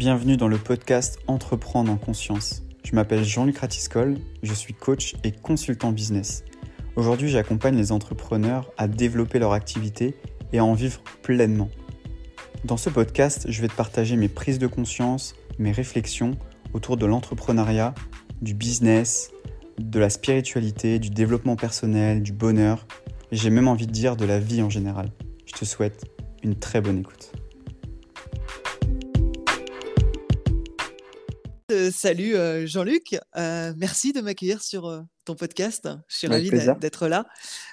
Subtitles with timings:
[0.00, 2.62] Bienvenue dans le podcast Entreprendre en conscience.
[2.84, 6.42] Je m'appelle Jean-Luc Ratiscol, je suis coach et consultant business.
[6.96, 10.14] Aujourd'hui, j'accompagne les entrepreneurs à développer leur activité
[10.54, 11.68] et à en vivre pleinement.
[12.64, 16.30] Dans ce podcast, je vais te partager mes prises de conscience, mes réflexions
[16.72, 17.94] autour de l'entrepreneuriat,
[18.40, 19.32] du business,
[19.78, 22.86] de la spiritualité, du développement personnel, du bonheur,
[23.32, 25.12] et j'ai même envie de dire de la vie en général.
[25.44, 26.06] Je te souhaite
[26.42, 27.32] une très bonne écoute.
[31.90, 35.88] Euh, salut euh, Jean-Luc, euh, merci de m'accueillir sur ton podcast.
[36.08, 37.26] Je suis ravie d'être là.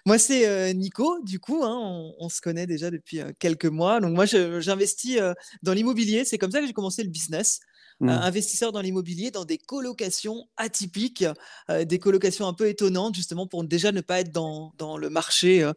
[0.06, 4.00] Moi, c'est Nico, du coup, hein, on, on, se connaît déjà depuis quelques mois.
[4.00, 5.20] Donc, moi, j'investis
[5.64, 6.26] dans l'immobilier.
[6.26, 7.60] C'est comme ça que j'ai commencé le business.
[8.00, 8.10] Mmh.
[8.10, 11.26] investisseurs dans l'immobilier, dans des colocations atypiques,
[11.68, 15.68] des colocations un peu étonnantes, justement pour déjà ne pas être dans, dans le marché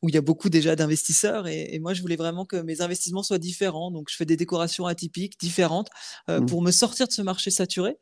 [0.00, 1.46] où il y a beaucoup déjà d'investisseurs.
[1.48, 3.90] Et, moi, je voulais vraiment que mes investissements soient différents.
[3.90, 5.90] Donc, je fais des décorations atypiques, différentes,
[6.28, 6.46] mmh.
[6.46, 7.98] pour me sortir de ce marché saturé.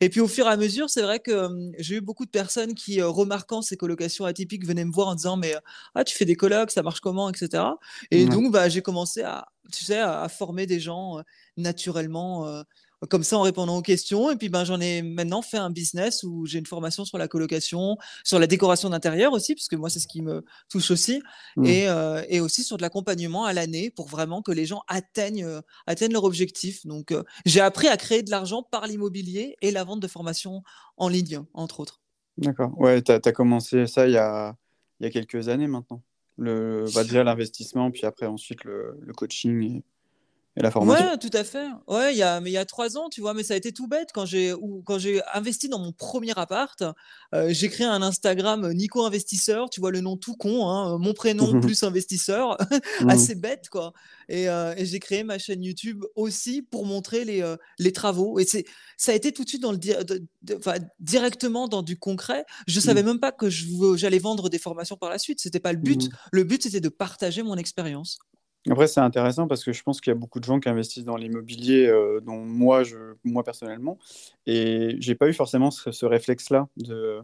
[0.00, 2.74] Et puis, au fur et à mesure, c'est vrai que j'ai eu beaucoup de personnes
[2.74, 5.54] qui, remarquant ces colocations atypiques, venaient me voir en disant, mais
[5.94, 7.62] ah, tu fais des colocs, ça marche comment, etc.
[8.10, 11.22] Et donc, bah, j'ai commencé à, tu sais, à, former des gens
[11.58, 12.64] naturellement
[13.06, 14.30] comme ça en répondant aux questions.
[14.30, 17.28] Et puis ben, j'en ai maintenant fait un business où j'ai une formation sur la
[17.28, 21.22] colocation, sur la décoration d'intérieur aussi, puisque moi c'est ce qui me touche aussi,
[21.56, 21.66] mmh.
[21.66, 25.44] et, euh, et, aussi sur de l'accompagnement à l'année pour vraiment que les gens atteignent,
[25.44, 26.84] euh, atteignent leur objectif.
[26.86, 30.62] Donc euh, j'ai appris à créer de l'argent par l'immobilier et la vente de formations
[30.96, 32.00] en ligne, entre autres.
[32.36, 32.72] D'accord.
[32.78, 34.54] Ouais, tu as, commencé ça il y a,
[35.00, 36.02] il y a quelques années maintenant.
[36.36, 39.60] Le, va dire l'investissement, puis après ensuite le, le coaching.
[39.62, 39.82] Et
[40.62, 41.04] la formation.
[41.04, 41.66] Ouais, tout à fait.
[41.86, 43.56] Ouais, il y a, mais il y a trois ans, tu vois, mais ça a
[43.56, 46.82] été tout bête quand j'ai, quand j'ai investi dans mon premier appart.
[47.34, 50.98] Euh, j'ai créé un Instagram euh, Nico Investisseur, tu vois le nom tout con, hein,
[50.98, 52.56] mon prénom plus investisseur,
[53.00, 53.10] mmh.
[53.10, 53.92] assez bête quoi.
[54.28, 58.38] Et, euh, et j'ai créé ma chaîne YouTube aussi pour montrer les, les travaux.
[58.38, 58.64] Et c'est,
[58.96, 59.78] ça a été tout de suite dans le,
[61.00, 62.44] directement dans du concret.
[62.66, 63.06] Je savais mmh.
[63.06, 65.40] même pas que j'allais vendre des formations par la suite.
[65.40, 66.06] C'était pas le but.
[66.06, 66.16] Mmh.
[66.32, 68.18] Le but c'était de partager mon expérience.
[68.70, 71.04] Après, c'est intéressant parce que je pense qu'il y a beaucoup de gens qui investissent
[71.04, 73.98] dans l'immobilier, euh, dont moi, je, moi personnellement,
[74.46, 77.20] et j'ai pas eu forcément ce, réflexe-là de,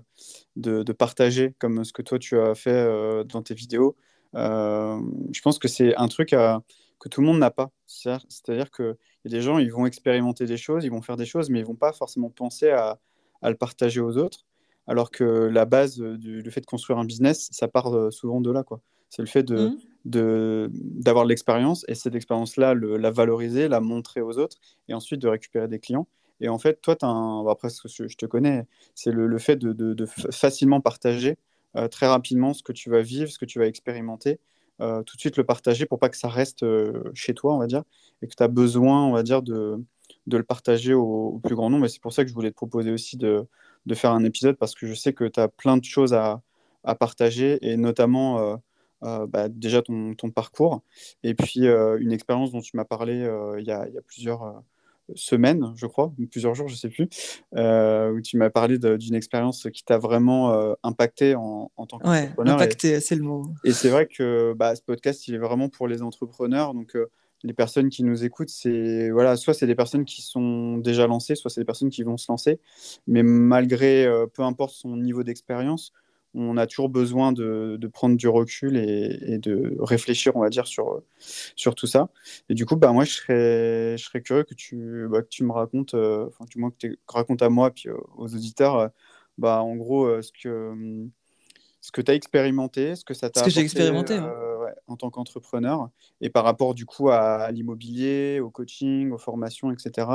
[0.56, 3.96] de, partager comme ce que toi tu as fait euh, dans tes vidéos.
[4.34, 5.00] Euh,
[5.32, 7.70] je pense que c'est un truc que tout le monde n'a pas.
[7.86, 11.26] C'est-à-dire qu'il y a des gens, ils vont expérimenter des choses, ils vont faire des
[11.26, 12.98] choses, mais ils vont pas forcément penser à,
[13.42, 14.46] le partager aux autres.
[14.86, 18.64] Alors que la base du fait de construire un business, ça part souvent de là.
[19.10, 19.68] C'est le fait de.
[19.68, 25.28] Mmh d'avoir l'expérience et cette expérience-là, la valoriser, la montrer aux autres et ensuite de
[25.28, 26.06] récupérer des clients.
[26.40, 29.56] Et en fait, toi, as un, après, ce que je te connais, c'est le, fait
[29.56, 31.36] de, de, facilement partager
[31.76, 34.38] euh, très rapidement ce que tu vas vivre, ce que tu vas expérimenter,
[34.80, 37.58] euh, tout de suite le partager pour pas que ça reste euh, chez toi, on
[37.58, 37.82] va dire,
[38.22, 39.82] et que tu as besoin, on va dire, de,
[40.26, 41.86] de le partager au, plus grand nombre.
[41.86, 43.46] Et c'est pour ça que je voulais te proposer aussi de,
[43.86, 46.42] de faire un épisode parce que je sais que tu as plein de choses à,
[46.82, 48.60] à partager et notamment
[49.04, 50.82] euh, bah, déjà ton, ton, parcours
[51.22, 54.00] et puis euh, une expérience dont tu m'as parlé euh, il y, a, y, a,
[54.00, 54.62] plusieurs
[55.14, 57.04] semaines, je crois, plusieurs jours, je sais plus,
[57.52, 62.56] où tu m'as parlé d'une expérience qui t'a vraiment impacté en, en tant qu'entrepreneur.
[62.56, 63.44] Ouais, impacté, c'est le mot.
[63.64, 66.72] Et c'est vrai que bah, ce podcast, il est vraiment pour les entrepreneurs.
[66.72, 66.96] Donc,
[67.42, 71.34] les personnes qui nous écoutent, c'est voilà, soit c'est des personnes qui sont déjà lancées,
[71.34, 72.58] soit c'est des personnes qui vont se lancer.
[73.06, 75.92] Mais malgré, peu importe son niveau d'expérience,
[76.34, 81.02] on a toujours besoin de, prendre du recul et, de réfléchir, on va dire, sur,
[81.18, 82.08] sur tout ça.
[82.48, 85.44] Et du coup, bah, moi, je serais, je serais curieux que tu, bah, que tu
[85.44, 88.88] me racontes, euh, enfin, du moins que tu racontes à moi puis aux auditeurs, euh,
[89.38, 91.06] bah, en gros, euh, ce que,
[91.80, 94.18] ce que tu as expérimenté, ce que ça t'a Ce que j'ai expérimenté.
[94.86, 95.88] en tant qu'entrepreneur,
[96.20, 100.08] et par rapport du coup à, l'immobilier, au coaching, aux formations, etc.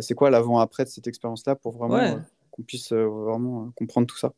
[0.00, 4.32] C'est quoi l'avant-après de cette expérience-là pour vraiment qu'on puisse vraiment comprendre tout ça?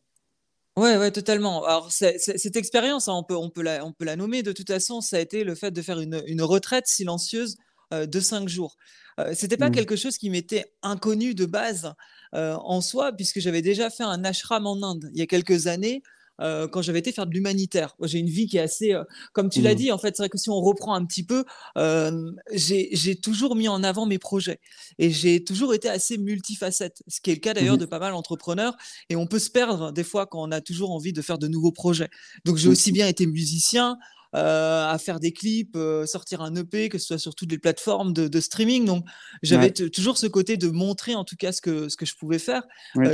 [0.78, 1.64] Ouais, ouais, totalement.
[1.64, 4.68] Alors, cette expérience, hein, on peut, on, peut la, on peut la nommer de toute
[4.68, 7.56] façon, ça a été le fait de faire une, une retraite silencieuse
[7.92, 8.76] euh, de cinq jours.
[9.18, 9.74] Euh, c'était pas mmh.
[9.74, 11.92] quelque chose qui m'était inconnu de base
[12.36, 15.66] euh, en soi, puisque j'avais déjà fait un ashram en Inde il y a quelques
[15.66, 16.00] années.
[16.40, 17.96] Euh, quand j'avais été faire de l'humanitaire.
[18.02, 19.02] J'ai une vie qui est assez, euh,
[19.32, 19.76] comme tu l'as mmh.
[19.76, 21.44] dit, en fait, c'est vrai que si on reprend un petit peu,
[21.76, 24.60] euh, j'ai toujours mis en avant mes projets
[24.98, 27.80] et j'ai toujours été assez multifacette, ce qui est le cas d'ailleurs mmh.
[27.80, 28.76] de pas mal d'entrepreneurs.
[29.08, 31.48] Et on peut se perdre des fois quand on a toujours envie de faire de
[31.48, 32.08] nouveaux projets.
[32.44, 33.98] Donc j'ai aussi bien été musicien,
[34.32, 35.76] à faire des clips,
[36.06, 38.84] sortir un EP, que ce soit sur toutes les plateformes de, streaming.
[38.84, 39.04] Donc,
[39.42, 42.38] j'avais toujours ce côté de montrer en tout cas ce que, ce que je pouvais
[42.38, 42.62] faire.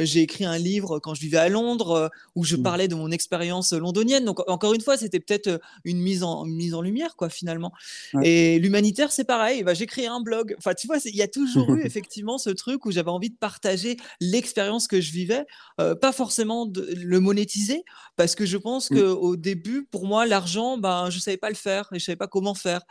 [0.02, 2.62] J'ai écrit un livre quand je vivais à Londres où je mmh.
[2.62, 4.24] parlais de mon expérience londonienne.
[4.24, 7.72] Donc, encore une fois, c'était peut-être une mise en, mise en lumière, quoi, finalement.
[8.22, 9.62] Et l'humanitaire, c'est pareil.
[9.62, 10.54] Bah, j'ai créé un blog.
[10.58, 13.36] Enfin, tu vois, il y a toujours eu effectivement ce truc où j'avais envie de
[13.36, 15.44] partager l'expérience que je vivais,
[15.76, 17.84] pas forcément de le monétiser,
[18.16, 18.98] parce que je pense mmh.
[18.98, 22.28] qu'au début, pour moi, l'argent, ben, je savais pas le faire et je savais pas
[22.28, 22.82] comment faire.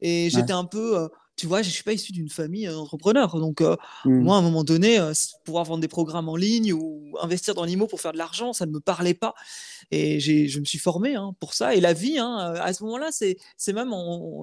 [0.00, 1.08] Et j'étais un peu,
[1.40, 3.40] tu vois, je suis pas issu d'une famille d'entrepreneurs.
[3.40, 3.74] Donc, mmh.
[4.04, 4.98] moi, à un moment donné,
[5.46, 8.66] pouvoir vendre des programmes en ligne ou investir dans l'IMO pour faire de l'argent, ça
[8.66, 9.34] ne me parlait pas.
[9.90, 11.74] Et je me suis formé hein, pour ça.
[11.74, 13.38] Et la vie, hein, à ce moment-là, c'est
[13.72, 13.90] même,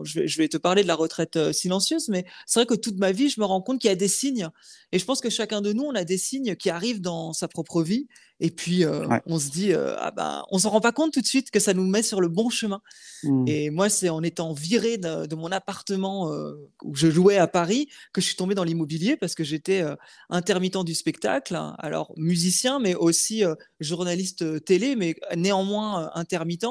[0.06, 2.98] je, vais, je, vais, te parler de la retraite silencieuse, mais c'est vrai que toute
[2.98, 4.50] ma vie, je me rends compte qu'il y a des signes.
[4.92, 7.48] Et je pense que chacun de nous, on a des signes qui arrivent dans sa
[7.48, 8.08] propre vie
[8.40, 11.22] et puis, euh, on se dit, euh, ah ben, on s'en rend pas compte tout
[11.22, 12.82] de suite que ça nous met sur le bon chemin.
[13.24, 13.48] Mmh.
[13.48, 16.54] Et moi, c'est en étant viré de, mon appartement euh,
[16.88, 19.84] où je jouais à Paris que je suis tombé dans l'immobilier parce que j'étais
[20.30, 21.76] intermittent du spectacle, hein.
[21.80, 23.44] alors musicien, mais aussi
[23.80, 26.66] journaliste télé, mais néanmoins intermittent.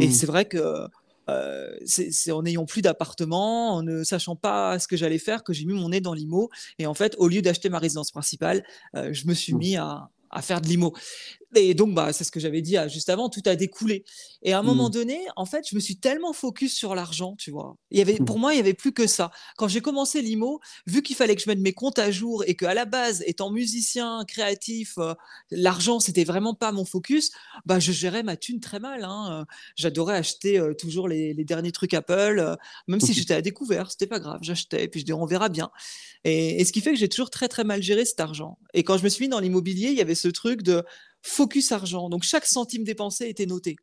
[0.00, 0.10] Et mmh.
[0.10, 0.86] c'est vrai que
[1.86, 5.64] c'est en n'ayant plus d'appartement, en ne sachant pas ce que j'allais faire, que j'ai
[5.64, 6.50] mis mon nez dans l'IMO.
[6.78, 9.58] Et en fait, au lieu d'acheter ma résidence principale, je me suis mmh.
[9.58, 10.94] mis à, à faire de l'IMO.
[11.54, 14.04] Et donc, bah, c'est ce que j'avais dit ah, juste avant, tout a découlé.
[14.42, 14.92] Et à un moment mmh.
[14.92, 17.76] donné, en fait, je me suis tellement focus sur l'argent, tu vois.
[17.90, 18.24] Il y avait, mmh.
[18.24, 19.30] pour moi, il y avait plus que ça.
[19.56, 22.56] Quand j'ai commencé l'IMO, vu qu'il fallait que je mette mes comptes à jour et
[22.56, 25.14] qu'à la base, étant musicien, créatif, euh,
[25.50, 27.30] l'argent, c'était vraiment pas mon focus,
[27.66, 29.04] bah, je gérais ma thune très mal.
[29.04, 29.46] Hein.
[29.76, 32.56] J'adorais acheter euh, toujours les, derniers trucs Apple, euh,
[32.88, 35.70] même si j'étais à découvert, c'était pas grave, j'achetais, puis je dis, on verra bien.
[36.24, 38.58] Et, et ce qui fait que j'ai toujours très, très mal géré cet argent.
[38.74, 40.84] Et quand je me suis mis dans l'immobilier, il y avait ce truc de
[41.22, 42.08] focus argent.
[42.08, 43.76] Donc chaque centime dépensé était noté.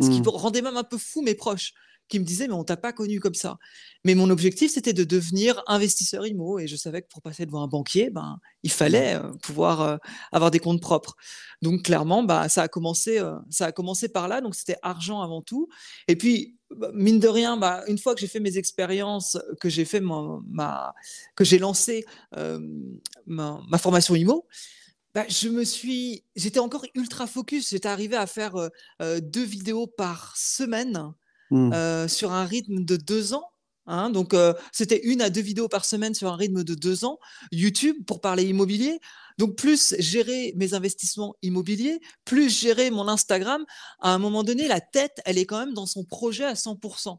[0.00, 0.28] Ce qui hmm.
[0.28, 1.74] rendait même un peu fou mes proches
[2.10, 3.56] qui me disaient mais on t'a pas connu comme ça.
[4.04, 7.62] Mais mon objectif c'était de devenir investisseur IMO et je savais que pour passer devant
[7.62, 9.96] un banquier, ben il fallait euh, pouvoir euh,
[10.32, 11.16] avoir des comptes propres.
[11.62, 15.22] Donc clairement bah ça a commencé euh, ça a commencé par là donc c'était argent
[15.22, 15.68] avant tout.
[16.08, 19.68] Et puis bah, mine de rien, bah, une fois que j'ai fait mes expériences, que
[19.68, 20.94] j'ai fait ma,
[21.34, 22.04] que j'ai lancé
[23.26, 24.46] ma, ma, formation IMO,
[25.14, 27.70] bah, je me suis, j'étais encore ultra focus.
[27.70, 28.54] J'étais arrivé à faire
[29.00, 31.12] deux vidéos par semaine
[31.50, 32.08] mmh.
[32.08, 33.44] sur un rythme de deux ans.
[33.86, 34.10] Hein.
[34.10, 34.36] donc,
[34.70, 37.18] c'était une à deux vidéos par semaine sur un rythme de deux ans.
[37.50, 39.00] YouTube pour parler immobilier.
[39.38, 43.64] Donc, plus gérer mes investissements immobiliers, plus gérer mon Instagram.
[44.00, 47.18] À un moment donné, la tête, elle est quand même dans son projet à 100%.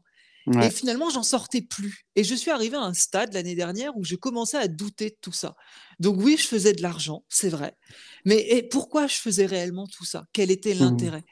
[0.60, 2.04] Et finalement, j'en sortais plus.
[2.16, 5.16] Et je suis arrivé à un stade l'année dernière où je commençais à douter de
[5.20, 5.54] tout ça.
[6.00, 7.76] Donc oui, je faisais de l'argent, c'est vrai.
[8.24, 10.24] Mais pourquoi je faisais réellement tout ça?
[10.32, 11.24] Quel était mmh l'intérêt?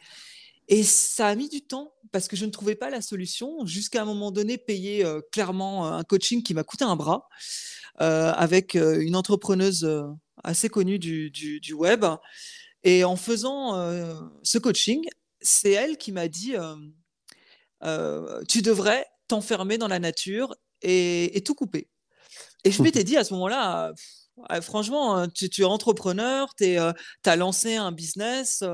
[0.69, 4.03] Et ça a mis du temps parce que je ne trouvais pas la solution jusqu'à
[4.03, 7.29] un moment donné payer euh, clairement un coaching qui m'a coûté un bras
[8.01, 9.89] euh, avec euh, une entrepreneuse
[10.45, 12.05] assez connue du, du, web.
[12.85, 13.75] Et en faisant
[14.43, 15.05] ce coaching,
[15.41, 16.55] c'est elle qui m'a dit
[18.49, 21.89] tu devrais t'enfermer dans la nature et, tout couper.
[22.65, 23.93] Et je m'étais dit à ce moment-là,
[24.61, 28.65] franchement, hein, tu, es entrepreneur, tu as lancé un business,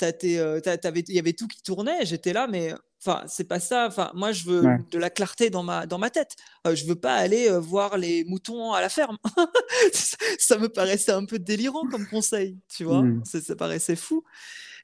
[0.00, 3.86] il y avait tout qui tournait, j'étais là, mais enfin, c'est pas ça.
[3.86, 6.36] Enfin, moi, je veux de la clarté dans ma, dans ma tête.
[6.66, 9.18] je veux pas aller voir les moutons à la ferme.
[10.38, 13.02] ça, me paraissait un peu délirant comme conseil, tu vois.
[13.02, 13.24] Mmh.
[13.24, 14.24] Ça, ça, paraissait fou.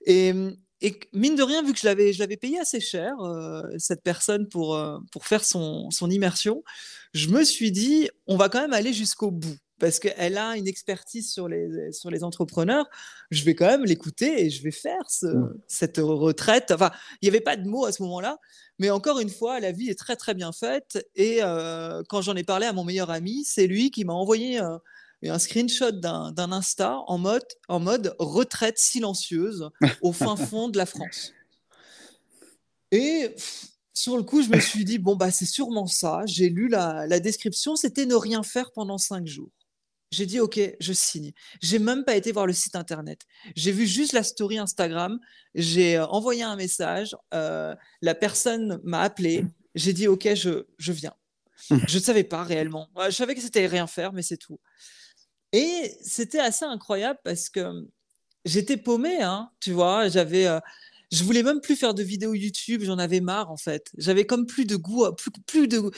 [0.06, 0.32] Et,
[0.82, 4.02] et mine de rien, vu que je l'avais, je l'avais payé assez cher, euh, cette
[4.02, 6.64] personne, pour, euh, pour faire son, son immersion,
[7.14, 9.56] je me suis dit, on va quand même aller jusqu'au bout.
[9.78, 12.86] Parce qu'elle a une expertise sur les, sur les entrepreneurs.
[13.32, 15.54] Je vais quand même l'écouter et je vais faire ce, mmh.
[15.66, 16.70] cette retraite.
[16.70, 18.38] Enfin, il n'y avait pas de mots à ce moment-là.
[18.78, 21.04] Mais encore une fois, la vie est très, très bien faite.
[21.16, 24.60] Et euh, quand j'en ai parlé à mon meilleur ami, c'est lui qui m'a envoyé
[25.30, 30.86] un screenshot d'un Insta en mode, en mode retraite silencieuse au fin fond de la
[30.86, 31.32] France.
[32.90, 33.34] Et
[33.94, 36.22] sur le coup, je me suis dit, bon, bah, c'est sûrement ça.
[36.26, 39.50] J'ai lu la, la description, c'était ne rien faire pendant cinq jours.
[40.12, 41.32] J'ai dit, OK, je signe.
[41.62, 43.22] J'ai même pas été voir le site internet.
[43.56, 45.18] J'ai vu juste la story Instagram.
[45.54, 47.16] J'ai euh, envoyé un message.
[47.32, 49.46] Euh, la personne m'a appelé.
[49.74, 51.14] J'ai dit, OK, je, je viens.
[51.86, 52.88] Je ne savais pas réellement.
[53.06, 54.58] Je savais que c'était rien faire, mais c'est tout.
[55.52, 57.86] Et c'était assez incroyable parce que
[58.44, 60.08] j'étais paumée, hein, tu vois.
[60.08, 60.60] J'avais, euh,
[61.12, 62.82] je voulais même plus faire de vidéos YouTube.
[62.84, 63.90] J'en avais marre en fait.
[63.98, 65.90] J'avais comme plus de goût, plus, plus de,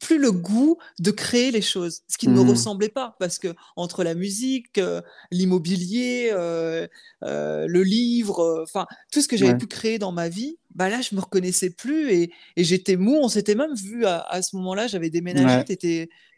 [0.00, 2.50] plus le goût de créer les choses, ce qui ne me mmh.
[2.50, 6.88] ressemblait pas parce que entre la musique, euh, l'immobilier, euh,
[7.22, 11.14] le livre, enfin tout ce que j'avais pu créer dans ma vie, bah là, je
[11.14, 13.16] me reconnaissais plus et, j'étais mou.
[13.20, 14.86] On s'était même vu à, ce moment-là.
[14.86, 15.64] J'avais déménagé.
[15.64, 15.72] Tu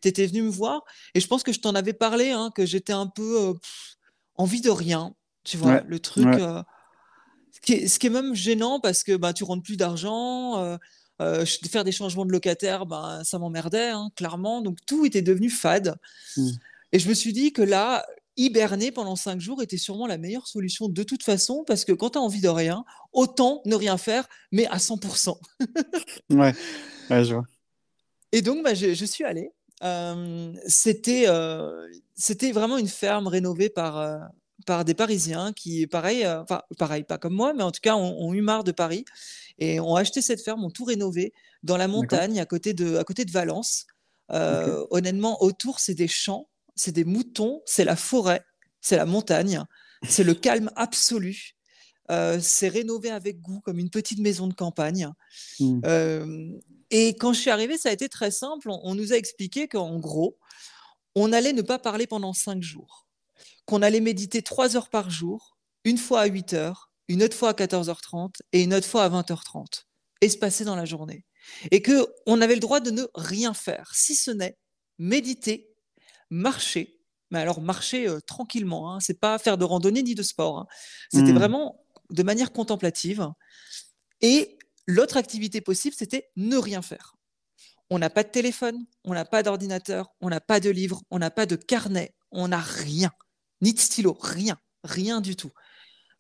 [0.09, 0.83] étais, venu me voir.
[1.15, 3.55] Et je pense que je t'en avais parlé, hein, que j'étais un peu euh,
[4.37, 5.15] envie de rien.
[5.45, 6.27] Tu vois, le truc.
[7.69, 10.79] Euh, ce, qui est, même gênant parce que bah, tu rentres plus d'argent.
[11.21, 14.63] Euh, faire des changements de locataire, bah, ça m'emmerdait, hein, clairement.
[14.63, 15.97] Donc tout était devenu fade.
[16.37, 16.49] Mmh.
[16.93, 20.47] Et je me suis dit que là, hiberner pendant cinq jours était sûrement la meilleure
[20.47, 23.99] solution de toute façon, parce que quand tu as envie de rien, autant ne rien
[23.99, 25.37] faire, mais à 100%.
[26.31, 26.55] ouais.
[27.11, 27.45] je vois.
[28.33, 29.51] Et donc, bah, je, suis allée.
[29.83, 34.19] Euh, c'était, euh, c'était vraiment une ferme rénovée par, euh,
[34.67, 38.33] par des Parisiens qui, pareil, enfin, pareil, pas comme moi, mais en tout cas, ont,
[38.35, 39.05] eu marre de Paris
[39.59, 43.05] et ont acheté cette ferme, ont tout rénové dans la montagne à côté de, à
[43.05, 43.87] côté de Valence.
[44.31, 46.51] Honnêtement, autour, c'est des champs
[46.81, 48.45] c'est des moutons, c'est la forêt,
[48.81, 49.63] c'est la montagne,
[50.09, 51.57] c'est le calme absolu.
[52.11, 55.13] Euh, c'est rénové avec goût, comme une petite maison de campagne.
[55.85, 56.49] Euh,
[56.91, 58.69] et quand je suis arrivée, ça a été très simple.
[58.69, 60.37] On, nous a expliqué qu'en gros,
[61.15, 63.07] on allait ne pas parler pendant cinq jours,
[63.71, 67.51] qu'on allait méditer trois heures par jour, une fois à 8 heures, une autre fois
[67.51, 69.85] à 14h30 et une autre fois à 20h30,
[70.23, 71.25] espacées dans la journée.
[71.71, 74.59] Et qu'on avait le droit de ne rien faire, si ce n'est
[74.99, 75.73] méditer
[76.31, 76.99] marcher.
[77.31, 78.99] Mais alors marcher euh, tranquillement, hein.
[78.99, 80.59] c'est pas faire de randonnée ni de sport.
[80.59, 80.67] Hein.
[81.13, 81.39] C'était mmh.
[81.39, 83.29] vraiment de manière contemplative.
[84.21, 84.59] Et
[84.89, 87.15] l'autre activité possible, c'était ne rien faire.
[87.89, 91.21] On n'a pas de téléphone, on n'a pas d'ordinateur, on n'a pas de livre, on
[91.21, 93.13] n'a pas de carnet, on n'a rien,
[93.61, 95.51] ni de stylo, rien, rien du tout.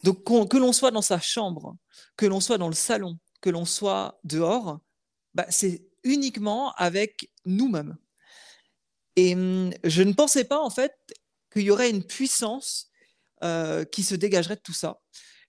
[0.02, 1.76] Donc que l'on soit dans sa chambre,
[2.16, 4.80] que l'on soit dans le salon, que l'on soit dehors,
[5.35, 7.97] bah, c'est uniquement avec nous-mêmes.
[9.16, 10.94] Et hum, je ne pensais pas, en fait,
[11.52, 12.90] qu'il y aurait une puissance
[13.42, 15.00] euh, qui se dégagerait de tout ça.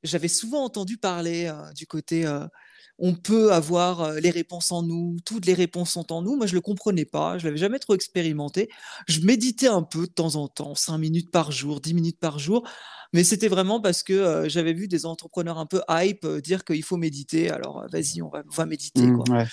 [0.04, 2.48] J'avais souvent entendu parler euh, du côté euh,
[2.98, 6.36] on peut avoir les réponses en nous, toutes les réponses sont en nous.
[6.36, 8.70] Moi, je ne le comprenais pas, je l'avais jamais trop expérimenté.
[9.08, 12.40] Je méditais un peu de temps en temps, 5 minutes par jour, 10 minutes par
[12.40, 12.68] jour,
[13.14, 16.98] mais c'était vraiment parce que j'avais vu des entrepreneurs un peu hype dire qu'il faut
[16.98, 17.50] méditer.
[17.50, 19.02] Alors, vas-y, on va, méditer.
[19.02, 19.46] Mmh, quoi.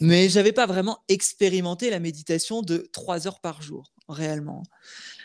[0.00, 4.62] Mais j'avais pas vraiment expérimenté la méditation de trois heures par jour, réellement.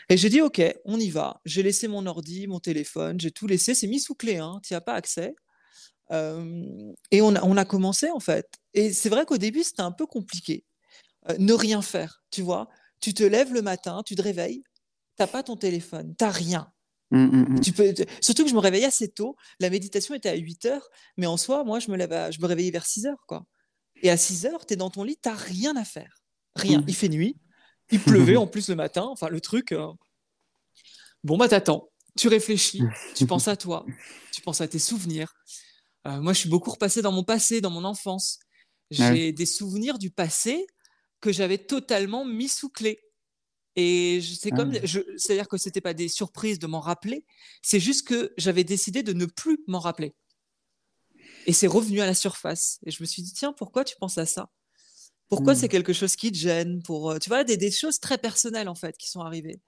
[0.08, 1.40] Et j'ai dit, OK, on y va.
[1.44, 3.74] J'ai laissé mon ordi, mon téléphone, j'ai tout laissé.
[3.74, 5.34] C'est mis sous clé, hein, tu n'y as pas accès.
[6.12, 8.48] Euh, et on a, on a, commencé, en fait.
[8.74, 10.64] Et c'est vrai qu'au début, c'était un peu compliqué.
[11.28, 12.68] Euh, ne rien faire, tu vois.
[13.00, 14.62] Tu te lèves le matin, tu te réveilles,
[15.16, 16.72] tu n'as pas ton téléphone, tu n'as rien.
[17.10, 17.60] Mmh, mmh, mmh.
[17.60, 19.36] Tu peux, surtout que je me réveillais assez tôt.
[19.58, 22.46] La méditation était à 8 heures, mais en soi, moi, je me, lève je me
[22.46, 23.24] réveillais vers 6 heures.
[23.26, 23.44] Quoi.
[24.02, 26.22] Et à 6 heures, tu es dans ton lit, tu rien à faire.
[26.56, 26.84] Rien.
[26.86, 27.36] Il fait nuit.
[27.90, 29.04] Il pleuvait en plus le matin.
[29.04, 29.72] Enfin, le truc.
[29.72, 29.88] Euh,
[31.24, 31.90] bon, bah, t'attends.
[32.16, 32.82] Tu réfléchis.
[33.14, 33.84] Tu penses à toi.
[34.32, 35.34] Tu penses à tes souvenirs.
[36.06, 38.38] Euh, moi, je suis beaucoup repassé dans mon passé, dans mon enfance.
[38.90, 40.66] J'ai des souvenirs du passé
[41.20, 43.00] que j'avais totalement mis sous clé.
[43.76, 44.86] Et c'est comme, ah.
[45.16, 47.24] c'est-à-dire que c'était pas des surprises de m'en rappeler,
[47.62, 50.14] c'est juste que j'avais décidé de ne plus m'en rappeler.
[51.46, 52.80] Et c'est revenu à la surface.
[52.84, 54.50] Et je me suis dit, tiens, pourquoi tu penses à ça?
[55.28, 55.70] Pourquoi c'est hmm.
[55.70, 56.82] quelque chose qui te gêne?
[56.82, 59.60] Pour, euh, Tu vois, des, des, choses très personnelles, en fait, qui sont arrivées.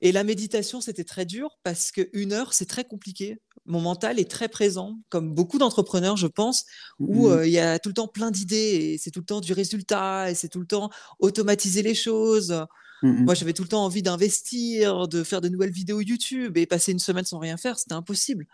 [0.00, 3.40] Et la méditation, c'était très dur parce qu'une heure, c'est très compliqué.
[3.66, 6.64] Mon mental est très présent, comme beaucoup d'entrepreneurs, je pense,
[6.98, 7.32] où hmm.
[7.32, 9.52] euh, il y a tout le temps plein d'idées et c'est tout le temps du
[9.52, 12.64] résultat et c'est tout le temps automatiser les choses.
[13.02, 16.66] Hmm, Moi, j'avais tout le temps envie d'investir, de faire de nouvelles vidéos YouTube et
[16.66, 18.46] passer une semaine sans rien faire, c'était impossible.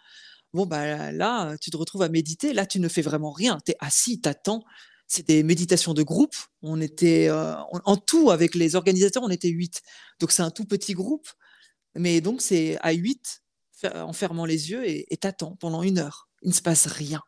[0.55, 2.53] Bon, bah, là, tu te retrouves à méditer.
[2.53, 3.59] Là, tu ne fais vraiment rien.
[3.67, 4.63] Tu es assis, tu attends.
[5.07, 6.35] C'est des méditations de groupe.
[6.63, 9.83] On était euh, en tout avec les organisateurs, on était huit.
[10.19, 11.29] Donc c'est un tout petit groupe,
[11.95, 13.43] mais donc c'est à huit
[13.85, 16.29] en fermant les yeux et t'attends pendant une heure.
[16.43, 17.23] Il ne se passe rien.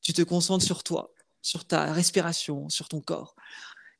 [0.00, 1.12] Tu te concentres sur toi,
[1.42, 3.36] sur ta respiration, sur ton corps.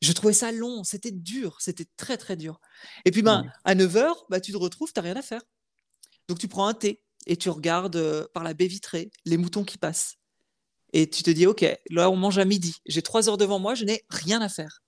[0.00, 2.58] Je trouvais ça long, c'était dur, c'était très très dur.
[3.04, 5.42] Et puis ben, à 9 heures, bah, tu te retrouves, tu n'as rien à faire.
[6.26, 9.64] Donc tu prends un thé, et tu regardes euh, par la baie vitrée les moutons
[9.64, 10.16] qui passent.
[10.92, 12.76] Et tu te dis, OK, là, on mange à midi.
[12.86, 14.82] J'ai trois heures devant moi, je n'ai rien à faire.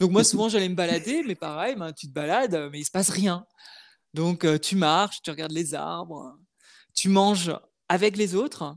[0.00, 2.90] Donc, moi, souvent, j'allais me balader, mais pareil, ben, tu te balades, mais il se
[2.90, 3.46] passe rien.
[4.12, 6.36] Donc, euh, tu marches, tu regardes les arbres,
[6.94, 7.52] tu manges
[7.88, 8.76] avec les autres,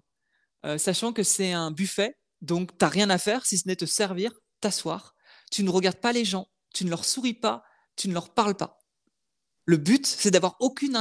[0.66, 2.16] euh, sachant que c'est un buffet.
[2.42, 5.16] Donc, tu n'as rien à faire si ce n'est te servir, t'asseoir.
[5.51, 7.63] Tu ne regardes pas les gens, tu ne leur souris pas,
[7.96, 8.77] tu ne leur parles pas
[9.68, 10.98] le but, c'est d'avoir aucune,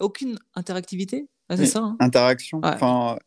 [0.00, 1.28] aucune interactivité.
[1.50, 2.60] c'est ça hein Interaction.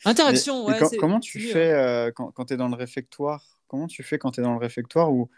[0.06, 0.80] Interaction, ouais.
[1.00, 4.42] comment tu fais euh, quand, tu es dans le réfectoire Comment tu fais quand tu
[4.42, 5.30] es dans le réfectoire où,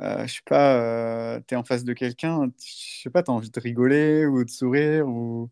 [0.00, 3.30] euh, je sais pas, euh, tu es en face de quelqu'un, je sais pas, tu
[3.30, 5.48] as envie de rigoler ou de sourire ou...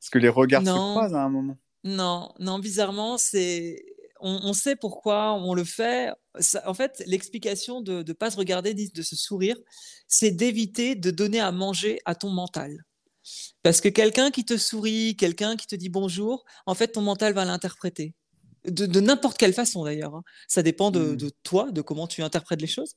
[0.00, 3.84] Est-ce que les regards se croisent à un moment Non, non, bizarrement, c'est
[4.20, 6.10] on, sait pourquoi on le fait.
[6.64, 9.56] en fait, l'explication de ne pas se regarder, de se sourire,
[10.06, 12.84] c'est d'éviter de donner à manger à ton mental.
[13.62, 17.34] Parce que quelqu'un qui te sourit, quelqu'un qui te dit bonjour, en fait, ton mental
[17.34, 18.14] va l'interpréter.
[18.64, 20.14] De, n'importe quelle façon d'ailleurs.
[20.14, 20.22] Hein.
[20.46, 21.16] Ça dépend mmh.
[21.16, 22.94] de, toi, de comment tu interprètes les choses.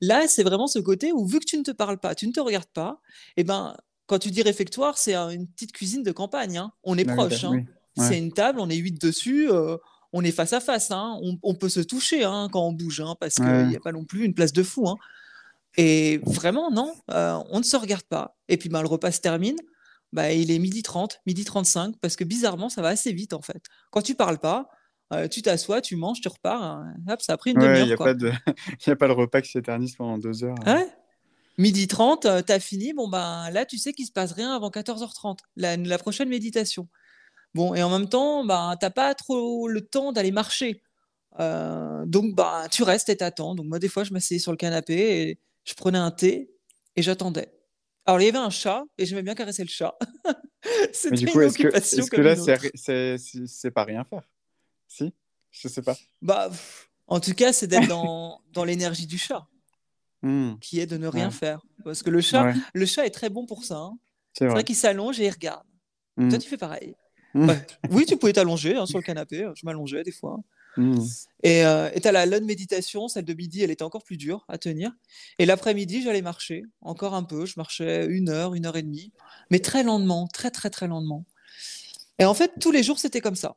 [0.00, 2.32] Là, c'est vraiment ce côté où, vu que tu ne te parles pas, tu ne
[2.32, 3.00] te regardes pas,
[3.36, 3.76] et eh ben,
[4.06, 6.58] quand tu dis réfectoire, c'est une petite cuisine de campagne.
[6.58, 6.72] Hein.
[6.82, 7.44] On est proche.
[7.44, 7.64] Hein.
[7.96, 9.76] C'est une table, on est huit dessus, euh,
[10.12, 10.90] on est face à face.
[10.92, 14.34] On, peut se toucher quand on bouge, parce qu'il n'y a pas non plus une
[14.34, 14.86] place de fou.
[15.76, 18.36] Et vraiment, non, euh, on ne se regarde pas.
[18.48, 19.56] Et puis, ben, le repas se termine.
[20.12, 23.42] Bah, il est midi 30, midi 35, parce que bizarrement, ça va assez vite en
[23.42, 23.62] fait.
[23.92, 24.68] Quand tu parles pas,
[25.12, 27.78] euh, tu t'assois, tu manges, tu repars, hein, hop, ça a pris une demi-heure.
[27.78, 28.32] Il n'y a, pas de...
[28.86, 30.56] a pas le repas qui s'éternise pendant deux heures.
[30.66, 30.84] Hein.
[31.58, 34.52] Midi 30, euh, tu as fini, bon ben là, tu sais qu'il se passe rien
[34.52, 36.88] avant 14h30, la, la prochaine méditation.
[37.54, 40.82] Bon, et en même temps, tu n'as pas trop le temps d'aller marcher.
[41.38, 43.54] Euh, donc, ben, tu restes et t'attends.
[43.54, 46.50] Donc, moi, des fois, je m'asseyais sur le canapé et je prenais un thé
[46.96, 47.52] et j'attendais.
[48.06, 49.96] Alors, il y avait un chat et j'aimais bien caresser le chat.
[50.92, 52.36] C'était du coup, est-ce que, est que, là,
[53.46, 54.28] c'est pas rien faire?
[54.86, 55.12] Si?
[55.50, 55.96] Je sais pas.
[56.22, 56.50] Bah,
[57.06, 59.46] en tout cas, c'est d'être dans, dans l'énergie du chat,
[60.22, 60.54] mmh.
[60.60, 61.64] qui est de ne rien faire.
[61.84, 63.76] Parce que le chat, le chat est très bon pour ça.
[63.76, 63.98] Hein.
[64.32, 65.64] C'est vrai, qu'il s'allonge et il regarde.
[66.16, 66.38] Toi, mmh.
[66.38, 66.94] tu fais pareil.
[67.34, 67.50] Mmh.
[67.90, 69.48] oui, tu pouvais t'allonger hein, sur le canapé.
[69.54, 70.40] Je m'allongeais des fois.
[70.76, 71.00] Mmh.
[71.42, 74.44] Et euh, tu as la longue méditation, celle de midi, elle était encore plus dure
[74.48, 74.92] à tenir.
[75.38, 77.46] Et l'après-midi, j'allais marcher encore un peu.
[77.46, 79.12] Je marchais une heure, une heure et demie,
[79.50, 81.24] mais très lentement, très très très lentement.
[82.18, 83.56] Et en fait, tous les jours, c'était comme ça.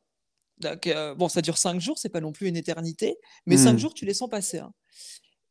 [0.60, 3.74] Donc, euh, bon, ça dure cinq jours, c'est pas non plus une éternité, mais cinq
[3.74, 3.80] mmh.
[3.80, 4.60] jours, tu les sens passer.
[4.60, 4.74] Hein.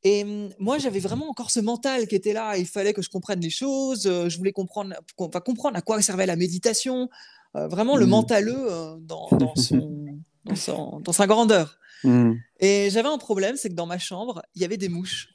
[0.04, 0.24] Et
[0.58, 2.56] moi, j'avais vraiment encore ce mental qui était là.
[2.56, 4.06] Il fallait que je comprenne les choses.
[4.06, 7.08] Euh, je voulais comprendre, comprendre à quoi servait la méditation.
[7.54, 8.68] Vraiment le mentaleux
[9.00, 10.12] dans, dans son
[10.44, 11.78] dans, sa grandeur.
[12.04, 12.34] Hmm.
[12.58, 15.28] Et j'avais un problème, c'est que dans ma chambre, il y avait des mouches.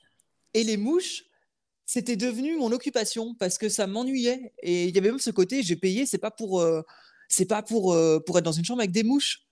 [0.53, 1.23] Et les mouches,
[1.85, 4.53] c'était devenu mon occupation parce que ça m'ennuyait.
[4.61, 6.81] Et il y avait même ce côté, j'ai payé, c'est pas pour, euh,
[7.29, 9.43] c'est pas pour, euh, pour être dans une chambre avec des mouches.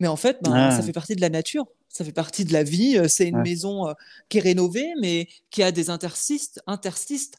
[0.00, 0.70] Mais en fait, ben, ah.
[0.70, 2.98] ça fait partie de la nature, ça fait partie de la vie.
[2.98, 3.94] Euh, c'est une maison
[4.28, 7.30] qui est rénovée, mais qui a des interstices, interstices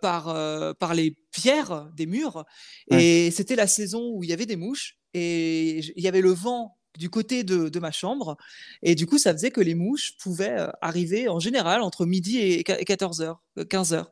[0.00, 2.44] par, par les pierres des murs.
[2.90, 6.32] Et c'était la saison où il y avait des mouches et il y avait le
[6.32, 8.36] vent du côté de, ma chambre.
[8.82, 12.38] Et du coup, ça faisait que les mouches pouvaient euh, arriver en général entre midi
[12.38, 13.94] et 14h, 15h.
[13.94, 14.02] Euh,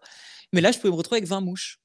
[0.52, 1.80] Mais là, je pouvais me retrouver avec 20 mouches.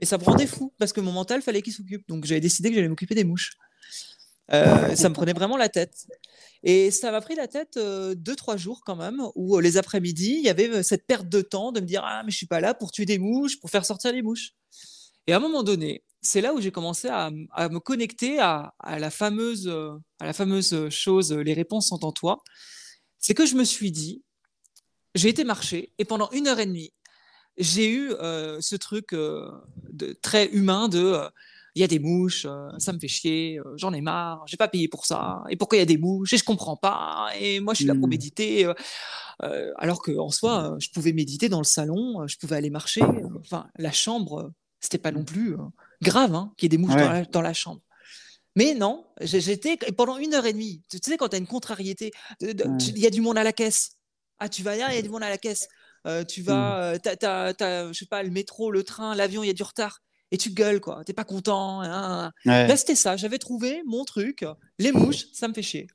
[0.00, 2.08] Et ça me rendait fou parce que mon mental fallait qu'il s'occupe.
[2.08, 3.52] Donc j'avais décidé que j'allais m'occuper des mouches.
[4.52, 6.06] Euh, ça me prenait vraiment la tête.
[6.62, 10.44] Et ça m'a pris la tête deux, trois jours quand même, où les après-midi, il
[10.44, 12.74] y avait cette perte de temps de me dire Ah, mais je suis pas là
[12.74, 14.52] pour tuer des mouches, pour faire sortir les mouches.
[15.26, 19.10] Et à un moment donné, c'est là où j'ai commencé à, me connecter à, la
[19.10, 19.68] fameuse,
[20.20, 22.42] à la fameuse chose, les réponses sont en toi.
[23.18, 24.22] C'est que je me suis dit,
[25.14, 26.92] j'ai été marcher et pendant une heure et demie,
[27.58, 29.50] j'ai eu euh, ce truc euh,
[29.90, 31.28] de, très humain de euh,
[31.74, 32.46] il y a des mouches,
[32.78, 35.80] ça me fait chier, j'en ai marre, j'ai pas payé pour ça, et pourquoi il
[35.80, 38.10] y a des mouches, et je comprends pas, et moi je suis là pour mmh.
[38.10, 38.66] méditer,
[39.76, 43.02] alors qu'en soi, je pouvais méditer dans le salon, je pouvais aller marcher,
[43.40, 45.56] enfin la chambre, c'était pas non plus
[46.02, 46.94] grave hein, qu'il y ait des mouches
[47.30, 47.80] dans, la, chambre.
[48.56, 50.82] Mais non, j'étais pendant une heure et demie.
[50.90, 53.92] Tu sais, quand tu as une contrariété, il y a du monde à la caisse.
[54.38, 55.68] Ah, tu vas là, il y a du monde à la caisse.
[56.06, 57.08] Euh, tu vas, mmh.
[57.08, 59.62] euh, tu as, je sais pas, le métro, le train, l'avion, il y a du
[59.62, 60.00] retard.
[60.32, 61.04] Et tu gueules, quoi.
[61.04, 61.82] T'es pas content.
[61.82, 62.32] Hein.
[62.44, 63.16] Là, c'était ça.
[63.16, 64.44] J'avais trouvé mon truc.
[64.78, 65.86] Les mouches, ça me fait chier.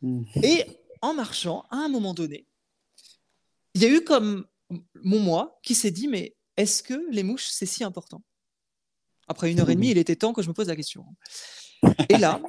[0.00, 0.22] Mmh.
[0.42, 0.64] Et
[1.02, 2.46] en marchant, à un moment donné,
[3.74, 4.46] il y a eu comme
[5.02, 8.22] mon moi qui s'est dit, mais est-ce que les mouches, c'est si important?
[9.26, 11.04] Après une heure et demie, il était temps que je me pose la question.
[12.08, 12.40] Et là,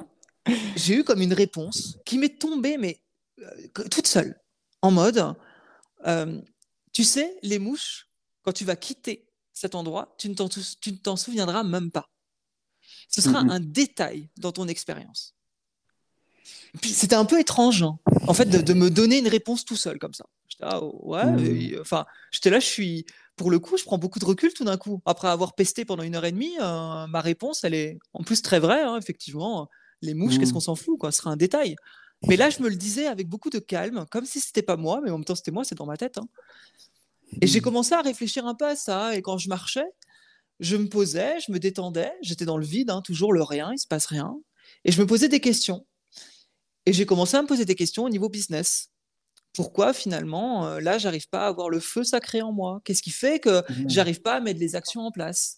[0.76, 3.02] j'ai eu comme une réponse qui m'est tombée, mais
[3.40, 4.40] euh, toute seule,
[4.82, 5.34] en mode,
[6.06, 6.40] euh,
[6.92, 8.08] tu sais, les mouches,
[8.42, 9.23] quand tu vas quitter
[9.54, 12.10] cet endroit, tu ne t'en souviendras même pas.
[13.08, 15.34] Ce sera un détail dans ton expérience.
[16.82, 20.12] C'était un peu étrange, hein, en fait, de, me donner une réponse tout seul comme
[20.12, 20.26] ça.
[20.48, 21.80] J'étais là, ouais, mmh.
[21.80, 24.76] enfin, j'étais là, je suis, pour le coup, je prends beaucoup de recul tout d'un
[24.76, 25.00] coup.
[25.06, 28.42] Après avoir pesté pendant une heure et demie, euh, ma réponse, elle est en plus
[28.42, 29.68] très vraie, hein, effectivement.
[30.02, 30.54] Les mouches, qu'est-ce mmh.
[30.54, 31.76] qu'on s'en fout, quoi Ce sera un détail.
[32.26, 35.00] Mais là, je me le disais avec beaucoup de calme, comme si c'était pas moi,
[35.02, 36.18] mais en même temps, c'était moi, c'est dans ma tête.
[36.18, 36.26] Hein.
[37.40, 37.62] Et j'ai mmh.
[37.62, 39.16] commencé à réfléchir un peu à ça.
[39.16, 39.86] Et quand je marchais,
[40.60, 43.78] je me posais, je me détendais, j'étais dans le vide, hein, toujours le rien, il
[43.78, 44.36] se passe rien.
[44.84, 45.86] Et je me posais des questions.
[46.86, 48.90] Et j'ai commencé à me poser des questions au niveau business
[49.54, 52.82] pourquoi finalement, euh, là, j'arrive pas à avoir le feu sacré en moi?
[52.84, 53.88] Qu'est-ce qui fait que mmh.
[53.88, 55.56] j'arrive pas à mettre les actions en place?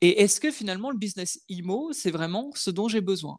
[0.00, 3.38] Et est-ce que finalement, le business IMO, c'est vraiment ce dont j'ai besoin?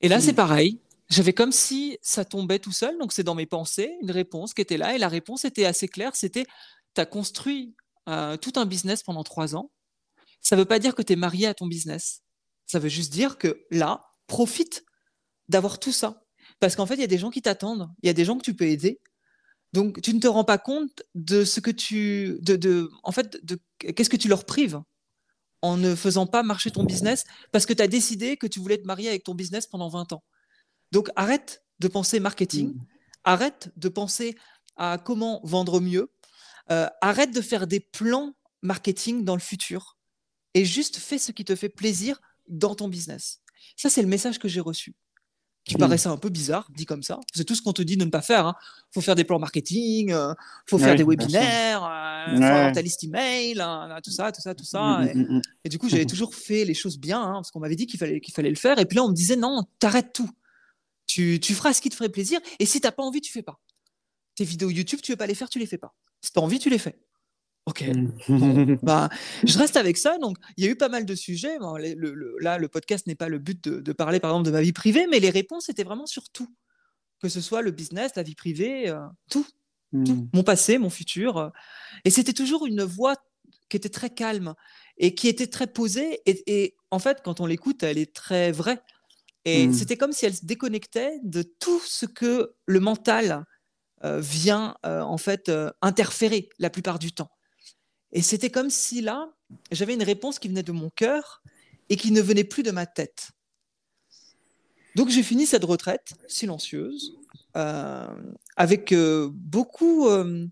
[0.00, 0.36] Et là, c'est mmh.
[0.36, 0.80] pareil.
[1.14, 2.98] J'avais comme si ça tombait tout seul.
[2.98, 4.94] Donc, c'est dans mes pensées, une réponse qui était là.
[4.94, 6.16] Et la réponse était assez claire.
[6.16, 6.44] C'était,
[6.94, 7.74] tu as construit
[8.08, 9.70] euh, tout un business pendant trois ans.
[10.40, 12.22] Ça ne veut pas dire que tu es marié à ton business.
[12.66, 14.84] Ça veut juste dire que là, profite
[15.48, 16.22] d'avoir tout ça.
[16.58, 17.88] Parce qu'en fait, il y a des gens qui t'attendent.
[18.02, 19.00] Il y a des gens que tu peux aider.
[19.72, 22.38] Donc, tu ne te rends pas compte de ce que tu.
[22.42, 24.80] De, en fait, de, qu'est-ce que tu leur prives
[25.62, 28.78] en ne faisant pas marcher ton business parce que tu as décidé que tu voulais
[28.78, 30.22] te marier avec ton business pendant 20 ans.
[30.92, 32.86] Donc arrête de penser marketing, mm.
[33.24, 34.36] arrête de penser
[34.76, 36.10] à comment vendre mieux,
[36.70, 39.98] euh, arrête de faire des plans marketing dans le futur
[40.54, 43.40] et juste fais ce qui te fait plaisir dans ton business.
[43.76, 44.94] Ça, c'est le message que j'ai reçu
[45.64, 47.18] qui paraissait un peu bizarre, dit comme ça.
[47.32, 48.44] C'est tout ce qu'on te dit de ne pas faire.
[48.44, 48.54] Il hein.
[48.92, 50.34] faut faire des plans marketing, il euh,
[50.66, 51.80] faut faire des webinaires,
[52.28, 54.98] il euh, faut avoir ta liste email, hein, tout ça, tout ça, tout ça.
[54.98, 57.60] Mm, mm, mm, et, du coup, j'avais toujours fait les choses bien, hein, parce qu'on
[57.60, 58.78] m'avait dit qu'il fallait, qu'il fallait le faire.
[58.78, 60.30] Et puis là, on me disait, non, t'arrêtes tout.
[61.14, 62.40] Tu, tu, feras ce qui te ferait plaisir.
[62.58, 63.60] Et si t'as pas envie, tu fais pas.
[64.34, 65.94] Tes vidéos YouTube, tu veux pas les faire, tu les fais pas.
[66.20, 66.98] Si t'as envie, tu les fais.
[67.66, 67.82] Ok.
[67.82, 68.78] Mm.
[68.82, 69.08] bah,
[69.44, 70.18] je reste avec ça.
[70.18, 71.56] Donc, il y a eu pas mal de sujets.
[71.60, 74.72] le, là, le podcast n'est pas le but de, parler, par exemple, de ma vie
[74.72, 76.52] privée, mais les réponses étaient vraiment sur tout.
[77.20, 78.98] Que ce soit le business, la vie privée, euh,
[79.30, 79.46] tout,
[79.92, 80.26] mm.
[80.32, 81.38] Mon passé, mon futur.
[81.38, 81.48] Euh.
[82.04, 83.14] et c'était toujours une voix
[83.68, 84.54] qui était très calme
[84.98, 86.22] et qui était très posée.
[86.26, 88.82] Et, en fait, quand on l'écoute, elle est très vraie.
[89.44, 89.74] Et mm.
[89.74, 93.44] c'était comme si elle se déconnectait de tout ce que le mental
[94.04, 95.50] euh, vient, en fait,
[95.82, 97.30] interférer la plupart du temps.
[98.12, 99.32] Et c'était comme si là,
[99.72, 101.42] j'avais une réponse qui venait de mon cœur
[101.88, 103.30] et qui ne venait plus de ma tête.
[104.94, 107.18] Donc j'ai fini cette retraite silencieuse
[107.56, 108.06] euh,
[108.56, 110.08] avec euh, beaucoup...
[110.08, 110.46] Euh,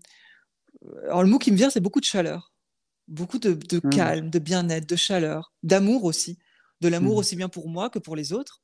[1.05, 2.53] alors le mot qui me vient, c'est beaucoup de chaleur,
[3.07, 3.89] beaucoup de, mmh.
[3.89, 6.37] calme, de bien-être, de chaleur, d'amour aussi,
[6.81, 7.19] de l'amour mmh.
[7.19, 8.61] aussi bien pour moi que pour les autres.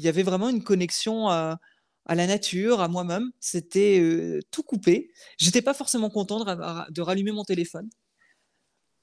[0.00, 1.58] Il y avait vraiment une connexion à,
[2.08, 3.30] la nature, à moi-même.
[3.38, 5.12] C'était tout coupé.
[5.38, 7.88] J'étais pas forcément content de rallumer mon téléphone.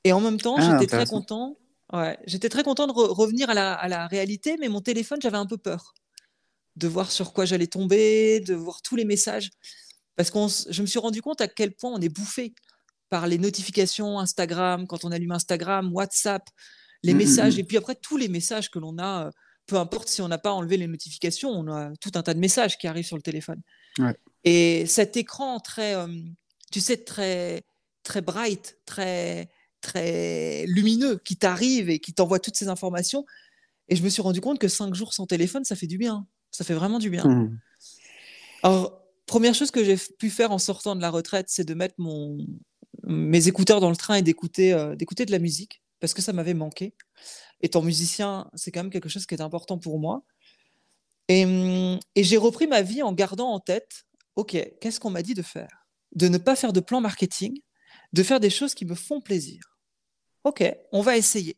[0.03, 1.59] Et en même temps, ah, j'étais très content.
[1.93, 3.53] Ouais, j'étais très content de revenir à
[3.87, 5.93] la, réalité, mais mon téléphone, j'avais un peu peur
[6.75, 9.51] de voir sur quoi j'allais tomber, de voir tous les messages.
[10.15, 10.39] Parce que
[10.71, 12.55] je me suis rendu compte à quel point on est bouffé
[13.09, 16.43] par les notifications Instagram, quand on allume Instagram, WhatsApp,
[17.03, 17.59] les mmh, mmh, messages, mmh.
[17.59, 19.31] et puis après tous les messages que l'on a, euh,
[19.67, 22.39] peu importe si on n'a pas enlevé les notifications, on a tout un tas de
[22.39, 23.61] messages qui arrivent sur le téléphone.
[24.43, 26.07] Et cet écran très, euh,
[26.71, 27.63] tu sais, très,
[28.03, 29.49] très bright, très,
[29.81, 33.25] très lumineux qui t'arrive et qui t'envoie toutes ces informations.
[33.89, 36.25] Et je me suis rendu compte que cinq jours sans téléphone, ça fait du bien.
[36.51, 37.25] Ça fait vraiment du bien.
[37.25, 37.59] Mmh.
[38.63, 41.95] Alors, première chose que j'ai pu faire en sortant de la retraite, c'est de mettre
[41.97, 42.37] mon,
[43.03, 46.33] mes écouteurs dans le train et d'écouter euh, d'écouter de la musique, parce que ça
[46.33, 46.93] m'avait manqué.
[47.61, 50.23] Étant musicien, c'est quand même quelque chose qui est important pour moi.
[51.27, 51.41] Et,
[52.15, 55.41] et j'ai repris ma vie en gardant en tête, OK, qu'est-ce qu'on m'a dit de
[55.41, 55.87] faire?
[56.15, 57.59] De ne pas faire de plan marketing,
[58.13, 59.77] de faire des choses qui me font plaisir.
[60.43, 61.57] Ok, on va essayer.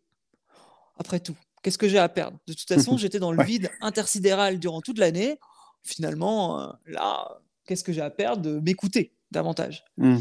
[0.98, 2.40] Après tout, qu'est-ce que j'ai à perdre?
[2.48, 5.40] De toute façon, j'étais dans le vide intersidéral durant toute l'année.
[5.84, 8.42] Finalement, euh, là, qu'est-ce que j'ai à perdre?
[8.42, 10.20] De m'écouter davantage mmh,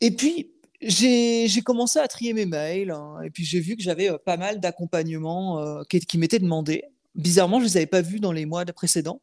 [0.00, 0.53] Et puis,
[0.84, 4.36] j'ai commencé à trier mes mails, hein, et puis j'ai vu que j'avais euh, pas
[4.36, 6.84] mal d'accompagnements euh, qui, qui m'étaient demandés.
[7.14, 9.22] Bizarrement, je ne les avais pas vus dans les mois précédents.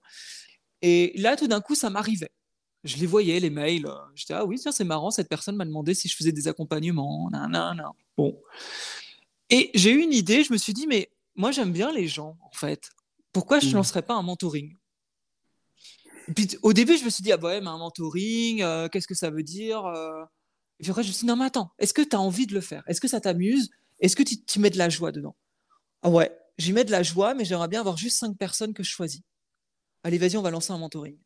[0.81, 2.31] Et là, tout d'un coup, ça m'arrivait
[2.83, 3.85] je les voyais, les mails.
[3.85, 6.47] Euh, j'étais, ah oui, tiens, c'est marrant, cette personne m'a demandé si je faisais des
[6.47, 7.29] accompagnements.
[8.17, 8.39] Bon.
[9.49, 12.37] Et j'ai eu une idée, je me suis dit, mais moi, j'aime bien les gens,
[12.41, 12.89] en fait.
[13.33, 13.75] Pourquoi je ne mmh.
[13.75, 14.75] lancerais pas un mentoring?
[16.27, 18.87] Et puis, au début, je me suis dit, ah bah ouais, mais un mentoring, euh,
[18.89, 19.85] qu'est-ce que ça veut dire?
[20.81, 22.47] Et puis après, je me suis dit, non, mais attends, est-ce que tu as envie
[22.47, 22.81] de le faire?
[22.87, 23.69] Est-ce que ça t'amuse?
[23.99, 25.35] Est-ce que tu mets de la joie dedans?
[26.01, 28.81] Ah ouais, j'y mets de la joie, mais j'aimerais bien avoir juste cinq personnes que
[28.81, 29.21] je choisis.
[30.03, 31.19] Allez, vas-y, on va lancer un mentoring.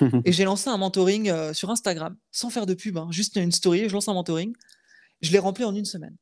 [0.24, 3.52] et j'ai lancé un mentoring euh, sur Instagram, sans faire de pub, hein, juste une
[3.52, 4.54] story, je lance un mentoring.
[5.20, 6.16] Je l'ai rempli en une semaine.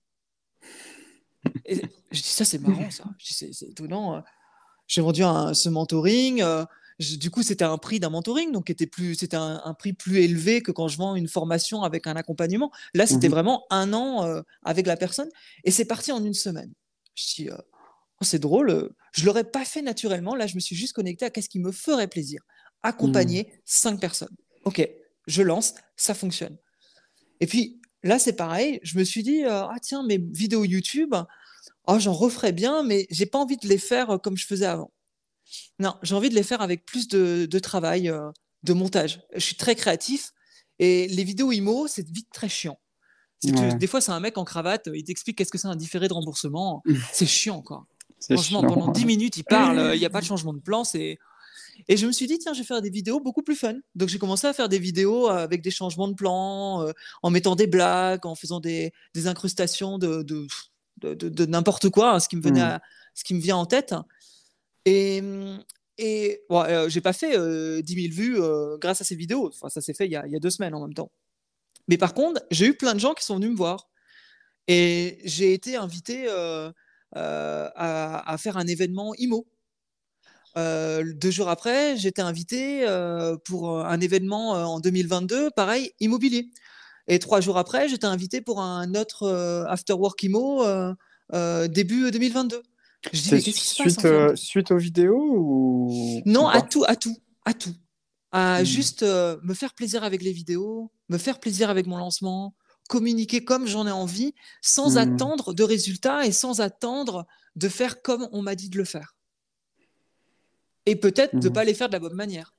[1.67, 1.77] Et
[2.11, 3.05] je dis, ça, c'est marrant, ça.
[3.21, 4.17] C'est étonnant.
[4.17, 4.21] Euh.
[4.89, 6.43] J'ai vendu un, ce mentoring.
[6.43, 6.65] Euh,
[6.99, 10.89] du coup, c'était un prix d'un mentoring, donc c'était un, prix plus élevé que quand
[10.89, 12.71] je vends une formation avec un accompagnement.
[12.95, 15.29] Là, c'était mmh vraiment un an avec la personne,
[15.65, 16.73] et c'est parti en une semaine.
[17.15, 18.91] Je dis, oh, c'est drôle.
[19.13, 20.35] Je l'aurais pas fait naturellement.
[20.35, 22.41] Là, je me suis juste connecté à qu'est-ce qui me ferait plaisir
[22.83, 23.61] accompagner mmh.
[23.65, 24.37] cinq personnes.
[24.65, 24.89] Ok,
[25.27, 26.57] je lance, ça fonctionne.
[27.41, 28.81] Et puis là, c'est pareil.
[28.83, 31.15] Je me suis dit, euh, ah tiens, mes vidéos YouTube,
[31.87, 34.67] oh, j'en referais bien, mais j'ai pas envie de les faire euh, comme je faisais
[34.67, 34.93] avant.
[35.79, 38.31] Non, j'ai envie de les faire avec plus de, travail, euh,
[38.63, 39.21] de montage.
[39.35, 40.33] Je suis très créatif
[40.79, 42.79] et les vidéos IMO, c'est vite très chiant.
[43.43, 46.15] des fois, c'est un mec en cravate, il t'explique qu'est-ce que c'est un différé de
[46.15, 46.83] remboursement.
[47.13, 47.87] c'est chiant, quoi.
[48.21, 51.19] Franchement, pendant 10 minutes, il parle, il n'y a pas de changement de plan, c'est
[51.89, 53.75] Et je me suis dit, tiens, je vais faire des vidéos beaucoup plus fun.
[53.95, 56.87] Donc j'ai commencé à faire des vidéos avec des changements de plan,
[57.23, 58.93] en mettant des blagues, en faisant des,
[59.27, 62.81] incrustations de, de, n'importe quoi, hein, ce, qui me venait mmh.
[63.15, 63.95] ce qui me vient en tête.
[64.87, 65.21] Et,
[65.99, 67.37] et bon, j'ai pas fait
[67.83, 68.39] 10 000 vues
[68.79, 69.49] grâce à ces vidéos.
[69.49, 71.11] Enfin, ça s'est fait il y, a, il y, a, deux semaines en même temps.
[71.89, 73.89] Mais par contre, j'ai eu plein de gens qui sont venus me voir.
[74.69, 76.29] Et j'ai été invité
[77.13, 79.47] à, faire un événement IMO.
[80.57, 82.87] deux jours après, j'étais invité
[83.45, 86.49] pour un événement en 2022, pareil, immobilier.
[87.09, 89.29] Et trois jours après, j'étais invité pour un autre
[89.69, 90.65] After Work IMO
[91.69, 92.63] début 2022.
[93.13, 97.75] Je dis, suite, suite aux vidéos ou Non, à tout, à tout, à tout.
[98.33, 98.65] À hmm.
[98.65, 102.55] juste me faire plaisir avec les vidéos, me faire plaisir avec mon lancement,
[102.89, 104.99] communiquer comme j'en ai envie, sans mmh.
[104.99, 109.17] attendre de résultats et sans attendre de faire comme on m'a dit de le faire.
[110.87, 111.53] Et peut-être de ne mmh.
[111.53, 112.55] pas les faire de la bonne manière.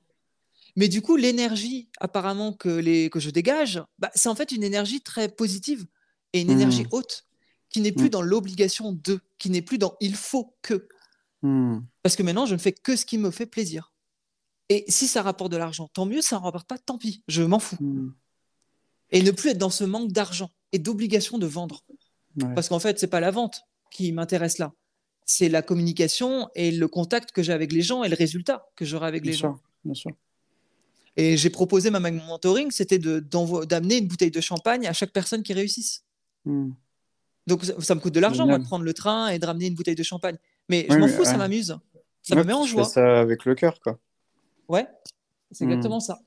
[0.76, 4.62] Mais du coup, l'énergie apparemment que, les, que je dégage, bah, c'est en fait une
[4.62, 5.86] énergie très positive
[6.32, 7.26] et une énergie haute,
[7.70, 10.88] qui n'est plus dans l'obligation de, qui n'est plus dans il faut que.
[12.02, 13.92] Parce que maintenant, je ne fais que ce qui me fait plaisir.
[14.68, 17.42] Et si ça rapporte de l'argent, tant mieux, ça ne rapporte pas, tant pis, je
[17.42, 17.78] m'en fous
[19.10, 21.84] et ne plus être dans ce manque d'argent et d'obligation de vendre.
[22.54, 24.72] Parce qu'en fait, c'est pas la vente qui m'intéresse là.
[25.24, 28.84] C'est la communication et le contact que j'ai avec les gens et le résultat que
[28.84, 29.60] j'aurai avec les gens.
[29.84, 30.10] Bien sûr.
[31.16, 35.42] Et j'ai proposé ma mon mentoring, c'était d'amener une bouteille de champagne à chaque personne
[35.42, 36.04] qui réussisse.
[37.48, 39.94] Donc ça, me coûte de l'argent, de prendre le train et de ramener une bouteille
[39.94, 40.36] de champagne.
[40.68, 41.78] Mais je m'en fous, ça m'amuse.
[42.22, 42.84] Ça me met en joie.
[42.84, 43.98] ça avec le cœur, quoi.
[44.68, 44.86] Ouais,
[45.50, 45.70] c'est hmm.
[45.70, 46.18] exactement ça.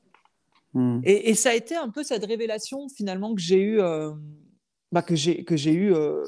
[0.74, 1.00] Hmm.
[1.04, 4.12] Et, ça a été un peu cette révélation finalement que j'ai eu, euh,
[4.92, 6.24] bah, que j'ai eu euh,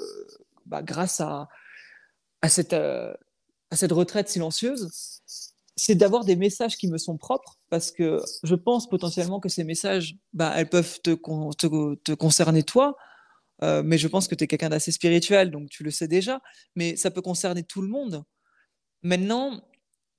[0.66, 1.48] bah, grâce à
[2.42, 3.14] à cette euh,
[3.72, 5.22] à cette retraite silencieuse,
[5.76, 9.64] c'est d'avoir des messages qui me sont propres parce que je pense potentiellement que ces
[9.64, 12.96] messages, bah, elles peuvent te, te, te concerner toi,
[13.62, 16.42] mais je pense que tu es quelqu'un d'assez spirituel, donc tu le sais déjà,
[16.76, 18.24] mais ça peut concerner tout le monde.
[19.04, 19.62] Maintenant,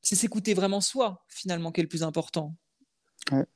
[0.02, 2.56] c'est s'écouter vraiment soi, finalement, qui est le plus important.
[3.32, 3.46] Ouais.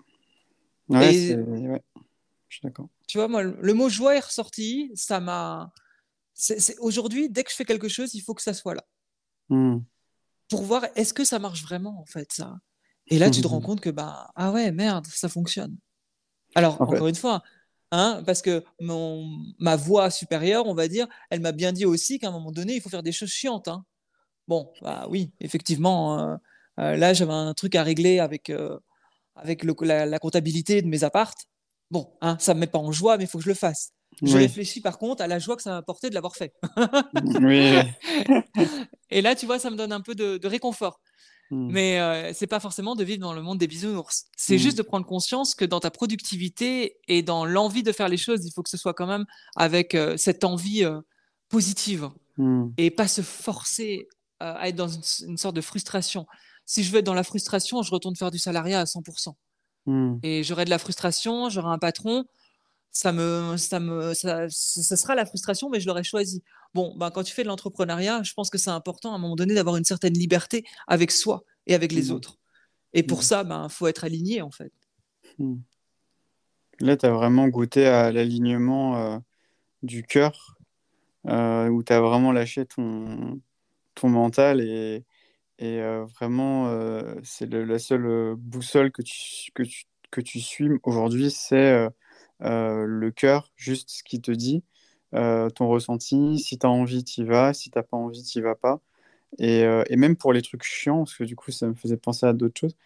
[0.88, 2.88] Ouais, je suis d'accord.
[3.07, 4.91] Tu vois, moi, le mot joie est ressorti.
[4.95, 5.73] Ça m'a.
[6.79, 8.85] Aujourd'hui, dès que je fais quelque chose, il faut que ça soit là.
[9.49, 9.79] Hmm.
[10.49, 12.59] Pour voir est-ce que ça marche vraiment, en fait, ça?
[13.09, 15.77] Et là, tu te rends compte que, bah, ah ouais, merde, ça fonctionne.
[16.55, 17.43] Alors, encore une fois,
[17.90, 19.27] hein, parce que mon,
[19.59, 22.74] ma voix supérieure, on va dire, elle m'a bien dit aussi qu'à un moment donné,
[22.74, 23.68] il faut faire des choses chiantes.
[23.68, 23.85] Hein.
[24.46, 26.37] Bon, bah oui, effectivement, euh,
[26.81, 28.79] euh, là, j'avais un truc à régler avec, euh,
[29.37, 31.46] avec la, comptabilité de mes appartes,
[31.90, 33.92] bon, hein, ça me met pas en joie, mais il faut que je le fasse.
[34.22, 36.53] Je réfléchis par contre à la joie que ça m'a apporté de l'avoir fait.
[37.40, 37.79] oui.
[39.11, 40.98] Et là, tu vois, ça me donne un peu de, réconfort.
[41.51, 41.69] Hmm.
[41.71, 44.27] Mais euh, c'est pas forcément de vivre dans le monde des bisounours.
[44.37, 44.59] C'est hmm.
[44.59, 48.45] juste de prendre conscience que dans ta productivité et dans l'envie de faire les choses,
[48.47, 49.25] il faut que ce soit quand même
[49.57, 51.01] avec euh, cette envie euh,
[51.49, 52.69] positive hmm.
[52.77, 54.09] et pas se forcer
[54.41, 56.25] à être dans une, sorte de frustration
[56.65, 59.35] si je veux être dans la frustration, je retourne faire du salariat à 100%.
[59.87, 60.19] Hmm.
[60.23, 62.27] Et j'aurai de la frustration, j'aurai un patron,
[62.93, 66.43] ça me, ça me, ça, sera la frustration, mais je l'aurais choisi.
[66.74, 69.37] Bon, ben, quand tu fais de l'entrepreneuriat, je pense que c'est important à un moment
[69.37, 72.14] donné d'avoir une certaine liberté avec soi et avec les hmm.
[72.14, 72.38] autres.
[72.92, 73.22] Et pour hmm.
[73.22, 74.72] ça, il ben, faut être aligné, en fait.
[76.81, 79.18] Là, tu as vraiment goûté à l'alignement euh,
[79.83, 80.57] du cœur,
[81.26, 83.40] euh, où tu as vraiment lâché ton,
[83.94, 85.04] ton mental et,
[85.59, 90.70] et euh, vraiment, euh, c'est la seule boussole que tu, que tu, que tu suis
[90.85, 91.88] aujourd'hui, c'est
[92.40, 94.62] le cœur, juste ce qui te dit,
[95.12, 96.38] ton ressenti.
[96.38, 97.55] Si tu as envie, tu y vas.
[97.55, 98.81] Si tu n'as pas envie, tu vas pas.
[99.38, 102.27] Et, et, même pour les trucs chiants, parce que du coup, ça me faisait penser
[102.27, 102.77] à d'autres choses.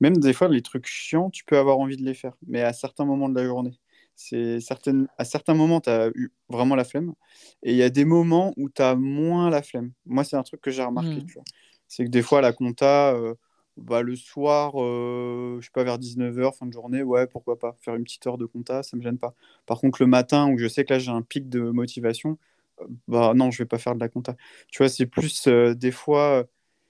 [0.00, 2.72] Même des fois, les trucs chiants, tu peux avoir envie de les faire, mais à
[2.72, 3.78] certains moments de la journée.
[4.16, 5.08] C'est certaines...
[5.18, 7.14] À certains moments, tu as eu vraiment la flemme.
[7.62, 9.92] Et il y a des moments où tu as moins la flemme.
[10.06, 11.16] Moi, c'est un truc que j'ai remarqué.
[11.16, 11.42] Mmh.
[11.88, 13.34] C'est que des fois, la compta, euh,
[13.76, 17.76] bah, le soir, euh, je sais pas, vers 19h, fin de journée, ouais, pourquoi pas,
[17.80, 19.34] faire une petite heure de compta, ça me gêne pas.
[19.66, 22.38] Par contre, le matin, où je sais que là, j'ai un pic de motivation,
[22.80, 24.36] euh, bah non, je vais pas faire de la compta.
[24.68, 26.44] Tu vois, c'est plus des fois,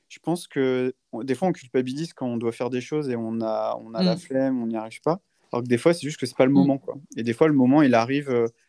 [0.09, 3.40] je pense que des fois, on culpabilise quand on doit faire des choses et on
[3.40, 4.18] a, on a la mm.
[4.18, 5.20] flemme, on n'y arrive pas.
[5.53, 6.55] Alors que des fois, c'est juste que c'est pas le mm.
[6.55, 6.97] moment, quoi.
[7.16, 8.27] Et des fois, le moment, il arrive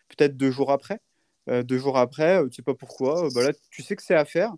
[0.08, 1.00] peut-être deux jours après.
[1.48, 4.54] deux jours après, tu sais pas pourquoi, bah là, tu sais que c'est à faire,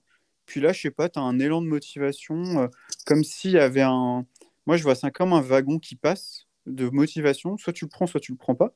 [0.48, 2.68] puis là, je sais pas, tu as un élan de motivation, euh,
[3.06, 4.26] comme s'il y avait un.
[4.66, 7.58] Moi, je vois ça comme un wagon qui passe de motivation.
[7.58, 8.74] Soit tu le prends, soit tu le prends pas.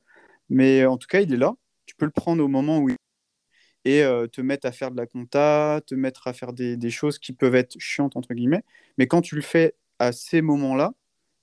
[0.48, 1.54] Mais en tout cas, il est là.
[1.86, 2.96] Tu peux le prendre au moment où il
[3.84, 6.90] et euh, te mettre à faire de la compta, te mettre à faire des, des,
[6.90, 8.62] choses qui peuvent être chiantes, entre guillemets.
[8.98, 10.92] Mais quand tu le fais à ces moments-là,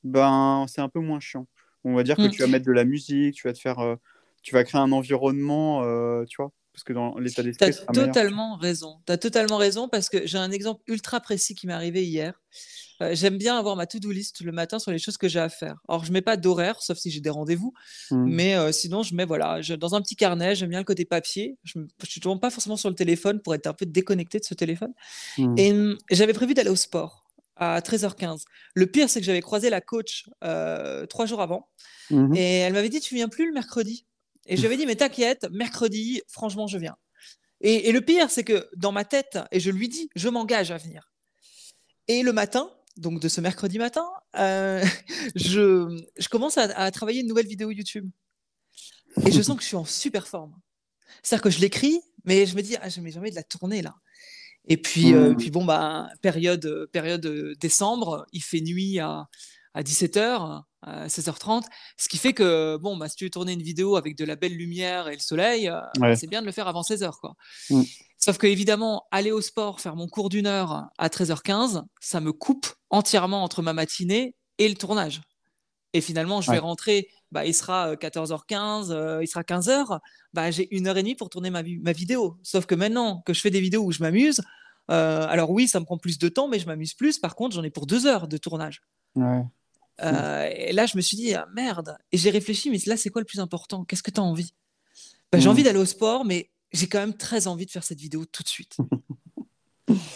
[0.04, 1.48] ben, c'est un peu moins chiant.
[1.84, 2.32] On va dire que mm.
[2.32, 3.96] tu vas mettre de la musique, tu vas te faire, euh,
[4.42, 7.71] tu vas créer un environnement, euh, tu vois, parce que dans l'état d'esprit.
[7.71, 8.97] Tu as totalement raison.
[9.05, 12.39] Tu as totalement raison parce que j'ai un exemple ultra précis qui m'est arrivé hier.
[13.01, 15.47] Euh, j'aime bien avoir ma to-do list le matin sur les choses que j'ai à
[15.47, 15.77] faire.
[15.88, 17.73] Alors, je mets pas d'horaire, sauf si j'ai des rendez-vous,
[18.12, 18.25] mm.
[18.25, 21.58] mais sinon, je mets voilà, dans un petit carnet, j'aime bien le côté papier.
[21.63, 24.43] Je ne suis toujours pas forcément sur le téléphone pour être un peu déconnecté de
[24.43, 24.93] ce téléphone.
[25.38, 25.55] Mm.
[25.58, 27.29] Et hum, j'avais prévu d'aller au sport
[27.60, 28.43] à 13h15.
[28.73, 31.67] Le pire, c'est que j'avais croisé la coach euh, trois jours avant
[32.10, 32.34] mhm.
[32.36, 34.05] et elle m'avait dit Tu viens plus le mercredi?
[34.49, 36.97] Et je lui avais dit Mais t'inquiète, mercredi, franchement, je viens.
[37.62, 40.77] Et, le pire, c'est que dans ma tête, et je lui dis Je m'engage à
[40.77, 41.13] venir.
[42.07, 44.05] Et le matin, donc de ce mercredi matin,
[44.38, 44.83] euh,
[45.35, 48.09] je, je, commence à, travailler une nouvelle vidéo YouTube.
[49.25, 50.55] Et je sens que je suis en super forme.
[51.21, 53.81] C'est-à-dire que je l'écris, mais je me dis, ah, je mets jamais de la tournée
[53.81, 53.95] là.
[54.67, 55.38] Et puis, euh, mmh.
[55.38, 59.27] puis bon, bah, période, période décembre, il fait nuit à,
[59.73, 61.63] à 17h, à 16h30,
[61.98, 64.36] ce qui fait que, bon, bah, si tu veux tourner une vidéo avec de la
[64.36, 67.12] belle lumière et le soleil, euh, c'est bien de le faire avant 16h.
[67.20, 67.36] Quoi.
[67.70, 67.84] Mmh.
[68.18, 72.32] Sauf que, évidemment, aller au sport, faire mon cours d'une heure à 13h15, ça me
[72.32, 75.22] coupe entièrement entre ma matinée et le tournage.
[75.94, 80.00] Et finalement, je vais rentrer, bah, il sera 14h15, euh, euh, il sera 15h,
[80.34, 82.38] bah, j'ai une heure et demie pour tourner ma, ma, vidéo.
[82.44, 84.42] Sauf que maintenant que je fais des vidéos où je m'amuse,
[84.88, 87.20] alors oui, ça me prend plus de temps, mais je m'amuse plus.
[87.20, 88.82] Par contre, j'en ai pour deux heures de tournage.
[90.01, 91.97] Et là, je me suis dit, ah, merde.
[92.12, 93.85] Et j'ai réfléchi, mais là, c'est quoi le plus important?
[93.85, 94.53] Qu'est-ce que tu as envie?
[95.31, 95.51] Bah, J'ai mmh.
[95.51, 98.43] envie d'aller au sport, mais j'ai quand même très envie de faire cette vidéo tout
[98.43, 98.77] de suite.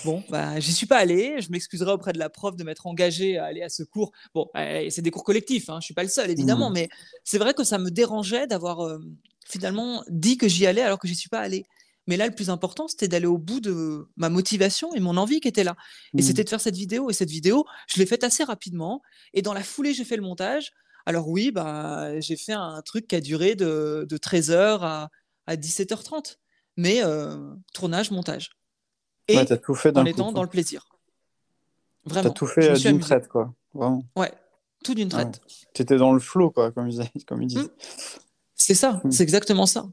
[0.06, 1.42] Bon, bah, j'y suis pas allé.
[1.42, 4.12] Je m'excuserai auprès de la prof de m'être engagé à aller à ce cours.
[4.36, 6.74] Bon, eh, c'est des cours collectifs, hein, je suis pas le seul, évidemment, mmh.
[6.74, 6.90] mais
[7.24, 9.00] c'est vrai que ça me dérangeait d'avoir euh,
[9.48, 11.66] finalement dit que j'y allais alors que j'y suis pas allé.
[12.08, 15.40] Mais là, le plus important, c'était d'aller au bout de ma motivation et mon envie
[15.40, 15.76] qui était là.
[16.14, 16.26] Et mmh.
[16.26, 17.10] c'était de faire cette vidéo.
[17.10, 19.02] Et cette vidéo, je l'ai faite assez rapidement.
[19.34, 20.72] Et dans la foulée, j'ai fait le montage.
[21.06, 25.10] Alors oui, bah, j'ai fait un truc qui a duré de, 13h
[25.48, 26.38] à, 17h30.
[26.76, 27.38] Mais euh,
[27.74, 28.50] tournage, montage
[29.28, 30.88] et tout fait en étant dans le plaisir.
[32.06, 32.30] Vraiment.
[32.30, 33.54] T'as tout fait d'une traite, quoi.
[33.74, 34.04] Vraiment.
[34.16, 34.32] Ouais,
[34.84, 35.42] tout d'une traite.
[35.74, 37.60] Tu étais dans le flow, quoi, comme ils, comme disent.
[37.60, 37.70] Mmh.
[38.56, 39.12] C'est ça, mmh.
[39.12, 39.86] c'est exactement ça.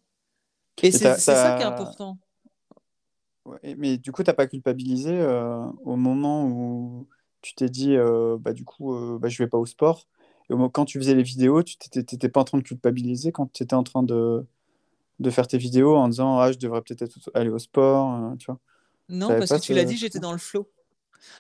[0.83, 2.19] Et, c'est ça qui est important.
[3.77, 7.09] mais du coup, tu n'as pas culpabilisé euh, au moment où
[7.43, 10.07] tu t'es dit, euh, bah, du coup, bah, je vais pas au sport?
[10.51, 13.63] Et quand tu faisais les vidéos, tu n'étais pas en train de culpabiliser quand tu
[13.63, 14.45] étais en train de,
[15.21, 18.59] de faire tes vidéos en disant, ah, je devrais peut-être aller au sport, tu vois?
[19.09, 20.69] Non, parce que tu l'as dit, j'étais dans le flow.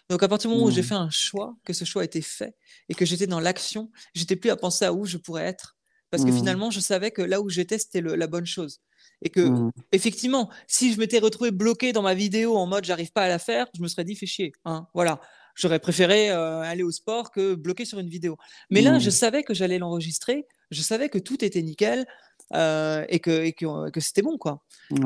[0.09, 0.85] Donc à partir du moment où j'ai mmh.
[0.85, 2.55] fait un choix, que ce choix était fait
[2.89, 5.77] et que j'étais dans l'action, j'étais plus à penser à où je pourrais être.
[6.11, 6.37] Parce que mmh.
[6.37, 8.81] finalement, je savais que là où j'étais, c'était la bonne chose.
[9.23, 9.73] Et que, mmh.
[9.93, 13.39] effectivement, si je m'étais retrouvé bloqué dans ma vidéo en mode j'arrive pas à la
[13.39, 14.53] faire, je me serais dit fais chier.
[14.65, 15.21] Hein, voilà.
[15.57, 18.39] J'aurais préféré euh, aller au sport que bloquer sur une vidéo.
[18.71, 22.07] Mais là, je savais que j'allais l'enregistrer, je savais que tout était nickel,
[22.53, 24.65] euh, et que, et que, que c'était bon quoi.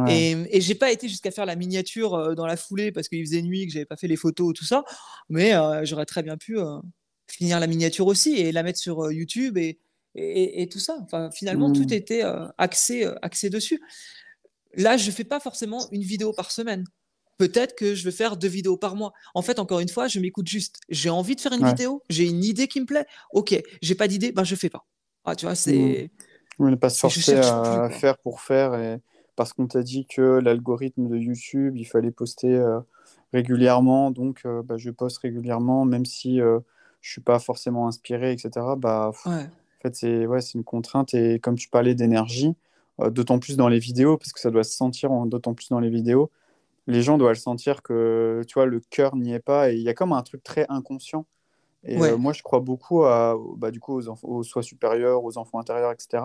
[0.09, 3.23] Et, et j'ai pas été jusqu'à faire la miniature euh, dans la foulée parce qu'il
[3.23, 4.83] faisait nuit, que j'avais pas fait les photos tout ça,
[5.29, 6.57] mais euh, j'aurais très bien pu
[7.29, 9.79] finir la miniature aussi et la mettre sur YouTube et,
[10.15, 10.97] et, et, tout ça.
[11.03, 11.93] Enfin, finalement, tout mmh.
[11.93, 12.23] était
[12.59, 13.81] axé, axé dessus.
[14.77, 16.85] Là, je fais pas forcément une vidéo par semaine.
[17.37, 19.13] Peut-être que je vais faire deux vidéos par mois.
[19.35, 20.79] En fait, encore une fois, je m'écoute juste.
[20.89, 23.07] J'ai envie de faire une vidéo, j'ai une idée qui me plaît.
[23.33, 24.87] Ok, j'ai pas d'idée, ben je fais pas.
[25.25, 26.11] Ah, tu vois, c'est.
[26.13, 26.25] Mmh.
[26.61, 29.01] On ne pas se forcer à faire pour faire et
[29.37, 32.81] parce qu'on t'a dit que l'algorithme de YouTube, il fallait poster euh,
[33.33, 36.61] régulièrement, donc euh, bah, je poste régulièrement, même si je euh,
[37.01, 38.51] je suis pas forcément inspiré, etc.
[38.79, 39.13] Bah,
[39.89, 42.55] fait, c'est ouais, une contrainte et comme tu parlais d'énergie,
[43.11, 45.91] d'autant plus dans les vidéos, parce que ça doit se sentir d'autant plus dans les
[45.91, 46.31] vidéos,
[46.87, 49.83] les gens doivent le sentir que tu vois, le cœur n'y est pas et il
[49.83, 51.27] y a comme un truc très inconscient
[51.85, 55.37] et euh, moi, je crois beaucoup à, bah, du coup, aux, aux soins supérieurs, aux
[55.37, 56.25] enfants intérieurs, etc.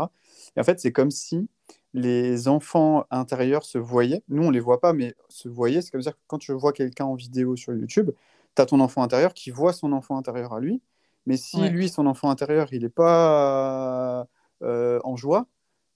[0.56, 1.50] Et en fait, c'est comme si
[1.93, 4.24] les enfants intérieurs se voyaient.
[4.30, 5.82] Nous, on les voit pas, mais se voyaient.
[5.82, 8.12] C'est comme dire que quand tu vois quelqu'un en vidéo sur YouTube,
[8.56, 10.82] tu as ton enfant intérieur qui voit son enfant intérieur à lui.
[11.25, 14.27] Mais si lui, son enfant intérieur, il n'est pas
[14.63, 15.47] euh, en joie,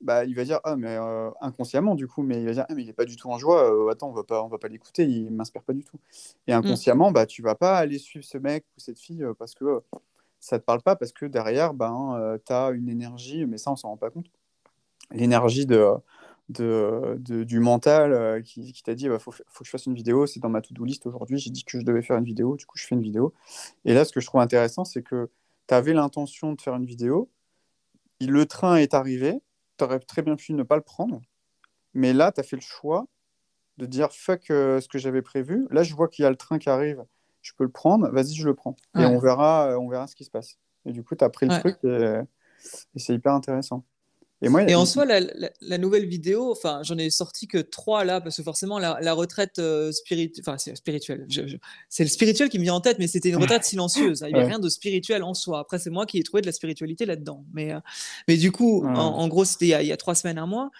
[0.04, 2.24] bah, il va dire ah mais euh, inconsciemment du coup.
[2.24, 4.10] Mais il va dire ah, mais il est pas du tout en joie euh, attends
[4.10, 5.98] on va pas on va pas l'écouter il m'inspire pas du tout.
[6.48, 6.58] Et mm.
[6.58, 9.82] inconsciemment bah tu vas pas aller suivre ce mec ou cette fille euh, parce que
[10.40, 13.76] ça te parle pas parce que derrière ben tu as une énergie mais ça on
[13.76, 14.28] s'en rend pas compte.
[15.12, 15.94] L'énergie de,
[16.50, 19.96] de, du mental qui, qui t'a dit il bah, faut, faut, que je fasse une
[19.96, 22.58] vidéo c'est dans ma to-do list aujourd'hui j'ai dit que je devais faire une vidéo
[22.58, 23.34] du coup je fais une vidéo
[23.86, 25.32] et là ce que je trouve intéressant c'est que
[25.68, 27.30] tu avais l'intention de faire une vidéo
[28.20, 29.42] le train est arrivé
[29.78, 31.22] tu aurais très bien pu ne pas le prendre.
[31.94, 33.08] Mais là, tu as fait le choix
[33.78, 35.68] de dire fuck euh, ce que j'avais prévu.
[35.72, 37.04] Là, je vois qu'il y a le train qui arrive
[37.42, 38.78] je peux le prendre, vas-y, je le prends.
[38.98, 40.58] Et on verra, on verra ce qui se passe.
[40.86, 43.84] Et du coup, tu as pris le truc et c'est hyper intéressant.
[44.44, 48.44] Et, en soi, la, nouvelle vidéo, enfin, j'en ai sorti que trois là, parce que
[48.44, 49.92] forcément, la, retraite euh,
[50.42, 51.28] enfin, spirituelle,
[51.88, 54.26] c'est le spirituel qui me vient en tête, mais c'était une retraite silencieuse.
[54.28, 55.60] Il n'y a rien de spirituel en soi.
[55.60, 57.46] Après, c'est moi qui ai trouvé de la spiritualité là-dedans.
[57.54, 57.80] Mais, euh,
[58.28, 60.72] mais du coup, en, gros, c'était il, y a trois semaines, un mois.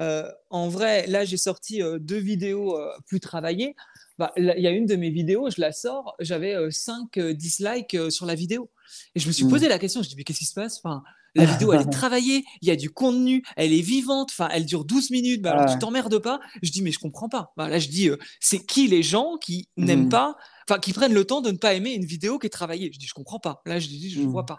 [0.00, 3.76] Euh, en vrai, là, j'ai sorti deux vidéos plus travaillées.
[4.18, 8.26] Bah, il y a une de mes vidéos, je la sors, j'avais cinq dislikes sur
[8.26, 8.68] la vidéo.
[9.14, 9.50] Et je me suis mmh.
[9.50, 10.78] posé la question, je me dis, mais qu'est-ce qui se passe?
[10.82, 11.02] Enfin,
[11.34, 14.66] la vidéo, elle est travaillée, il y a du contenu, elle est vivante, enfin, elle
[14.66, 16.40] dure 12 minutes, bah, alors tu t'emmerdes pas.
[16.62, 17.52] Je dis, mais je comprends pas.
[17.56, 20.10] Bah, là, je dis, euh, c'est qui les gens qui n'aiment mmh.
[20.10, 20.36] pas,
[20.68, 22.90] enfin, qui prennent le temps de ne pas aimer une vidéo qui est travaillée?
[22.92, 23.62] Je dis, je comprends pas.
[23.64, 24.46] Là, je dis, je ne vois mmh.
[24.46, 24.58] pas.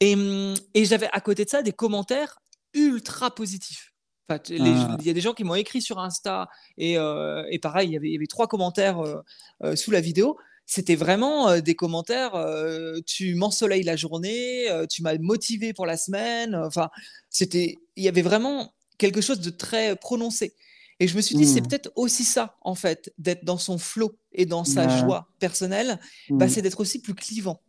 [0.00, 2.38] Et, mmh, et j'avais à côté de ça des commentaires
[2.72, 3.92] ultra positifs.
[4.30, 4.38] Ah.
[4.48, 6.48] Il y a des gens qui m'ont écrit sur Insta
[6.78, 10.00] et, euh, et pareil, il y, avait, il y avait trois commentaires euh, sous la
[10.00, 10.38] vidéo
[10.72, 12.32] c'était vraiment des commentaires.
[13.04, 16.54] tu m'ensoleilles la journée, tu m'as motivé pour la semaine.
[16.54, 16.90] Enfin,
[17.28, 20.54] c'était, il y avait vraiment quelque chose de très prononcé.
[21.00, 21.66] Et je me suis dit, c'est mmh.
[21.66, 25.98] peut-être aussi ça, en fait, d'être dans son flot et dans sa joie personnelle,
[26.28, 26.48] bah, mmh.
[26.50, 27.62] c'est d'être aussi plus clivant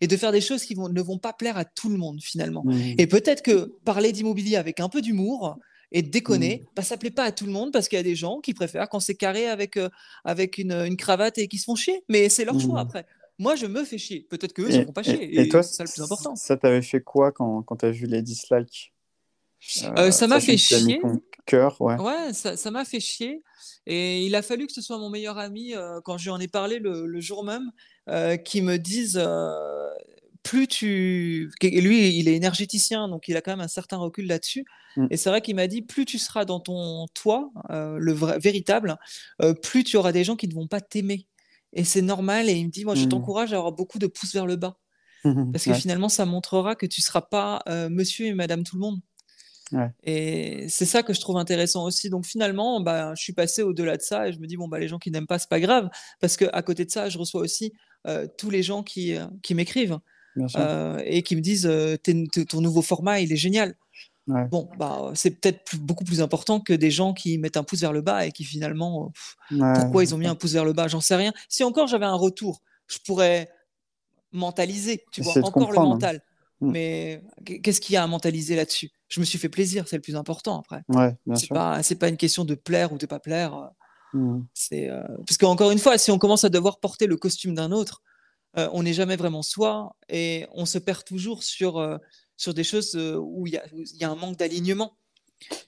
[0.00, 2.20] et de faire des choses qui vont, ne vont pas plaire à tout le monde
[2.22, 2.64] finalement.
[2.64, 2.94] Mmh.
[2.96, 5.58] Et peut-être que parler d'immobilier avec un peu d'humour,
[5.92, 6.68] et déconner, mmh.
[6.76, 8.54] bah, ça plaît pas à tout le monde parce qu'il y a des gens qui
[8.54, 9.88] préfèrent quand c'est carré avec, euh,
[10.24, 12.04] avec une, une, cravate et qui se font chier.
[12.08, 12.86] Mais c'est leur choix mmh.
[12.86, 13.06] après.
[13.38, 14.26] Moi, je me fais chier.
[14.28, 15.40] Peut-être qu'eux, ils ne font pas chier.
[15.40, 16.36] Et, toi, c'est ça le plus important.
[16.36, 18.92] Ça t'avait fait quoi quand, quand tu as vu les dislikes
[19.82, 21.00] euh, euh, ça m'a fait chier.
[21.44, 21.96] Cœur, ouais.
[21.96, 23.42] ouais, ça m'a fait chier.
[23.86, 25.74] Et il a fallu que ce soit mon meilleur ami,
[26.04, 27.72] quand je lui en ai parlé le, le jour même,
[28.44, 29.18] qui me dise
[30.48, 31.50] plus tu.
[31.62, 34.64] Lui, il est énergéticien, donc il a quand même un certain recul là-dessus.
[34.96, 35.06] Mm.
[35.10, 38.38] Et c'est vrai qu'il m'a dit plus tu seras dans ton toi, euh, le vrai,
[38.38, 38.96] véritable,
[39.42, 41.26] euh, plus tu auras des gens qui ne vont pas t'aimer.
[41.74, 42.48] Et c'est normal.
[42.48, 43.10] Et il me dit moi, je mm.
[43.10, 44.78] t'encourage à avoir beaucoup de pouces vers le bas.
[45.52, 48.76] Parce que finalement, ça montrera que tu ne seras pas euh, monsieur et madame tout
[48.76, 49.00] le monde.
[50.02, 52.08] Et c'est ça que je trouve intéressant aussi.
[52.08, 54.78] Donc finalement, bah, je suis passé au-delà de ça et je me dis, bon, bah,
[54.78, 55.90] les gens qui n'aiment pas, c'est pas grave.
[56.20, 57.74] Parce qu'à côté de ça, je reçois aussi
[58.38, 59.98] tous les gens qui, qui m'écrivent.
[60.56, 61.96] Euh, et qui me disent euh,
[62.48, 63.74] ton nouveau format, il est génial.
[64.50, 67.94] Bon, bah, c'est peut-être beaucoup plus important que des gens qui mettent un pouce vers
[67.94, 69.10] le bas et qui finalement,
[69.50, 71.32] pourquoi ils ont mis un pouce vers le bas, j'en sais rien.
[71.48, 73.48] Si encore j'avais un retour, je pourrais
[74.32, 76.22] mentaliser, tu vois, encore le mental.
[76.60, 76.70] Mm.
[76.70, 78.90] Mais qu'est-ce qu'il y a à mentaliser là-dessus?
[79.08, 80.82] Je me suis fait plaisir, c'est le plus important après.
[80.88, 83.70] Ouais, c'est pas, c'est pas une question de plaire ou de pas plaire.
[84.12, 84.40] Mm.
[84.54, 87.72] C'est euh, parce qu'encore une fois, si on commence à devoir porter le costume d'un
[87.72, 88.02] autre,
[88.58, 91.96] euh, on n'est jamais vraiment soi et on se perd toujours sur, euh,
[92.36, 94.96] sur des choses euh, où il y, a un manque d'alignement.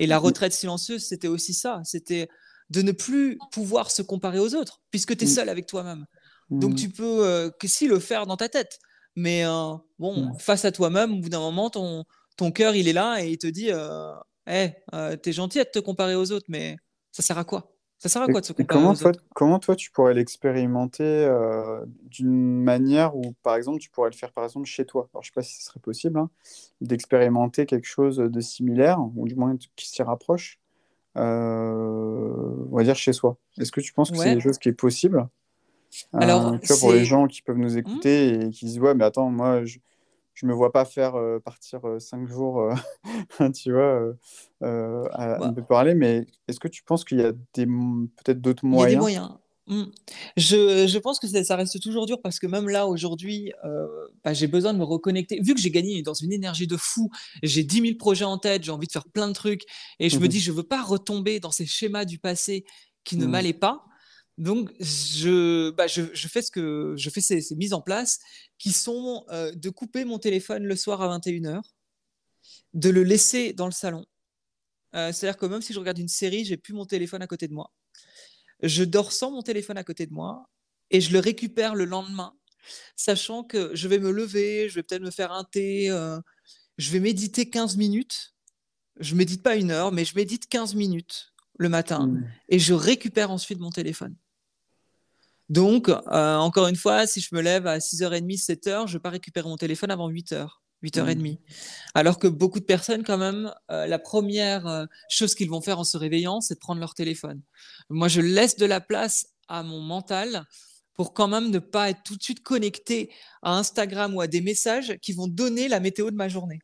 [0.00, 1.80] Et la retraite silencieuse, c'était aussi ça.
[1.84, 2.28] C'était
[2.70, 5.30] de ne plus pouvoir se comparer aux autres, puisque tu es mm.
[5.30, 6.06] seul avec toi-même.
[6.50, 6.76] Donc mm.
[6.76, 8.80] tu peux que si le faire dans ta tête.
[9.14, 9.44] Mais
[9.98, 12.04] bon, face à toi-même, au bout d'un moment, ton,
[12.36, 13.70] ton cœur, il est là et il te dit
[14.46, 14.74] hey,
[15.22, 16.76] t'es gentil à te comparer aux autres, mais
[17.12, 17.72] ça sert à quoi?
[18.00, 21.84] Ça sert à quoi de se comparer comment, toi, comment toi, tu pourrais l'expérimenter euh,
[22.06, 25.10] d'une manière où, par exemple, tu pourrais le faire, par exemple, chez toi?
[25.12, 26.30] Alors, je ne sais pas si ce serait possible hein,
[26.80, 30.58] d'expérimenter quelque chose de similaire, ou du moins qui s'y rapproche,
[31.18, 33.36] euh, on va dire chez soi.
[33.58, 35.28] Est-ce que tu penses que c'est quelque chose qui est possible?
[36.14, 37.78] Alors, euh, pour les gens qui peuvent nous mmh.
[37.78, 39.78] écouter et qui disent, ouais, mais attends, moi, je
[40.40, 44.14] je me vois pas faire euh, partir euh, cinq jours, euh, tu vois,
[44.62, 45.52] à, bah.
[45.54, 45.94] me parler.
[45.94, 48.96] Mais est-ce que tu penses qu'il y a des peut-être d'autres moyens Il y a
[48.96, 49.30] des moyens?
[49.66, 49.84] Mmh.
[50.36, 53.52] Je, je, pense que ça reste toujours dur parce que même là, aujourd'hui,
[54.24, 55.38] bah, j'ai besoin de me reconnecter.
[55.42, 57.10] Vu que j'ai gagné dans une énergie de fou,
[57.42, 59.62] j'ai 10 000 projets en tête, j'ai envie de faire plein de trucs
[60.00, 62.64] et je me mmh dis, je veux pas retomber dans ces schémas du passé
[63.04, 63.30] qui ne mmh.
[63.30, 63.84] m'allaient pas.
[64.40, 68.18] Donc, je, bah, je, je, fais, ce que, je fais ces, ces mises en place
[68.56, 71.60] qui sont euh, de couper mon téléphone le soir à 21h,
[72.72, 74.06] de le laisser dans le salon.
[74.94, 77.48] Euh, c'est-à-dire que même si je regarde une série, j'ai plus mon téléphone à côté
[77.48, 77.70] de moi.
[78.62, 80.48] Je dors sans mon téléphone à côté de moi
[80.90, 82.32] et je le récupère le lendemain,
[82.96, 86.18] sachant que je vais me lever, je vais peut-être me faire un thé, euh,
[86.78, 88.34] je vais méditer 15 minutes.
[89.00, 92.32] Je médite pas une heure, mais je médite 15 minutes le matin mmh.
[92.48, 94.16] et je récupère ensuite mon téléphone.
[95.50, 99.00] Donc, euh, encore une fois, si je me lève à 6h30, 7h, je ne vais
[99.00, 100.48] pas récupérer mon téléphone avant 8h.
[100.84, 101.16] 8h30.
[101.16, 101.36] Mmh.
[101.94, 105.80] Alors que beaucoup de personnes, quand même, euh, la première euh, chose qu'ils vont faire
[105.80, 107.42] en se réveillant, c'est de prendre leur téléphone.
[107.90, 110.46] Moi, je laisse de la place à mon mental
[110.94, 114.40] pour quand même ne pas être tout de suite connecté à Instagram ou à des
[114.40, 116.60] messages qui vont donner la météo de ma journée.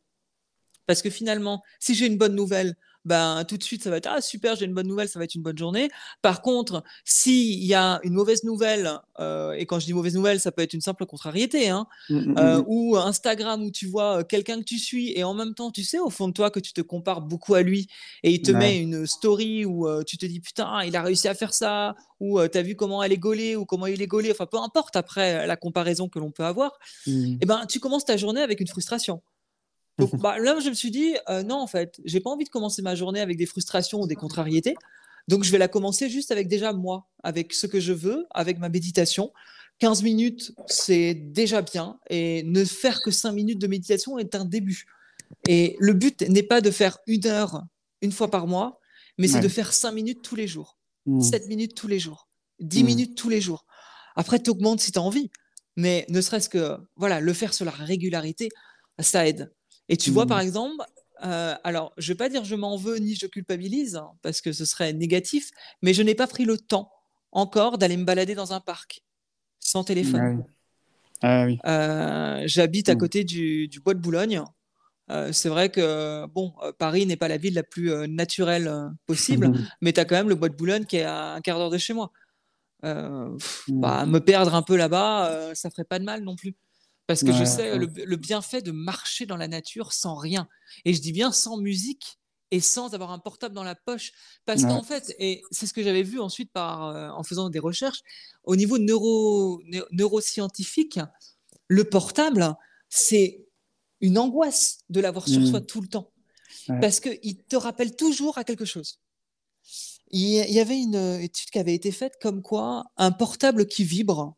[0.86, 2.76] Parce que finalement, si j'ai une bonne nouvelle,
[3.06, 5.24] ben tout de suite ça va être ah super j'ai une bonne nouvelle, ça va
[5.24, 5.88] être une bonne journée.
[6.22, 8.90] Par contre, s'il y a une mauvaise nouvelle
[9.20, 12.16] euh, et quand je dis mauvaise nouvelle, ça peut être une simple contrariété, hein, mmh,
[12.16, 12.64] mmh, euh, mmh.
[12.66, 15.98] ou Instagram où tu vois quelqu'un que tu suis et en même temps tu sais
[15.98, 17.86] au fond de toi que tu te compares beaucoup à lui
[18.22, 21.34] et il te met une story où tu te dis putain il a réussi à
[21.34, 24.30] faire ça ou tu as vu comment elle est gaulée ou comment il est gaulé,
[24.32, 28.04] enfin peu importe après la comparaison que l'on peut avoir, et eh ben tu commences
[28.04, 29.22] ta journée avec une frustration.
[29.98, 32.50] Donc bah, là, je me suis dit, euh, non, en fait, j'ai pas envie de
[32.50, 34.74] commencer ma journée avec des frustrations ou des contrariétés.
[35.28, 38.58] Donc, je vais la commencer juste avec déjà moi, avec ce que je veux, avec
[38.58, 39.32] ma méditation.
[39.80, 41.98] 15 minutes, c'est déjà bien.
[42.08, 44.86] Et ne faire que 5 minutes de méditation est un début.
[45.48, 47.64] Et le but n'est pas de faire une heure
[48.02, 48.80] une fois par mois,
[49.18, 50.78] mais c'est de faire 5 minutes tous les jours,
[51.20, 51.48] 7 mmh.
[51.48, 52.28] minutes tous les jours,
[52.60, 52.86] 10 mmh.
[52.86, 53.64] minutes tous les jours.
[54.14, 55.30] Après, tu augmentes si tu as envie.
[55.76, 58.48] Mais ne serait-ce que voilà, le faire sur la régularité,
[58.98, 59.52] ça aide.
[59.88, 60.46] Et tu vois, par mmh.
[60.46, 60.84] exemple,
[61.24, 64.40] euh, alors, je ne vais pas dire je m'en veux ni je culpabilise, hein, parce
[64.40, 65.50] que ce serait négatif,
[65.82, 66.90] mais je n'ai pas pris le temps
[67.32, 69.02] encore d'aller me balader dans un parc
[69.60, 70.44] sans téléphone.
[71.22, 71.58] Ah oui.
[71.66, 72.98] Euh, j'habite à mmh.
[72.98, 74.42] côté du, bois de Boulogne.
[75.10, 78.70] Euh, c'est vrai que bon, Paris n'est pas la ville la plus naturelle
[79.06, 81.58] possible, mais tu as quand même le bois de Boulogne qui est à un quart
[81.58, 82.10] d'heure de chez moi.
[82.82, 83.36] Mmh.
[83.68, 86.54] bah, me perdre un peu là-bas, ça ferait pas de mal non plus.
[87.06, 90.48] Parce que je sais le, bienfait de marcher dans la nature sans rien.
[90.84, 92.18] Et je dis bien sans musique
[92.50, 94.12] et sans avoir un portable dans la poche.
[94.44, 97.58] Parce qu'en fait, et c'est ce que j'avais vu ensuite par, euh, en faisant des
[97.60, 98.00] recherches,
[98.42, 100.98] au niveau neuro, neuroscientifique,
[101.68, 102.54] le portable,
[102.88, 103.46] c'est
[104.00, 105.66] une angoisse de l'avoir sur soi mmh.
[105.66, 106.12] tout le temps.
[106.80, 108.98] Parce qu'il te rappelle toujours à quelque chose.
[110.10, 114.36] Il y avait une étude qui avait été faite comme quoi un portable qui vibre,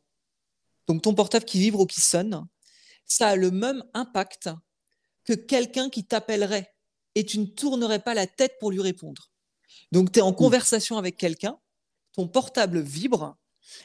[0.87, 2.47] donc ton portable qui vibre ou qui sonne,
[3.09, 4.51] ça a le même impact
[5.25, 6.73] que quelqu'un qui t'appellerait
[7.15, 9.31] et tu ne tournerais pas la tête pour lui répondre.
[9.91, 11.59] Donc tu es en conversation avec quelqu'un,
[12.13, 13.37] ton portable vibre,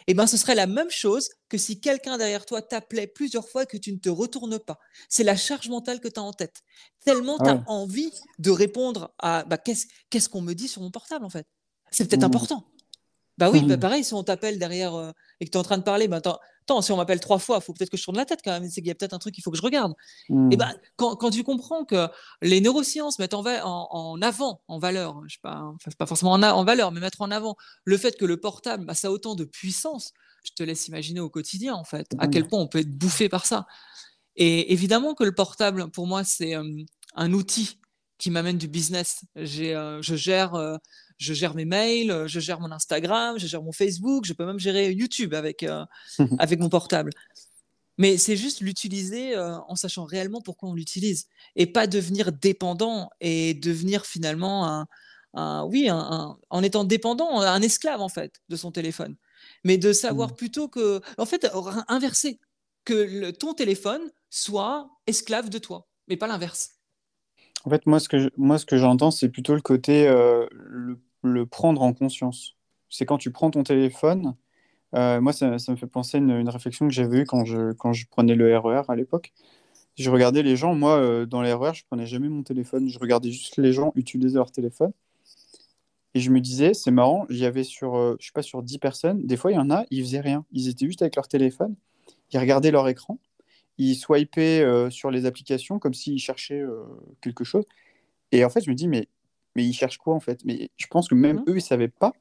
[0.07, 3.49] et eh ben ce serait la même chose que si quelqu'un derrière toi t'appelait plusieurs
[3.49, 4.79] fois et que tu ne te retournes pas.
[5.09, 6.61] C'est la charge mentale que tu as en tête.
[7.03, 11.25] Tellement tu as envie de répondre à bah, qu'est-ce qu'on me dit sur mon portable
[11.25, 11.47] en fait?
[11.91, 12.25] C'est peut-être mmh.
[12.25, 12.63] important.
[13.37, 15.77] Bah oui, bah pareil, si on t'appelle derrière euh, et que tu es en train
[15.77, 16.21] de parler, bah
[16.63, 18.51] attends, si on m'appelle trois fois, il faut peut-être que je tourne la tête quand
[18.51, 18.69] même.
[18.69, 19.93] C'est qu'il y a peut-être un truc qu'il faut que je regarde.
[20.29, 20.55] Et mmh.
[20.55, 22.07] bah, quand, quand, tu comprends que
[22.41, 26.43] les neurosciences mettent en, en, avant, en valeur, je sais pas, enfin, pas forcément en,
[26.43, 27.55] en, valeur, mais mettre en avant
[27.85, 31.19] le fait que le portable, bah, ça a autant de puissance, je te laisse imaginer
[31.19, 33.65] au quotidien, en fait, à quel point on peut être bouffé par ça.
[34.35, 36.53] Et évidemment que le portable, pour moi, c'est
[37.15, 37.79] un outil
[38.23, 39.25] qui m'amène du business.
[39.37, 40.77] Euh, je gère euh,
[41.17, 44.45] je gère mes mails, euh, je gère mon Instagram, je gère mon Facebook, je peux
[44.45, 45.85] même gérer YouTube avec, euh,
[46.39, 47.11] avec mon portable.
[47.97, 53.09] Mais c'est juste l'utiliser euh, en sachant réellement pourquoi on l'utilise et pas devenir dépendant
[53.21, 54.87] et devenir finalement
[55.35, 59.15] un, oui, en étant dépendant, un esclave en fait de son téléphone.
[59.63, 60.35] Mais de savoir mmh.
[60.35, 61.47] plutôt que, en fait,
[61.87, 62.39] inverser,
[62.85, 66.71] que ton téléphone soit esclave de toi, mais pas l'inverse.
[67.63, 71.45] En fait, moi, ce que, moi, ce que j'entends, c'est plutôt le côté le le
[71.45, 72.55] prendre en conscience.
[72.89, 74.35] C'est quand tu prends ton téléphone,
[74.95, 77.93] euh, moi ça, me fait penser à une, réflexion que j'avais eue quand je, quand
[77.93, 79.33] je prenais le RER e à l'époque.
[79.97, 82.99] Je regardais les gens, moi euh, dans les RER, je prenais jamais mon téléphone, je
[82.99, 84.91] regardais juste les gens utiliser leur téléphone.
[86.15, 88.61] Et je me disais, c'est marrant, il y avait sur, euh, je sais pas, sur
[88.61, 90.45] 10 personnes, des fois il y en a, ils faisaient rien.
[90.51, 91.75] Ils étaient juste avec leur téléphone,
[92.31, 93.17] ils regardaient leur écran,
[93.77, 96.63] ils swipaient sur les applications comme s'ils cherchaient
[97.21, 97.65] quelque chose.
[98.31, 99.07] Et en fait, je me dis, mais
[99.55, 100.43] mais ils cherchent quoi en fait?
[100.45, 101.49] Mais je pense que même mmh.
[101.49, 102.13] eux, ils ne savaient pas.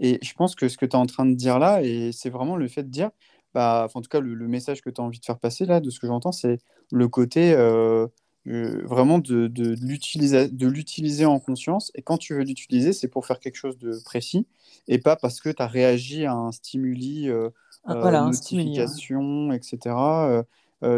[0.00, 2.30] Et je pense que ce que tu es en train de dire là, et c'est
[2.30, 3.10] vraiment le fait de dire,
[3.54, 5.90] bah, en tout cas, le, message que tu as envie de faire passer là, de
[5.90, 6.58] ce que j'entends, c'est
[6.90, 8.06] le côté euh,
[8.46, 11.92] euh, vraiment de, de, de l'utiliser en conscience.
[11.94, 14.46] Et quand tu veux l'utiliser, c'est pour faire quelque chose de précis
[14.88, 17.50] et pas parce que tu as réagi à un stimuli, euh,
[17.84, 19.94] ah, voilà, notification, etc.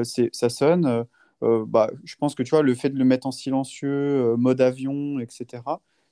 [0.05, 1.07] ça sonne.
[1.45, 4.37] Euh, bah, je pense que tu vois, le fait de le mettre en silencieux, euh,
[4.37, 5.63] mode avion, etc.,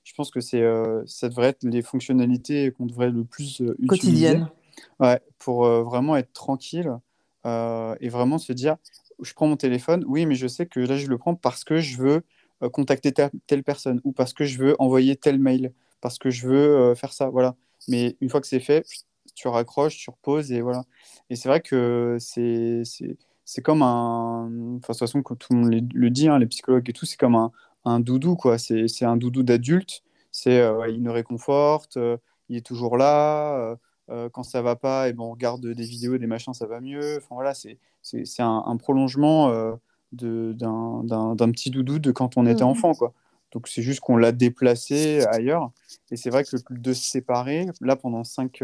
[0.04, 3.86] je pense que c'est, euh, ça devrait être les fonctionnalités qu'on devrait le plus utiliser.
[3.86, 4.50] Quotidienne.
[4.98, 6.90] Ouais, pour vraiment être tranquille
[7.44, 8.76] et vraiment se dire,
[9.20, 11.78] je prends mon téléphone, oui, mais je sais que là, je le prends parce que
[11.78, 12.22] je veux
[12.72, 13.12] contacter
[13.46, 17.12] telle personne ou parce que je veux envoyer tel mail, parce que je veux faire
[17.12, 17.54] ça, voilà.
[17.86, 18.84] Mais une fois que c'est fait,
[19.34, 20.82] tu raccroches, tu reposes et voilà.
[21.30, 22.82] Et c'est vrai que c'est
[23.52, 24.46] c'est comme un.
[24.46, 27.04] Enfin, de toute façon, quand tout le monde le dit, hein, les psychologues et tout,
[27.04, 27.52] c'est comme un,
[27.84, 28.56] un, doudou, quoi.
[28.56, 30.02] C'est un doudou d'adulte.
[30.30, 32.16] C'est, euh, il nous réconforte, euh,
[32.48, 33.76] il est toujours là.
[34.08, 36.66] Euh, quand ça va pas, et eh ben, on regarde des vidéos, des machins, ça
[36.66, 37.18] va mieux.
[37.18, 37.78] Enfin, voilà, c'est
[38.38, 39.50] un, un, prolongement
[40.12, 42.68] d'un petit doudou de quand on était mmh.
[42.68, 43.12] enfant, quoi.
[43.52, 45.70] Donc c'est juste qu'on l'a déplacé ailleurs.
[46.10, 48.62] Et c'est vrai que de se séparer, là pendant cinq,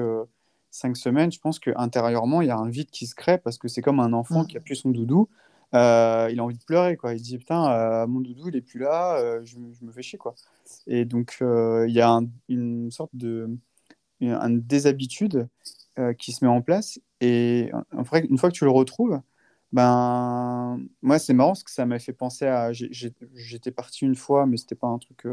[0.70, 3.68] cinq semaines, je pense qu'intérieurement, il y a un vide qui se crée parce que
[3.68, 4.46] c'est comme un enfant mm.
[4.46, 5.28] qui a plus son doudou.
[5.74, 7.14] Euh, il a envie de pleurer, quoi.
[7.14, 10.18] Il dit putain, euh, mon doudou, il est plus là, euh, je, me fais chier,
[10.18, 10.34] quoi.
[10.86, 13.50] Et donc il y a une sorte de
[14.20, 15.48] une, déshabitude
[16.18, 17.00] qui se met en place.
[17.20, 19.20] Et une fois que tu le retrouves,
[19.72, 24.46] ben moi c'est marrant parce que ça m'a fait penser à j'étais parti une fois,
[24.46, 25.26] mais c'était pas un truc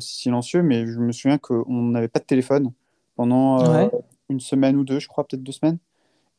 [0.00, 2.72] silencieux, mais je me souviens qu'on n'avait pas de téléphone
[3.16, 3.90] pendant
[4.32, 5.78] une semaine ou deux, je crois, peut-être deux semaines.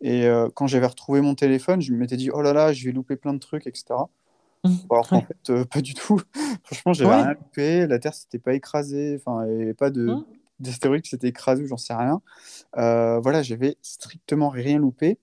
[0.02, 2.92] Et euh, quand j'avais retrouvé mon téléphone, je m'étais dit, oh là là, je vais
[2.92, 3.86] louper plein de trucs, etc.
[4.66, 4.76] Mmh.
[4.92, 6.20] Alors qu'en fait, euh, pas du tout.
[6.64, 7.88] Franchement, j'avais rien loupé.
[7.88, 9.18] La Terre s'était pas écrasée.
[9.20, 10.26] Enfin, il n'y avait pas de mmh.
[10.60, 12.22] d'astéroïde qui s'était écrasé ou j'en sais rien.
[12.78, 15.20] Euh, voilà, j'avais strictement rien loupé.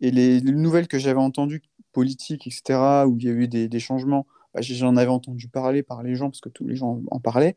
[0.00, 1.62] Et les, nouvelles que j'avais entendues,
[1.92, 5.82] politiques, etc., où il y a eu des, des changements, bah, j'en avais entendu parler
[5.82, 7.56] par les gens parce que tous les gens en parlaient.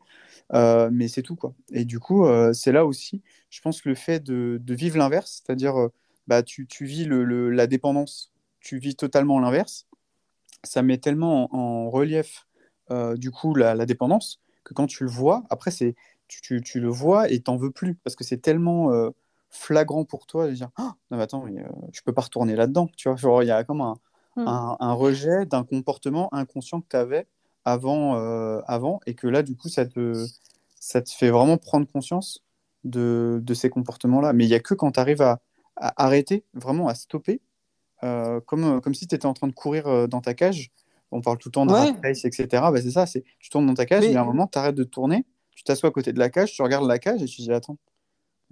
[0.52, 1.54] mais c'est tout, quoi.
[1.72, 5.90] Et du coup, c'est là aussi, je pense, le fait de, vivre l'inverse, c'est-à-dire
[6.26, 9.86] bah, tu, tu vis le, la dépendance, tu vis totalement l'inverse.
[10.64, 12.46] Ça met tellement en, relief,
[12.90, 15.94] euh, du coup, la, dépendance, que quand tu le vois, après, c'est
[16.26, 19.10] tu, tu, le vois et t'en veux plus, parce que c'est tellement euh,
[19.50, 22.88] flagrant pour toi de dire oh, non, mais attends, euh, je peux pas retourner là-dedans.
[22.96, 23.98] Tu vois, il y a comme un,
[24.36, 24.46] hmm.
[24.46, 27.26] un, un rejet d'un comportement inconscient que tu avais
[27.64, 28.14] avant,
[28.66, 30.26] avant, et que là, du coup, ça te,
[30.78, 32.44] ça te fait vraiment prendre conscience
[32.84, 34.34] de, de ces comportements-là.
[34.34, 35.40] Mais il n'y a que quand tu arrives à,
[35.76, 37.40] à arrêter, vraiment à stopper,
[38.02, 40.70] euh, comme, euh, comme si tu étais en train de courir euh, dans ta cage.
[41.10, 42.46] On parle tout le temps de race, etc.
[42.50, 44.74] Bah, c'est ça, c'est tu tournes dans ta cage, mais, à un moment, tu arrêtes
[44.74, 45.24] de tourner,
[45.54, 47.78] tu t'assois à côté de la cage, tu regardes la cage et tu dis attends.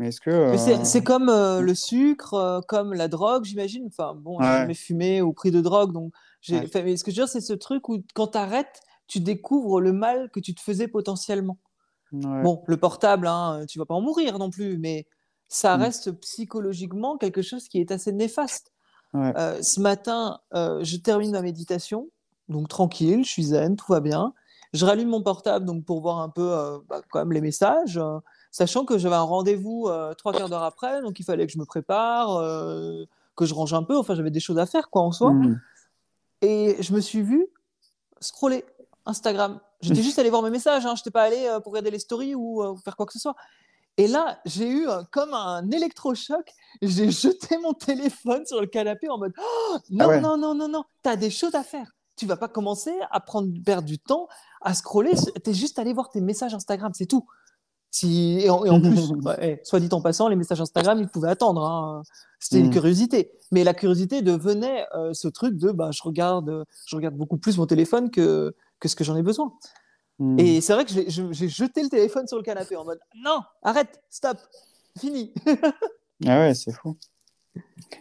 [0.02, 0.56] Mais est-ce que.
[0.84, 3.86] C'est comme le sucre, comme la drogue, j'imagine.
[3.86, 6.12] Enfin, bon, j'ai jamais fumé ou pris de drogue, donc.
[6.50, 9.80] Mais ce que je veux dire, c'est ce truc où quand tu arrêtes, tu découvres
[9.80, 11.58] le mal que tu te faisais potentiellement.
[12.12, 15.06] Bon, le portable, hein, tu vas pas en mourir non plus, mais
[15.48, 15.80] ça mmh.
[15.80, 18.72] reste psychologiquement quelque chose qui est assez néfaste.
[19.14, 22.08] Euh, ce matin, euh, je termine ma méditation,
[22.48, 24.32] donc tranquille, je suis zen, tout va bien.
[24.72, 28.00] Je rallume mon portable donc pour voir un peu euh, bah, quand même les messages,
[28.52, 31.64] sachant que j'avais un rendez-vous trois quarts d'heure après, donc il fallait que je me
[31.64, 32.38] prépare,
[33.36, 33.96] que je range un peu.
[33.96, 35.32] Enfin, j'avais des choses à faire quoi en soi.
[35.32, 35.60] Mmh.
[36.42, 37.48] Et je me suis vue
[38.20, 38.64] scroller
[39.06, 39.58] Instagram.
[39.80, 40.94] J'étais juste allée voir mes messages, hein.
[40.94, 43.34] je n'étais pas allée pour regarder les stories ou faire quoi que ce soit.
[43.98, 46.52] Et là, j'ai eu comme un électrochoc.
[46.80, 50.68] J'ai jeté mon téléphone sur le canapé en mode oh, non, ah non, non, non,
[50.68, 51.92] non, tu as des choses à faire.
[52.16, 54.28] Tu vas pas commencer à prendre, perdre du temps
[54.60, 55.12] à scroller.
[55.42, 57.26] Tu es juste allé voir tes messages Instagram, c'est tout.
[57.92, 59.12] Si, et, en, plus,
[59.42, 61.62] eh, soit dit en passant, les messages Instagram, ils pouvaient attendre.
[61.62, 62.02] Hein.
[62.40, 62.72] C'était une mm.
[62.72, 63.32] curiosité.
[63.52, 67.58] Mais la curiosité devenait euh, ce truc de bah, je, regarde, je regarde beaucoup plus
[67.58, 69.52] mon téléphone que, que ce que j'en ai besoin.
[70.18, 70.38] Hmm.
[70.38, 74.02] Et c'est vrai que j'ai jeté le téléphone sur le canapé en mode non, arrête,
[74.08, 74.38] stop,
[74.98, 75.32] fini.
[76.26, 76.96] ah ouais, c'est fou.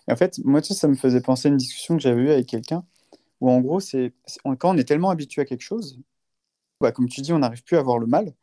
[0.10, 2.32] en fait, moi, tu sais, ça me faisait penser à une discussion que j'avais eue
[2.32, 2.84] avec quelqu'un
[3.42, 4.14] où en gros, c'est
[4.60, 6.00] quand on est tellement habitué à quelque chose,
[6.80, 8.34] bah, comme tu dis, on n'arrive plus à voir le mal.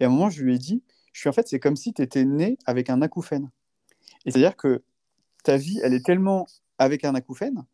[0.00, 0.82] Et à un moment, je lui ai dit,
[1.12, 3.50] je suis en fait, c'est comme si tu étais né avec un acouphène.
[4.24, 4.82] Et c'est-à-dire que
[5.44, 6.46] ta vie, elle est tellement
[6.78, 7.64] avec un acouphène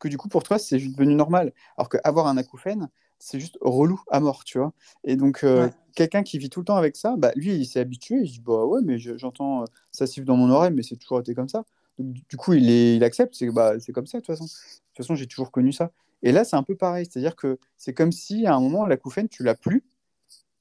[0.00, 1.52] que du coup, pour toi, c'est devenu normal.
[1.76, 2.88] Alors qu'avoir un acouphène,
[3.20, 4.72] c'est juste relou à mort, tu vois.
[5.04, 7.78] Et donc, euh, quelqu'un qui vit tout le temps avec ça, bah, lui, il s'est
[7.78, 8.16] habitué.
[8.22, 10.96] Il se dit, bah ouais, mais j'entends euh, ça siffle dans mon oreille, mais c'est
[10.96, 11.64] toujours été comme ça.
[11.98, 14.44] Donc, du coup, il, est, il accepte, c'est bah, comme ça, de toute façon.
[14.44, 15.92] De toute façon, j'ai toujours connu ça.
[16.22, 17.06] Et là, c'est un peu pareil.
[17.08, 19.84] C'est-à-dire que c'est comme si, à un moment, la couffaine, tu l'as plus,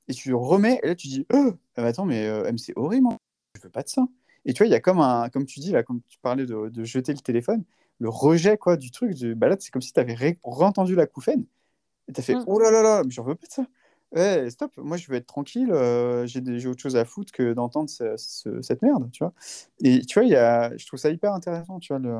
[0.09, 3.17] et tu remets, et là, tu dis, oh, attends, mais euh, c'est horrible, hein.
[3.55, 4.05] je veux pas de ça.
[4.45, 6.45] Et tu vois, il y a comme un, comme tu dis, là, comme tu parlais
[6.45, 7.63] de, de jeter le téléphone,
[7.99, 9.13] le rejet quoi du truc.
[9.15, 11.45] De, bah là, c'est comme si tu avais entendu la couffaine
[12.07, 12.45] et t'as fait mmh.
[12.47, 13.65] oh là là là, mais j'en veux pas de ça.
[14.11, 17.87] Ouais, stop, moi je veux être tranquille, euh, j'ai autre chose à foutre que d'entendre
[17.87, 19.33] cette merde, tu vois.
[19.83, 22.17] Et tu vois, y a, je trouve ça hyper intéressant, tu vois, le,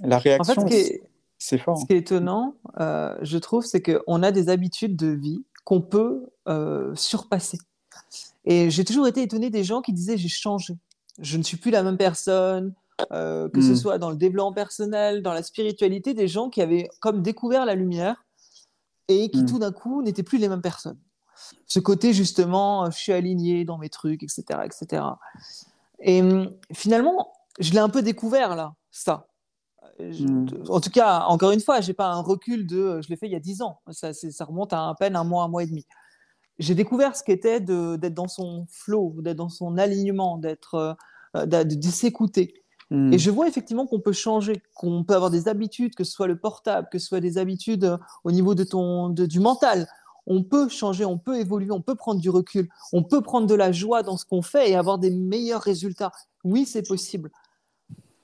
[0.00, 0.62] la réaction.
[0.62, 1.02] En fait,
[1.36, 1.76] c'est fort.
[1.76, 1.86] Ce hein.
[1.86, 6.26] qui est étonnant, euh, je trouve, c'est qu'on a des habitudes de vie qu'on peut
[6.48, 7.58] euh, surpasser.
[8.44, 10.76] Et j'ai toujours été étonné des gens qui disaient j'ai changé,
[11.18, 13.76] je ne suis plus la même personne, que ce mmh.
[13.76, 17.74] soit dans le développement personnel, dans la spiritualité, des gens qui avaient comme découvert la
[17.74, 18.24] lumière
[19.08, 19.46] et qui mm.
[19.46, 20.98] tout d'un coup n'étaient plus les mêmes personnes.
[21.66, 25.02] Ce côté justement, je suis aligné dans mes trucs, etc., etc.
[26.00, 29.26] Et hum, finalement, je l'ai un peu découvert là, ça.
[30.00, 30.46] Mm.
[30.68, 33.32] En tout cas, encore une fois, j'ai pas un recul de, je l'ai fait il
[33.32, 33.80] y a dix ans.
[33.90, 35.86] Ça, ça, remonte à à peine un mois, un mois et demi.
[36.58, 40.96] J'ai découvert ce qu'était d'être dans son flow, d'être dans son alignement, d'être,
[41.36, 42.54] euh, de s'écouter.
[42.90, 43.12] Hmm.
[43.12, 46.26] Et je vois effectivement qu'on peut changer, qu'on peut avoir des habitudes, que ce soit
[46.26, 49.88] le portable, que ce soit des habitudes euh, au niveau de ton, du mental.
[50.26, 53.54] on peut changer, on peut évoluer, on peut prendre du recul, on peut prendre de
[53.54, 56.12] la joie dans ce qu'on fait et avoir des meilleurs résultats.
[56.44, 57.30] Oui, c'est possible.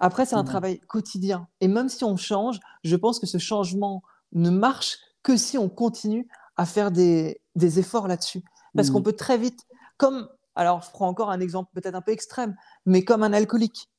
[0.01, 1.47] Après, c'est un travail quotidien.
[1.61, 5.69] Et même si on change, je pense que ce changement ne marche que si on
[5.69, 6.27] continue
[6.57, 8.43] à faire des, efforts là-dessus.
[8.75, 9.67] Parce qu'on peut très vite,
[9.99, 13.91] comme, alors je prends encore un exemple peut-être un peu extrême, mais comme un alcoolique.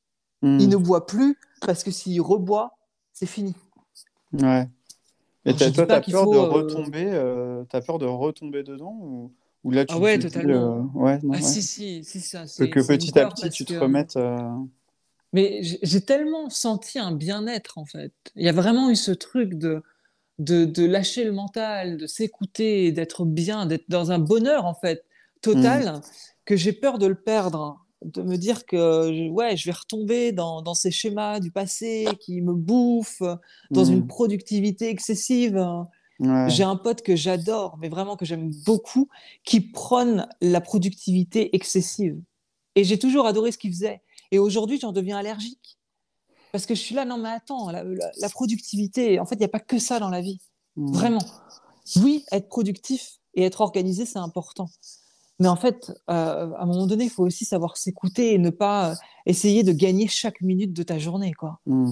[0.44, 2.76] Il ne boit plus parce que s'il reboit,
[3.14, 3.54] c'est fini.
[4.34, 4.68] Ouais.
[5.46, 9.32] Et toi, tu as peur de euh, retomber, euh, as peur de retomber dedans ou,
[9.64, 10.90] ou là tu ah ouais, totalement.
[10.96, 12.46] Euh, ouais, non, ah, si, si, si, ça.
[12.46, 14.18] Que, que petit à petit tu te remettes.
[15.34, 18.14] Mais j'ai tellement senti un bien-être en fait.
[18.36, 19.82] Il y a vraiment eu ce truc de,
[20.40, 25.06] de, de lâcher le mental, de s'écouter, d'être bien, d'être dans un bonheur en fait
[25.42, 26.02] total, mm.
[26.46, 30.62] que j'ai peur de le perdre de me dire que ouais, je vais retomber dans,
[30.62, 33.24] dans, ces schémas du passé qui me bouffent,
[33.70, 34.08] dans une mmh.
[34.08, 35.64] productivité excessive.
[36.48, 39.10] J'ai un pote que j'adore, mais vraiment que j'aime beaucoup,
[39.44, 42.20] qui prône la productivité excessive.
[42.76, 44.02] Et j'ai toujours adoré ce qu'il faisait.
[44.32, 45.78] Et aujourd'hui, j'en deviens allergique.
[46.52, 49.50] Parce que je suis là, non mais attends, la, productivité, en fait, il n'y a
[49.50, 50.40] pas que ça dans la vie.
[50.76, 50.92] Mmh.
[50.92, 51.26] Vraiment.
[51.98, 54.70] Oui, être productif et être organisé, c'est important.
[55.40, 58.50] Mais en fait, euh, à un moment donné, il faut aussi savoir s'écouter et ne
[58.50, 61.34] pas euh, essayer de gagner chaque minute de ta journée.
[61.34, 61.60] Quoi.
[61.66, 61.92] Mmh.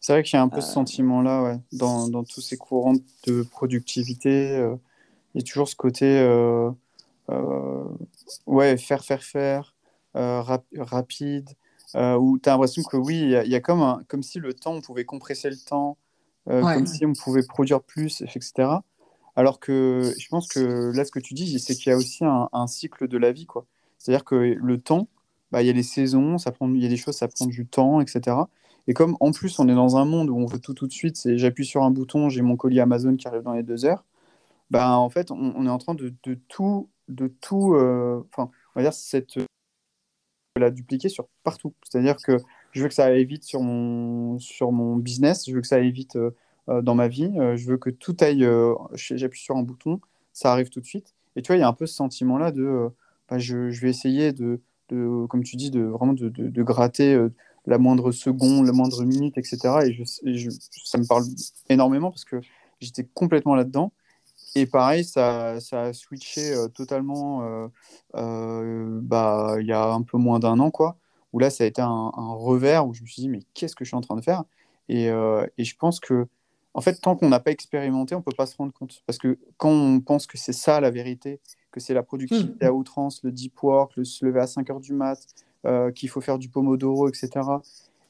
[0.00, 0.74] C'est vrai qu'il y a un peu ce euh.
[0.74, 4.50] sentiment-là, ouais, dans, dans, tous ces courants de productivité.
[5.34, 6.20] il y a toujours ce côté,
[8.46, 9.74] ouais, faire, faire, faire,
[10.14, 11.48] rapide,
[11.94, 14.74] où tu as l'impression que oui, il y, a, comme, un, comme si le temps,
[14.74, 15.96] on pouvait compresser le temps,
[16.46, 18.80] comme si on pouvait produire plus, etc.
[19.36, 22.24] Alors que je pense que là, ce que tu dis, c'est qu'il y a aussi
[22.24, 23.46] un, cycle de la vie.
[23.46, 23.66] quoi.
[23.98, 25.08] C'est-à-dire que le temps,
[25.52, 27.46] bah, il y a les saisons, ça prend, il y a des choses, ça prend
[27.46, 28.36] du temps, etc.
[28.86, 30.92] Et comme en plus, on est dans un monde où on veut tout tout de
[30.92, 33.84] suite, c'est j'appuie sur un bouton, j'ai mon colis Amazon qui arrive dans les deux
[33.84, 34.04] heures,
[34.70, 36.14] bah, en fait, on, est en train de,
[36.48, 39.38] tout, de tout euh, enfin, on va dire, cette,
[40.60, 41.74] la dupliquer sur partout.
[41.82, 42.38] C'est-à-dire que
[42.72, 45.76] je veux que ça aille vite sur mon, sur mon business, je veux que ça
[45.76, 46.16] aille vite
[46.70, 47.30] euh, dans ma vie.
[47.36, 50.00] Euh, je veux que tout aille, euh, j'appuie sur un bouton,
[50.32, 51.14] ça arrive tout de suite.
[51.36, 52.88] Et tu vois, il y a un peu ce sentiment-là de,
[53.28, 57.28] bah, je, vais essayer de, comme tu dis, de vraiment de, gratter
[57.66, 59.58] la moindre seconde, la moindre minute, etc.
[59.86, 60.50] Et, je,
[60.84, 61.24] ça me parle
[61.68, 62.40] énormément parce que
[62.80, 63.92] j'étais complètement là-dedans.
[64.54, 67.68] Et pareil, ça, ça a switché totalement
[68.12, 70.96] bah, il y a un peu moins d'un an, quoi,
[71.32, 73.84] où là, ça a été un, revers où je me suis dit, mais qu'est-ce que
[73.84, 74.44] je suis en train de faire?
[74.88, 76.26] Et, et, je pense que
[76.74, 79.02] en fait, tant qu'on n'a pas expérimenté, on ne peut pas se rendre compte.
[79.06, 81.40] Parce que quand on pense que c'est ça la vérité,
[81.72, 82.68] que c'est la productivité hmm.
[82.68, 85.18] à outrance, le deep work, le se lever à 5 heures du mat,
[85.66, 87.28] euh, qu'il faut faire du pomodoro, etc.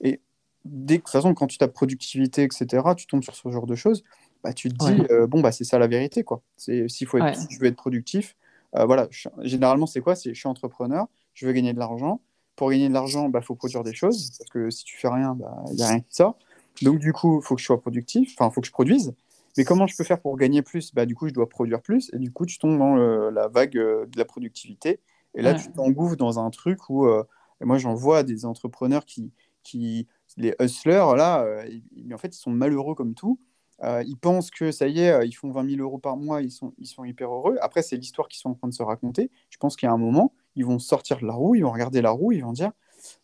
[0.02, 0.20] Et
[0.64, 2.66] dès, de toute façon, quand tu tapes productivité, etc.,
[2.96, 4.04] tu tombes sur ce genre de choses,
[4.42, 6.24] bah, tu te dis, euh, bon, bah, c'est ça la vérité.
[6.24, 6.42] quoi.
[6.56, 8.36] S'il faut être, je veux être productif,
[8.76, 9.08] euh, voilà,
[9.42, 10.14] généralement, c'est quoi?
[10.14, 12.20] Je suis entrepreneur, je veux gagner de l'argent.
[12.56, 15.08] Pour gagner de l'argent, il bah, faut produire des choses, parce que si tu fais
[15.08, 16.36] rien, il bah, n'y a rien qui sort.
[16.82, 19.14] Donc, du coup, il faut que je sois productif, enfin, il faut que je produise.
[19.56, 20.94] Mais comment je peux faire pour gagner plus?
[20.94, 22.10] Bah, Du coup, je dois produire plus.
[22.12, 25.00] Et du coup, tu tombes dans la vague euh, de la productivité.
[25.34, 27.24] Et là, tu t'engouffres dans un truc où, euh,
[27.60, 29.32] moi, j'en vois des entrepreneurs qui,
[29.62, 31.64] qui les hustlers, là, euh,
[32.12, 33.38] en fait, ils sont malheureux comme tout.
[33.82, 36.74] Ils pensent que ça y est, ils font 20 000 euros par mois, ils sont,
[36.78, 37.56] ils sont hyper heureux.
[37.62, 39.30] Après, c'est l'histoire qu'ils sont en train de se raconter.
[39.48, 41.72] Je pense qu'il y a un moment, ils vont sortir de la roue, ils vont
[41.72, 42.72] regarder la roue, ils vont dire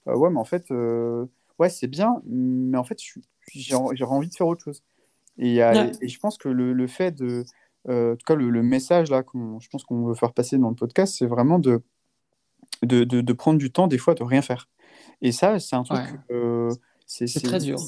[0.07, 0.71] Ouais, mais en fait,
[1.59, 2.99] ouais, c'est bien, mais en fait,
[3.55, 4.83] j'aurais envie de faire autre chose.
[5.39, 7.45] Et, et je pense que le, le fait de.
[7.89, 9.23] Euh, en tout cas, le, le message là,
[9.61, 11.83] je pense qu'on veut faire passer dans le podcast, c'est vraiment de,
[12.83, 14.69] de, de, prendre du temps, des fois, de rien faire.
[15.23, 16.01] Et ça, c'est un truc.
[16.31, 16.75] Euh,
[17.07, 17.79] c'est très dur.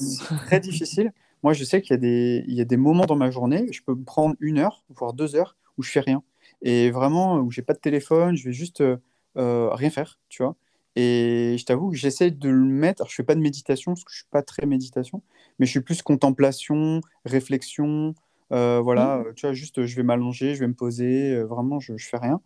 [0.45, 1.11] très difficile.
[1.43, 3.67] Moi, je sais qu'il y, a des, il y a des moments dans ma journée,
[3.71, 6.23] je peux prendre une heure, voire deux heures, où je fais rien.
[6.61, 10.55] Et vraiment, où j'ai pas de téléphone, je vais juste euh, rien faire, tu vois.
[10.95, 13.01] Et je t'avoue que j'essaie de le mettre.
[13.01, 15.21] Alors, je fais pas de méditation parce que je suis pas très méditation,
[15.57, 18.15] mais je suis plus contemplation, réflexion.
[18.51, 19.33] Euh, voilà, mmh.
[19.35, 22.17] tu vois, juste je vais m'allonger, je vais me poser, euh, vraiment, je, je fais
[22.17, 22.41] rien.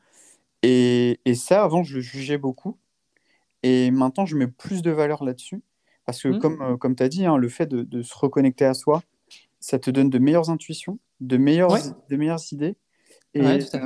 [0.62, 2.78] Et, et, ça, avant, je le jugeais beaucoup.
[3.64, 5.62] Et maintenant, je mets plus de valeur là-dessus.
[6.06, 6.40] Parce que, mmh.
[6.40, 9.04] comme, euh, comme tu as dit, hein, le fait de, de, se reconnecter à soi,
[9.60, 11.78] ça te donne de meilleures intuitions, de meilleures,
[12.10, 12.76] de meilleures idées.
[13.34, 13.78] Et tout,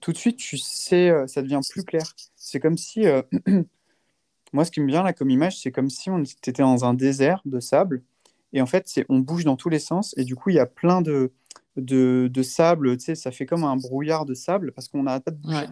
[0.00, 2.14] tout, de suite, tu sais, ça devient plus clair.
[2.36, 3.04] C'est comme si
[4.54, 6.94] Moi, ce qui me vient là comme image, c'est comme si on était dans un
[6.94, 8.04] désert de sable.
[8.52, 10.14] Et en fait, on bouge dans tous les sens.
[10.16, 11.32] Et du coup, il y a plein de,
[11.76, 12.96] de, de sable.
[12.96, 15.66] Tu sais, ça fait comme un brouillard de sable parce qu'on de bouger.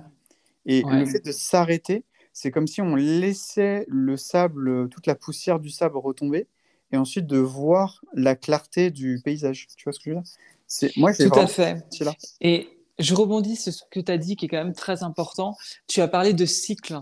[0.67, 5.61] Et le fait de s'arrêter, c'est comme si on laissait le sable, toute la poussière
[5.61, 6.47] du sable retomber.
[6.95, 9.67] Et ensuite de voir la clarté du paysage.
[9.77, 10.31] Tu vois ce que je veux dire?
[10.67, 11.83] C'est moi, Tout à fait.
[12.01, 12.15] Là.
[12.43, 12.69] Et
[12.99, 15.57] je rebondis sur ce que tu as dit qui est quand même très important.
[15.87, 17.01] Tu as parlé de cycle.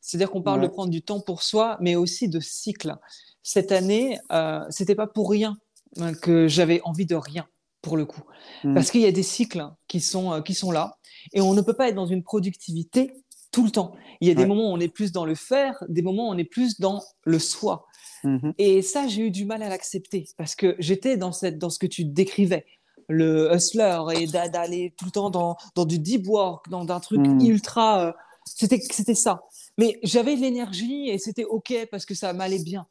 [0.00, 2.96] C'est-à-dire qu'on parle de prendre du temps pour soi, mais aussi de cycle.
[3.42, 5.58] Cette année, euh, c'était pas pour rien
[5.98, 7.46] hein, que j'avais envie de rien,
[7.82, 8.22] pour le coup.
[8.64, 8.74] Mm.
[8.74, 10.96] Parce qu'il y a des cycles qui sont, euh, qui sont là,
[11.34, 13.12] et on ne peut pas être dans une productivité
[13.50, 13.92] tout le temps.
[14.20, 16.32] Il y a des moments où on est plus dans le faire, des moments où
[16.32, 17.86] on est plus dans le soi.
[18.24, 18.54] Mm-hmm.
[18.58, 21.78] Et ça, j'ai eu du mal à l'accepter parce que j'étais dans, cette, dans ce
[21.78, 22.66] que tu décrivais
[23.08, 27.20] le hustler et d'aller tout le temps dans, dans du deep work, dans un truc
[27.20, 27.40] mm.
[27.40, 28.06] ultra.
[28.06, 28.12] Euh,
[28.44, 29.42] c'était, c'était ça.
[29.78, 32.86] Mais j'avais de l'énergie et c'était OK parce que ça m'allait bien.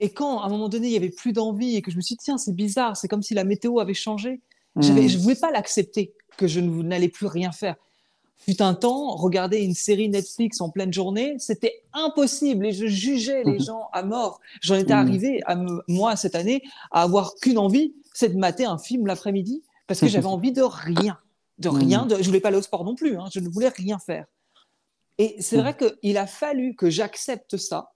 [0.00, 2.02] Et quand, à un moment donné, il y avait plus d'envie et que je me
[2.02, 4.40] suis dit, tiens, c'est bizarre, c'est comme si la météo avait changé,
[4.76, 4.82] mm.
[4.82, 7.76] je ne voulais pas l'accepter, que je n'allais plus rien faire.
[8.38, 13.42] Fut un temps, regarder une série Netflix en pleine journée, c'était impossible et je jugeais
[13.44, 14.40] les gens à mort.
[14.62, 14.98] J'en étais mm.
[14.98, 15.56] arrivé, à
[15.88, 20.06] moi, cette année, à avoir qu'une envie, c'est de mater un film l'après-midi parce que
[20.06, 21.18] j'avais envie de rien.
[21.58, 22.06] De rien.
[22.06, 22.16] De...
[22.16, 23.18] Je voulais pas aller au sport non plus.
[23.18, 24.26] Hein, je ne voulais rien faire.
[25.18, 27.92] Et c'est vrai qu'il a fallu que j'accepte ça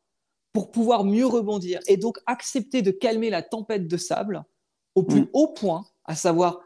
[0.53, 4.45] pour pouvoir mieux rebondir et donc accepter de calmer la tempête de sable
[4.95, 6.61] au plus haut point, à savoir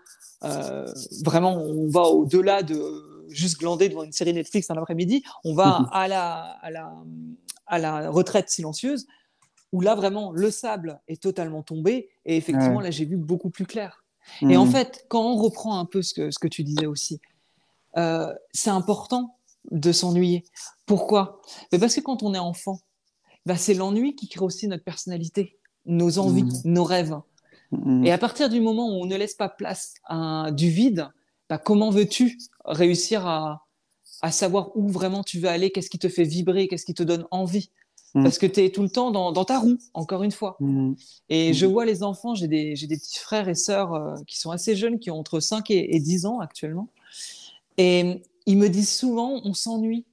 [0.44, 0.86] euh,
[1.24, 2.74] vraiment on va au-delà de
[3.28, 5.88] juste glander devant une série Netflix un après-midi, on va mm-hmm.
[5.92, 6.92] à, la, à, la,
[7.66, 9.06] à la retraite silencieuse
[9.72, 13.66] où là vraiment le sable est totalement tombé et effectivement là j'ai vu beaucoup plus
[13.66, 14.04] clair.
[14.42, 14.70] Et en mm.
[14.70, 17.20] fait, quand on reprend un peu ce que, ce que tu disais aussi,
[17.96, 19.36] euh, c'est important
[19.70, 20.44] de s'ennuyer.
[20.84, 21.40] Pourquoi?
[21.70, 22.80] Parce que quand on est enfant,
[23.46, 26.62] bah, c'est l'ennui qui crée aussi notre personnalité, nos envies, mmh.
[26.64, 27.16] nos rêves.
[28.04, 31.08] Et à partir du moment où on ne laisse pas place à du vide,
[31.48, 33.62] bah, comment veux-tu réussir à,
[34.30, 37.26] savoir où vraiment tu veux aller, qu'est-ce qui te fait vibrer, qu'est-ce qui te donne
[37.30, 37.70] envie?
[38.14, 38.22] Mmh.
[38.22, 40.58] Parce que tu es tout le temps dans, ta roue, encore une fois.
[41.28, 44.74] Et je vois les enfants, j'ai des, petits frères et sœurs euh, qui sont assez
[44.74, 46.88] jeunes, qui ont entre 5 et, et 10 ans actuellement.
[47.78, 50.06] Et ils me disent souvent, on s'ennuie.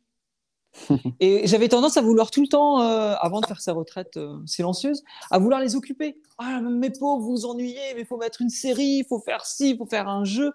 [1.20, 4.38] et j'avais tendance à vouloir tout le temps, euh, avant de faire sa retraite euh,
[4.46, 6.18] silencieuse, à vouloir les occuper.
[6.38, 9.46] Ah, mes pauvres, vous vous ennuyez, mais il faut mettre une série, il faut faire
[9.46, 10.52] ci, il faut faire un jeu.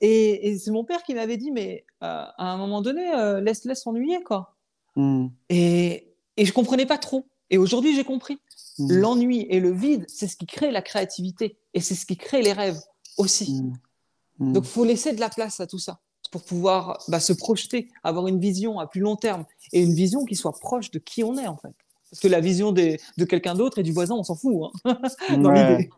[0.00, 4.22] Et, c'est mon père qui m'avait dit, mais euh, à un moment donné, laisse-les s'ennuyer,
[4.22, 4.56] quoi.
[4.96, 5.28] Hmm.
[5.48, 7.26] Et, et je comprenais pas trop.
[7.50, 8.38] Et aujourd'hui, j'ai compris.
[8.78, 8.92] Hmm.
[8.92, 11.58] L'ennui et le vide, c'est ce qui crée la créativité.
[11.74, 12.80] Et c'est ce qui crée les rêves
[13.18, 13.62] aussi.
[14.38, 14.52] Hmm.
[14.52, 16.00] Donc, il faut laisser de la place à tout ça
[16.32, 20.24] pour pouvoir bah, se projeter, avoir une vision à plus long terme et une vision
[20.24, 21.72] qui soit proche de qui on est en fait.
[22.10, 24.98] Parce que la vision de quelqu'un d'autre et du voisin, on s'en fout hein,
[25.38, 25.90] dans l'idée.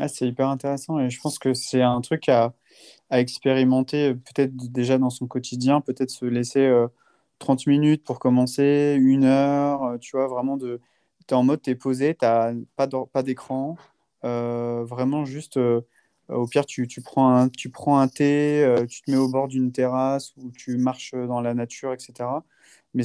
[0.00, 2.54] Ah, c'est hyper intéressant et je pense que c'est un truc à,
[3.10, 6.70] à expérimenter peut-être déjà dans son quotidien, peut-être se laisser
[7.40, 10.80] 30 euh, minutes pour commencer, une heure, euh, tu vois, vraiment de...
[11.26, 13.76] Tu es en mode, tu es posé, tu n'as pas d'écran,
[14.24, 15.58] euh, vraiment juste
[16.28, 19.72] au pire, tu, prends un, tu prends un thé, tu te mets au bord d'une
[19.72, 22.44] terrasse ou tu marches dans la nature, etc.
[22.94, 23.04] Mais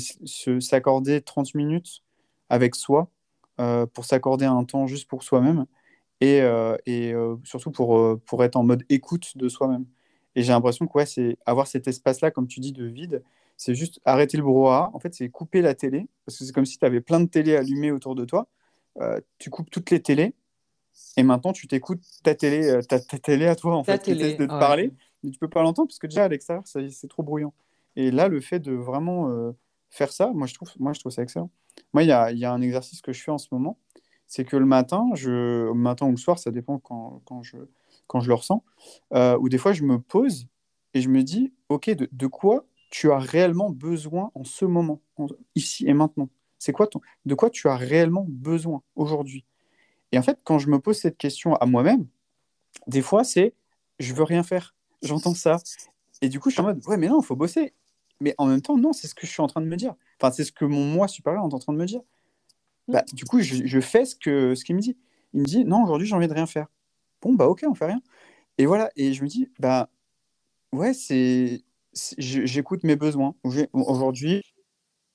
[0.61, 2.03] s'accorder 30 minutes
[2.49, 3.09] avec soi
[3.93, 5.65] pour s'accorder un temps juste pour soi-même
[6.23, 6.39] et,
[6.85, 7.13] et
[7.43, 9.85] surtout pour, pour être en mode écoute de soi-même.
[10.35, 13.23] Et j'ai l'impression que ouais, c'est avoir cet espace-là, comme tu dis, de vide,
[13.57, 14.89] c'est juste arrêter le brouhaha.
[14.93, 17.27] En fait, c'est couper la télé, parce que c'est comme si tu avais plein de
[17.27, 18.47] télé allumées autour de toi.
[19.37, 20.33] tu coupes toutes les télés
[21.17, 24.31] et maintenant, tu t'écoutes ta télé, euh, ta, télé à toi, en fait, qui de
[24.31, 24.91] te parler,
[25.23, 27.53] mais tu peux pas l'entendre parce que déjà à l'extérieur, c'est trop bruyant.
[27.95, 29.51] Et là, le fait de vraiment euh,
[29.89, 31.49] faire ça, moi je, trouve, moi, je trouve ça excellent.
[31.93, 33.77] Moi, il y a, y a, un exercice que je fais en ce moment,
[34.33, 38.33] c'est que le matin, je, le matin ou le soir, ça dépend quand, je, le
[38.33, 38.63] ressens,
[39.13, 40.47] euh, ou des fois, je me pose
[40.95, 45.01] et je me dis, OK, de, de quoi tu as réellement besoin en ce moment,
[45.53, 46.29] ici et maintenant?
[46.57, 49.45] C'est quoi ton, de quoi tu as réellement besoin aujourd'hui?
[50.11, 52.07] Et en fait, quand je me pose cette question à moi-même,
[52.87, 53.53] des fois, c'est
[53.99, 54.73] je veux rien faire.
[55.03, 55.57] J'entends ça.
[56.23, 57.75] Et du coup, je suis en mode ouais, mais non, il faut bosser.
[58.19, 59.93] Mais en même temps, non, c'est ce que je suis en train de me dire.
[60.19, 62.01] Enfin, c'est ce que mon moi supérieur est en train de me dire.
[62.87, 64.97] Bah, du coup, je, fais ce qu'il ce qu'il me dit.
[65.33, 66.67] Il me dit non, aujourd'hui, j'ai envie de rien faire.
[67.21, 68.01] Bon, bah, ok, on fait rien.
[68.57, 68.91] Et voilà.
[68.95, 69.89] Et je me dis bah,
[70.71, 71.63] ouais, c'est.
[72.17, 73.35] J'écoute mes besoins.
[73.73, 74.41] Aujourd'hui,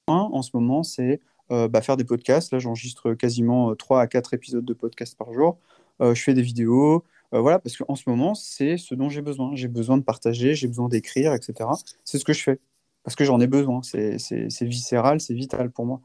[0.06, 2.52] en ce moment, c'est euh, bah, faire des podcasts.
[2.52, 5.58] Là, j'enregistre quasiment 3 euh, à 4 épisodes de podcast par jour.
[6.00, 7.04] Euh, je fais des vidéos.
[7.32, 9.54] voilà, parce qu'en ce moment, c'est ce dont j'ai besoin.
[9.54, 11.68] J'ai besoin de partager, j'ai besoin d'écrire, etc.
[12.04, 12.60] C'est ce que je fais.
[13.02, 13.82] Parce que j'en ai besoin.
[13.82, 16.00] C'est viscéral, c'est vital pour moi.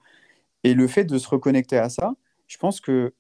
[0.63, 2.13] Et le fait de se reconnecter à ça,
[2.47, 3.13] je pense que,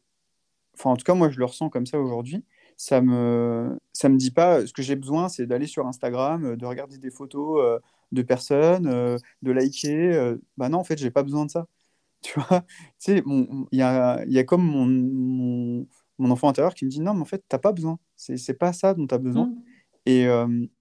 [0.75, 2.45] enfin, en tout cas, moi, je le ressens comme ça aujourd'hui.
[2.77, 6.65] Ça me, ça me dit pas ce que j'ai besoin, c'est d'aller sur Instagram, de
[6.65, 7.81] regarder des photos
[8.11, 8.85] de personnes,
[9.41, 10.35] de liker.
[10.57, 11.67] bah non, en fait, j'ai pas besoin de ça.
[12.23, 12.67] Tu vois, tu
[12.99, 15.85] sais, il y a, y a, comme mon,
[16.17, 17.99] mon, enfant intérieur qui me dit non, mais en fait, tu n'as pas besoin.
[18.15, 19.47] C'est n'est pas ça dont tu as besoin.
[19.47, 19.63] Mmh.
[20.05, 20.27] Et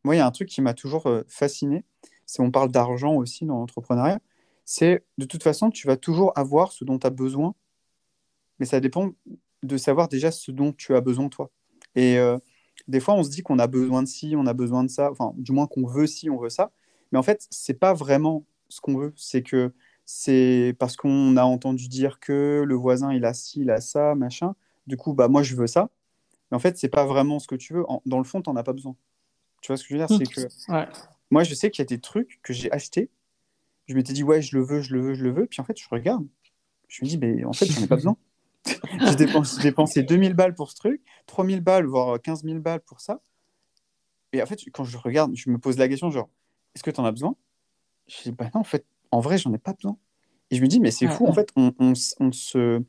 [0.05, 1.85] moi, il y a un truc qui m'a toujours fasciné,
[2.27, 4.21] c'est on parle d'argent aussi dans l'entrepreneuriat,
[4.75, 7.55] c'est de toute façon, tu vas toujours avoir ce dont tu as besoin,
[8.59, 9.11] mais ça dépend
[9.63, 11.51] de savoir déjà ce dont tu as besoin toi.
[11.95, 12.17] Et
[12.89, 15.11] des fois, on se dit qu'on a besoin de ci, on a besoin de ça,
[15.11, 16.73] enfin, du moins qu'on veut ci, on veut ça.
[17.11, 19.13] Mais en fait, c'est pas vraiment ce qu'on veut.
[19.15, 19.75] C'est que
[20.07, 24.15] c'est parce qu'on a entendu dire que le voisin, il a ci, il a ça,
[24.15, 24.55] machin.
[24.87, 25.91] Du coup, bah, moi, je veux ça.
[26.51, 27.85] Mais en fait, c'est pas vraiment ce que tu veux.
[28.07, 28.97] dans le fond, tu n'en as pas besoin.
[29.61, 30.17] Tu vois ce que je veux dire?
[30.17, 30.49] C'est que
[31.31, 33.11] moi, je sais qu'il y a des trucs que j'ai achetés.
[33.87, 35.47] Je m'étais dit, ouais, je le veux, je le veux, je le veux.
[35.47, 36.27] Puis en fait, je regarde.
[36.89, 38.17] Je me dis, mais en fait, j'en ai pas besoin.
[39.01, 43.01] j'ai dépensé, dépensé 2000 balles pour ce truc, 3000 balles, voire 15 000 balles pour
[43.01, 43.21] ça.
[44.33, 46.29] Et en fait, quand je regarde, je me pose la question, genre,
[46.75, 47.35] est-ce que tu en as besoin?
[48.07, 49.97] Je dis, bah non, en fait, en vrai, j'en ai pas besoin.
[50.51, 52.83] Et je me dis, mais c'est fou, en fait, on, on, se,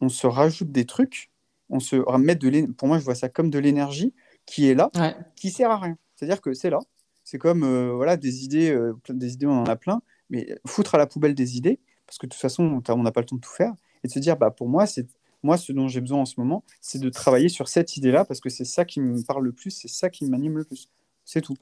[0.00, 1.30] on se rajoute des trucs,
[1.68, 4.14] on se de Pour moi, je vois ça comme de l'énergie
[4.46, 4.90] qui est là,
[5.36, 5.96] qui sert à rien.
[6.14, 6.78] C'est-à-dire que c'est là.
[7.24, 10.94] C'est comme euh, voilà, des idées, euh, des idées, on en a plein, mais foutre
[10.94, 13.36] à la poubelle des idées, parce que de toute façon, on n'a pas le temps
[13.36, 15.06] de tout faire, et de se dire, bah, pour moi, c'est
[15.42, 18.40] moi, ce dont j'ai besoin en ce moment, c'est de travailler sur cette idée-là, parce
[18.40, 20.90] que c'est ça qui me parle le plus, c'est ça qui m'anime le plus.
[21.24, 21.56] C'est tout.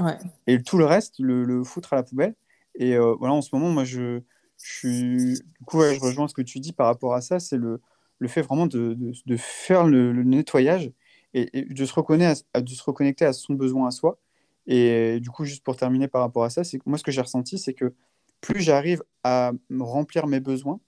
[0.47, 2.35] Et tout le reste, le, foutre à la poubelle.
[2.75, 4.21] Et euh, voilà, en ce moment, moi, je,
[4.63, 5.35] je suis.
[5.35, 7.81] Du coup, je rejoins ce que tu dis par rapport à ça, c'est le,
[8.19, 8.97] le fait vraiment de,
[9.27, 10.91] de, faire le, nettoyage
[11.35, 14.19] et, de, se reconnaître à, de se reconnecter à son besoin à soi.
[14.67, 17.21] Et du coup, juste pour terminer par rapport à ça, c'est moi, ce que j'ai
[17.21, 17.95] ressenti, c'est que
[18.41, 20.81] plus j'arrive à remplir mes besoins,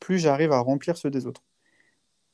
[0.00, 1.42] plus j'arrive à remplir ceux des autres.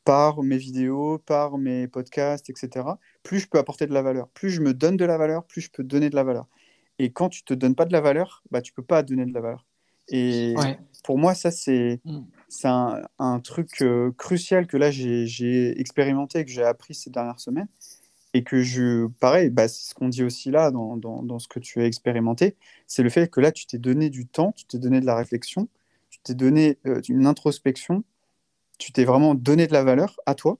[0.04, 2.86] Par mes vidéos, par mes podcasts, etc.
[3.22, 4.28] Plus je peux apporter de la valeur.
[4.28, 6.46] Plus je me donne de la valeur, plus je peux donner de la valeur.
[6.98, 9.32] Et quand tu te donnes pas de la valeur, bah, tu peux pas donner de
[9.32, 9.66] la valeur.
[10.08, 10.54] Et
[11.04, 12.20] pour moi, ça, c'est mm.
[12.64, 17.68] un, un, truc euh, crucial que là, j'ai expérimenté, que j'ai appris ces dernières semaines.
[18.32, 21.48] Et que je, pareil, bah, c'est ce qu'on dit aussi là dans, dans, dans, ce
[21.48, 22.56] que tu as expérimenté,
[22.86, 25.16] c'est le fait que là, tu t'es donné du temps, tu t'es donné de la
[25.16, 25.68] réflexion,
[26.10, 28.04] tu t'es donné euh, une introspection,
[28.78, 30.58] tu t'es vraiment donné de la valeur à toi,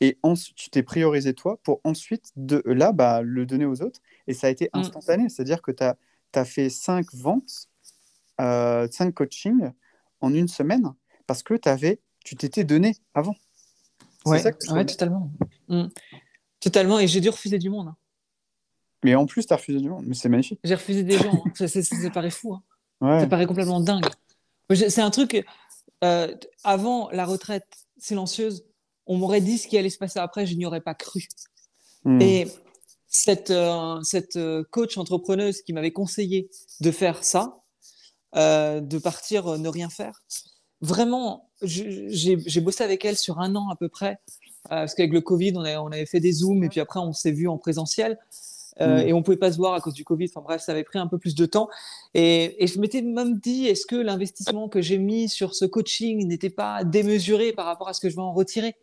[0.00, 4.00] et ensuite tu t'es priorisé toi pour ensuite, de là, bah, le donner aux autres.
[4.26, 4.78] Et ça a été mm.
[4.78, 5.96] instantané, c'est-à-dire que tu as,
[6.34, 7.68] as, fait cinq ventes,
[8.40, 9.70] euh, cinq coachings
[10.20, 10.92] en une semaine,
[11.26, 13.36] parce que avais, tu t'étais donné avant.
[14.26, 15.30] Ouais, ouais totalement.
[15.68, 15.86] Mm.
[16.66, 17.86] Totalement, et j'ai dû refuser du monde.
[17.86, 17.96] Hein.
[19.04, 20.58] Mais en plus, tu as refusé du monde, mais c'est magnifique.
[20.64, 21.52] J'ai refusé des gens, hein.
[21.54, 22.54] ça, ça, paraît fou.
[23.00, 23.20] Hein.
[23.20, 24.04] Ça paraît complètement dingue.
[24.74, 25.46] C'est un truc,
[26.02, 28.64] euh, avant la retraite silencieuse,
[29.06, 31.28] on m'aurait dit ce qui allait se passer après, je n'y aurais pas cru.
[32.02, 32.20] Hmm.
[32.20, 32.48] Et
[33.06, 36.50] cette, euh, cette euh, coach entrepreneuse qui m'avait conseillé
[36.80, 37.62] de faire ça,
[38.34, 40.20] de partir ne rien faire,
[40.80, 44.18] vraiment, j'ai bossé avec elle sur un an à peu près,
[44.68, 47.32] parce qu'avec le Covid, on, on avait fait des Zooms et puis après on s'est
[47.32, 48.18] vu en présentiel.
[48.80, 49.08] Euh, mm.
[49.08, 50.26] et on pouvait pas se voir à cause du Covid.
[50.28, 51.68] Enfin bref, ça avait pris un peu plus de temps.
[52.14, 56.26] Et, et je m'étais même dit, est-ce que l'investissement que j'ai mis sur ce coaching
[56.26, 58.74] n'était pas démesuré par rapport à ce que je vais en retirer?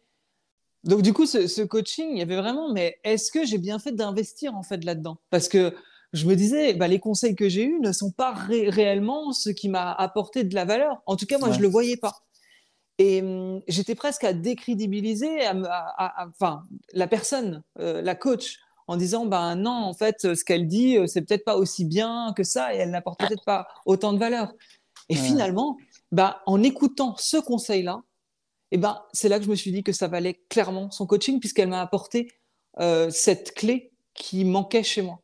[0.84, 3.80] Donc du coup, ce, ce, coaching, il y avait vraiment, mais est-ce que j'ai bien
[3.80, 5.18] fait d'investir en fait là-dedans?
[5.30, 5.74] Parce que
[6.12, 9.70] je me disais, bah, les conseils que j'ai eus ne sont pas réellement ce qui
[9.70, 11.02] m'a apporté de la valeur.
[11.06, 12.24] En tout cas, moi, je le voyais pas.
[13.00, 16.64] Et hum, j'étais presque à décrédibiliser enfin,
[16.94, 21.08] la personne, euh, la coach, en disant ben non en fait ce qu'elle dit euh,
[21.08, 24.54] c'est peut-être pas aussi bien que ça et elle n'apporte peut-être pas autant de valeur.
[25.10, 25.78] Et finalement
[26.12, 28.04] ben, en écoutant ce conseil là
[28.72, 31.06] et eh ben c'est là que je me suis dit que ça valait clairement son
[31.06, 32.32] coaching puisqu'elle m'a apporté
[32.80, 35.22] euh, cette clé qui manquait chez moi.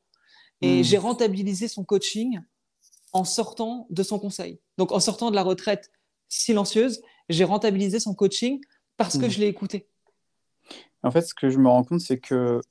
[0.61, 0.84] Et hmm.
[0.84, 2.39] j'ai rentabilisé son coaching
[3.11, 4.59] en sortant de son conseil.
[4.78, 5.91] Donc en sortant de la retraite
[6.28, 8.59] silencieuse j'ai rentabilisé son coaching
[8.97, 9.30] parce que hmm.
[9.30, 9.88] je l'ai écouté
[11.03, 12.61] en fait ce que je me rends compte c'est que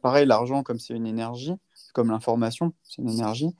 [0.00, 1.54] pareil, l'argent, comme c'est une énergie,
[1.92, 3.54] comme l'information, c'est une énergie,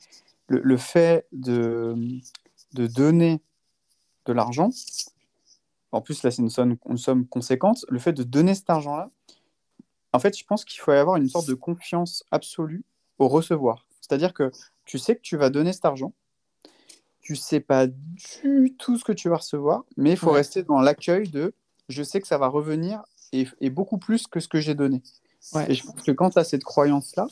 [0.48, 1.94] le, fait de,
[2.72, 3.40] de donner
[4.24, 4.70] de l'argent,
[5.92, 9.10] en plus là c'est une somme, une somme conséquente, le fait de donner cet argent-là,
[10.12, 12.84] en fait je pense qu'il faut y avoir une sorte de confiance absolue
[13.18, 13.86] au recevoir.
[14.00, 14.50] C'est-à-dire que
[14.84, 16.14] tu sais que tu vas donner cet argent,
[17.28, 20.80] tu sais pas du tout ce que tu vas recevoir, mais il faut rester dans
[20.80, 21.52] l'accueil de
[21.90, 23.02] je sais que ça va revenir
[23.32, 25.02] et, et beaucoup plus que ce que j'ai donné.
[25.68, 27.26] Et je pense que quand tu as cette croyance-là,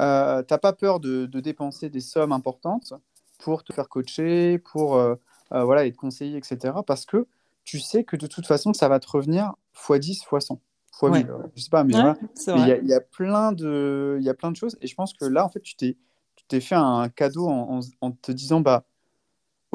[0.00, 2.94] euh, tu n'as pas peur de, dépenser des sommes importantes
[3.38, 5.14] pour te faire coacher, pour euh,
[5.52, 6.74] euh, voilà, être conseillé, etc.
[6.84, 7.28] Parce que
[7.62, 10.58] tu sais que de toute façon, ça va te revenir x10, x100,
[10.94, 11.28] x1000.
[11.54, 14.76] Je sais pas, mais il y, a plein de, y a plein de choses.
[14.80, 15.96] Et je pense que là, en fait, tu t'es,
[16.48, 18.82] t'es fait un cadeau en, te disant, bah,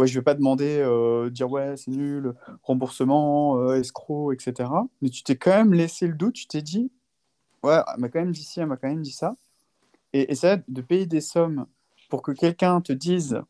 [0.01, 0.83] ouais, je vais pas demander,
[1.31, 2.33] dire ouais, c'est nul,
[2.63, 4.69] remboursement, escroc, etc.
[5.01, 6.91] Mais tu t'es quand même laissé le doute, tu t'es dit,
[7.63, 9.35] ouais, elle m'a quand même dit ci, elle m'a quand même dit ça.
[10.13, 11.65] et, ça, de payer des sommes
[12.09, 13.41] pour que quelqu'un te dise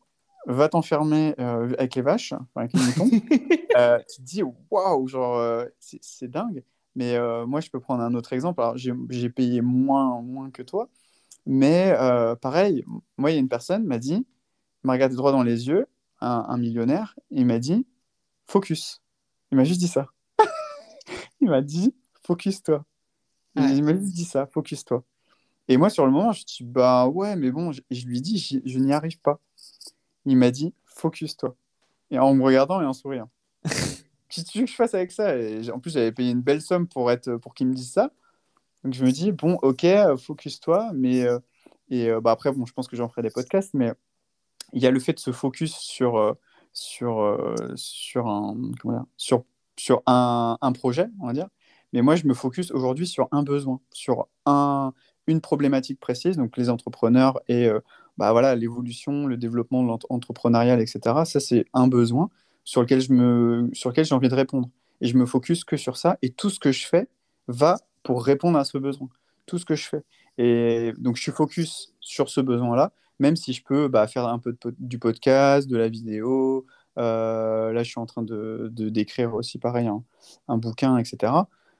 [0.46, 3.10] va t'enfermer euh, avec les vaches, avec les moutons,
[3.76, 6.62] euh, tu te dis waouh, genre euh, c'est dingue.
[6.94, 8.60] Mais moi, je peux prendre un autre exemple.
[8.60, 10.90] Alors, j'ai payé moins, moins que toi,
[11.46, 11.94] mais
[12.42, 12.84] pareil,
[13.16, 14.26] moi, il y a une personne m'a dit,
[14.82, 15.86] m'a regardé droit dans les yeux,
[16.22, 17.86] un, un millionnaire, il m'a dit
[18.46, 19.02] focus.
[19.50, 20.06] Il m'a juste dit ça.
[21.40, 22.84] il m'a dit focus-toi.
[23.56, 25.04] Il m'a juste dit ça, focus-toi.
[25.68, 28.78] Et moi, sur le moment, je dis, bah ouais, mais bon, je, lui dis, je,
[28.78, 29.40] n'y arrive pas.
[30.24, 31.54] Il m'a dit, focus-toi.
[32.10, 33.30] Et en me regardant et en souriant.
[33.64, 35.36] Qu'est-ce que tu veux que je fasse avec ça?
[35.36, 38.10] Et En plus, j'avais payé une belle somme pour, être, pour qu'il me dise ça.
[38.82, 39.86] Donc je me dis, bon, ok,
[40.18, 40.90] focus-toi.
[40.94, 41.38] Mais euh,
[41.90, 43.92] et euh, bah, après, bon, je pense que j'en ferai des podcasts, mais
[44.72, 46.32] il y a le fait de se focus sur, euh,
[46.72, 49.44] sur, sur, un, dire, sur,
[49.76, 51.48] sur un, un projet, on va dire.
[51.92, 54.92] Mais moi, je me focus aujourd'hui sur un besoin, sur un,
[55.26, 57.80] une problématique précise, donc les entrepreneurs et euh,
[58.18, 61.24] bah voilà l'évolution, le développement entrepreneurial, etc.
[61.24, 62.30] Ça, c'est un besoin
[62.64, 64.68] sur lequel je me, sur lequel j'ai envie de répondre.
[65.00, 66.18] Et je me focus que sur ça.
[66.22, 67.08] Et tout ce que je fais
[67.48, 69.08] va pour répondre à ce besoin.
[69.46, 70.02] Tout ce que je fais.
[70.38, 72.92] Et donc, je suis focus sur ce besoin-là,
[73.22, 76.66] même si je peux bah, faire un peu du podcast, de la vidéo.
[76.98, 79.88] Euh, là, je suis en train de d'écrire aussi pareil
[80.48, 81.32] un, bouquin, etc.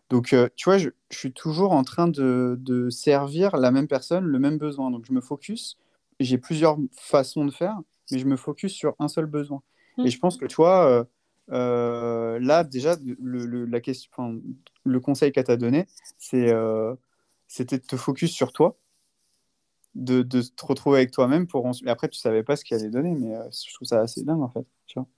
[0.08, 4.38] Donc, euh, tu vois, je, suis toujours en train de, servir la même personne, le
[4.38, 4.90] même besoin.
[4.90, 5.76] Donc, je me focus.
[6.20, 7.76] J'ai plusieurs façons de faire,
[8.12, 9.62] mais je me focus sur un seul besoin.
[9.98, 11.06] Et je pense que, tu vois,
[11.50, 14.40] euh, là, déjà, le, la question,
[14.84, 15.86] le conseil qu'elle t'a donné,
[16.18, 16.52] c'était
[17.78, 18.76] de te focus sur toi,
[19.94, 21.88] de, de te retrouver avec toi-même pour ensuite.
[21.88, 24.48] Après, tu savais pas ce qu'il allait donner, mais je trouve ça assez dingue, en
[24.48, 24.66] fait.
[24.86, 25.08] Tu vois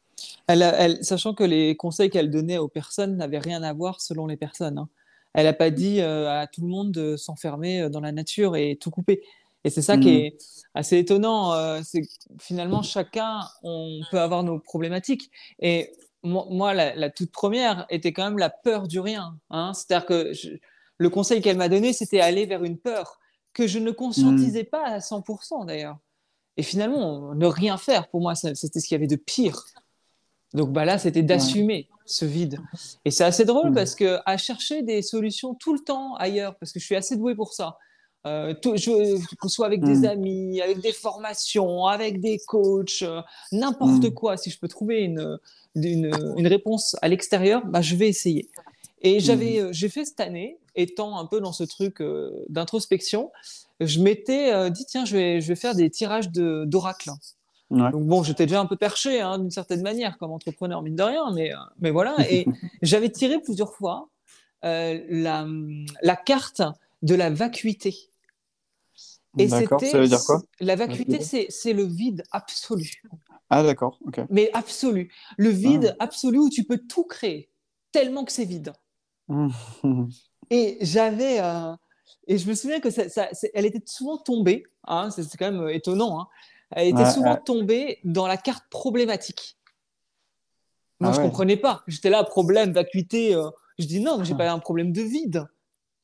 [0.46, 4.36] elle, sachant que les conseils qu'elle donnait aux personnes n'avaient rien à voir selon les
[4.36, 4.78] personnes.
[4.78, 4.88] Hein.
[5.32, 8.56] Elle n'a pas dit euh, à tout le monde de s'enfermer euh, dans la nature
[8.56, 9.22] et tout couper.
[9.64, 10.24] Et c'est ça qui mmh.
[10.24, 10.36] est
[10.74, 11.54] assez étonnant.
[11.54, 12.02] Euh, c'est
[12.38, 15.30] finalement chacun, on peut avoir nos problématiques.
[15.58, 15.90] Et
[16.22, 19.38] moi, la, toute première était quand même la peur du rien.
[19.50, 19.72] Hein.
[19.74, 20.32] C'est-à-dire que
[20.96, 23.18] le conseil qu'elle m'a donné, c'était aller vers une peur
[23.54, 24.70] que je ne conscientisais mmh.
[24.70, 25.98] pas à 100% d'ailleurs.
[26.56, 29.64] Et finalement, ne rien faire, pour moi, c'était ce qu'il y avait de pire.
[30.52, 32.60] Donc bah là, c'était d'assumer ce vide.
[33.04, 33.74] Et c'est assez drôle mm.
[33.74, 37.16] parce que à chercher des solutions tout le temps ailleurs, parce que je suis assez
[37.16, 37.78] douée pour ça.
[38.26, 40.04] Euh, que ce soit avec des mm.
[40.04, 43.20] amis, avec des formations, avec des coachs, euh,
[43.52, 44.36] n'importe quoi.
[44.36, 45.38] Si je peux trouver une,
[45.74, 48.48] une, réponse à l'extérieur, bah, je vais essayer.
[49.02, 52.02] Et j'avais, euh, j'ai fait cette année, étant un peu dans ce truc
[52.48, 53.30] d'introspection,
[53.80, 57.10] je m'étais dit tiens, je vais, je vais faire des tirages d'oracle.
[57.70, 61.02] Donc bon, j'étais déjà un peu perché hein, d'une certaine manière comme entrepreneur, mine de
[61.02, 62.14] rien, mais, euh, mais voilà.
[62.30, 62.46] Et
[62.82, 64.08] j'avais tiré plusieurs fois
[64.64, 65.46] euh, la,
[66.02, 66.62] la, carte
[67.02, 67.94] de la vacuité.
[69.38, 69.86] Et c'était.
[69.86, 73.02] Ça veut dire quoi La vacuité, c'est le vide absolu.
[73.50, 73.98] Ah, d'accord.
[74.30, 75.12] Mais absolu.
[75.36, 76.04] Le vide ah.
[76.04, 77.50] absolu où tu peux tout créer,
[77.92, 78.72] tellement que c'est vide.
[80.50, 81.40] et j'avais.
[81.40, 81.74] Euh,
[82.26, 84.64] et je me souviens que ça, ça, elle était souvent tombée.
[84.86, 86.20] Hein, c'est quand même étonnant.
[86.20, 86.28] Hein,
[86.70, 89.56] elle était souvent tombée dans la carte problématique.
[91.00, 91.82] Moi, ah je ne comprenais pas.
[91.86, 93.34] J'étais là, problème, vacuité.
[93.34, 93.50] Euh.
[93.78, 95.46] Je dis non, j'ai pas un problème de vide,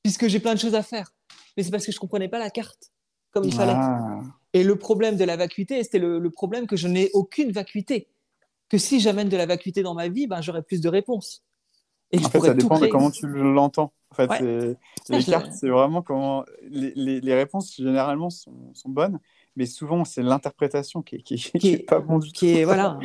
[0.02, 1.12] puisque j'ai plein de choses à faire.
[1.56, 2.90] Mais c'est parce que je ne comprenais pas la carte
[3.32, 3.72] comme il fallait.
[3.74, 4.20] Ah.
[4.52, 8.08] Et le problème de la vacuité, c'était le, problème que je n'ai aucune vacuité.
[8.68, 11.42] Que si j'amène de la vacuité dans ma vie, ben, j'aurai plus de réponses.
[12.12, 13.92] Et en fait, ça dépend de comment tu l'entends.
[14.10, 14.76] En fait,
[15.08, 16.44] les cartes, c'est vraiment comment.
[16.68, 19.20] Les, les, réponses, généralement, sont, sont bonnes
[19.56, 22.44] mais souvent c'est l'interprétation qui, qui, qui, est pas bon du tout.
[22.44, 22.98] Est, voilà.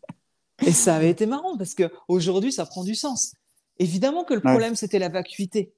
[0.66, 3.34] Et ça avait été marrant parce que aujourd'hui ça prend du sens.
[3.78, 5.72] Évidemment que le problème c'était la vacuité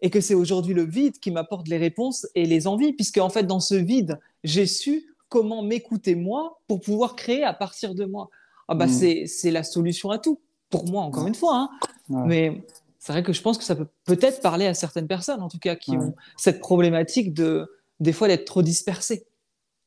[0.00, 3.28] et que c'est aujourd'hui le vide qui m'apporte les réponses et les envies, puisque en
[3.28, 8.04] fait dans ce vide j'ai su comment m'écouter moi pour pouvoir créer à partir de
[8.04, 8.28] moi.
[8.68, 9.26] Ah bah mm.
[9.26, 10.40] c'est la solution à tout
[10.70, 11.56] pour moi encore une fois.
[11.56, 11.70] Hein.
[12.08, 12.64] Mais
[12.98, 15.58] c'est vrai que je pense que ça peut peut-être parler à certaines personnes en tout
[15.58, 17.70] cas qui ont cette problématique de
[18.00, 19.26] des fois d'être trop dispersées.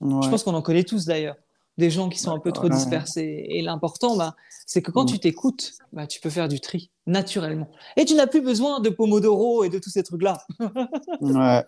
[0.02, 1.36] Je pense qu'on en connaît tous d'ailleurs,
[1.78, 3.46] des gens qui sont un peu trop dispersés.
[3.50, 4.36] Et l'important, bah,
[4.66, 7.70] c'est que quand tu t'écoutes, bah, tu peux faire du tri naturellement.
[7.96, 10.46] Et tu n'as plus besoin de Pomodoro et de tous ces trucs-là.
[11.22, 11.64] ouais,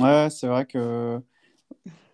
[0.00, 1.20] ouais c'est vrai que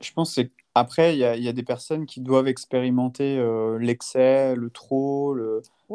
[0.00, 0.42] je pense que
[0.74, 5.34] après, il y, y, a des personnes qui doivent expérimenter euh, l'excès, le trop,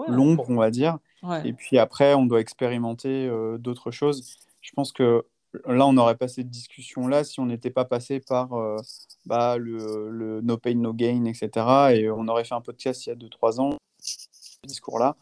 [0.07, 0.97] l'ombre, on va dire.
[1.45, 4.37] Et puis après, on doit expérimenter euh, d'autres choses.
[4.61, 5.25] Je pense que
[5.65, 8.77] là, on n'aurait pas cette discussion-là si on n'était pas passé par euh,
[9.25, 11.49] bah, le, no pain, no gain, etc.
[11.93, 14.27] Et on aurait fait un podcast il y a 2-3 ans, ce
[14.65, 15.15] discours-là.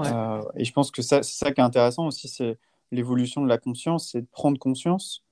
[0.00, 2.58] Euh, et je pense que c'est ça qui est intéressant aussi, c'est
[2.90, 5.22] l'évolution de la conscience, c'est de prendre conscience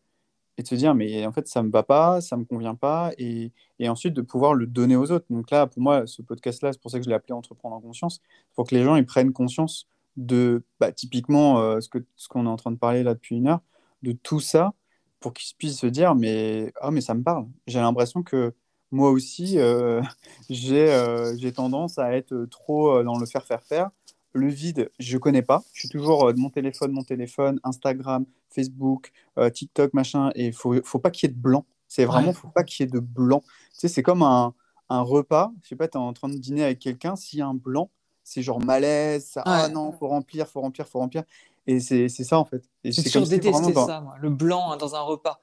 [0.57, 3.11] et de se dire, mais en fait, ça me va pas, ça me convient pas,
[3.19, 5.25] et, et, ensuite de pouvoir le donner aux autres.
[5.31, 7.81] Donc là, pour moi, ce podcast-là, c'est pour ça que je l'ai appelé Entreprendre en
[7.81, 8.21] conscience,
[8.55, 12.47] pour que les gens ils prennent conscience de, bah, typiquement, euh, ce qu'on ce qu'on
[12.47, 13.61] est en train de parler là depuis une heure,
[14.03, 14.75] de tout ça,
[15.21, 17.47] pour qu'ils puissent se dire, mais, ah, mais ça me parle.
[17.67, 18.55] J'ai l'impression que
[18.91, 20.03] moi aussi, euh,
[20.51, 23.91] euh, j'ai tendance à être trop dans le faire, faire, faire.
[24.35, 25.63] Le vide, je connais pas.
[25.75, 29.13] Je suis toujours de mon téléphone, mon téléphone, Instagram, Facebook,
[29.53, 30.31] TikTok, machin.
[30.35, 31.67] Et il faut, faut pas qu'il y ait de blanc.
[31.87, 33.43] C'est vraiment, faut pas qu'il y ait de blanc.
[33.75, 34.55] Tu sais, c'est comme un,
[34.89, 35.53] un repas.
[35.63, 37.17] Je sais pas, tu es en train de dîner avec quelqu'un.
[37.17, 37.91] S'il y a un blanc,
[38.25, 41.25] c'est genre malaise, ça, ah non, faut remplir, faut remplir, faut remplir.
[41.67, 42.63] Et c'est ça en fait.
[42.85, 45.41] J'ai toujours détesté ça, moi, le blanc hein, dans un repas.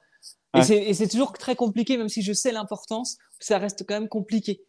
[0.54, 4.62] Et c'est toujours très compliqué, même si je sais l'importance, ça reste quand même compliqué.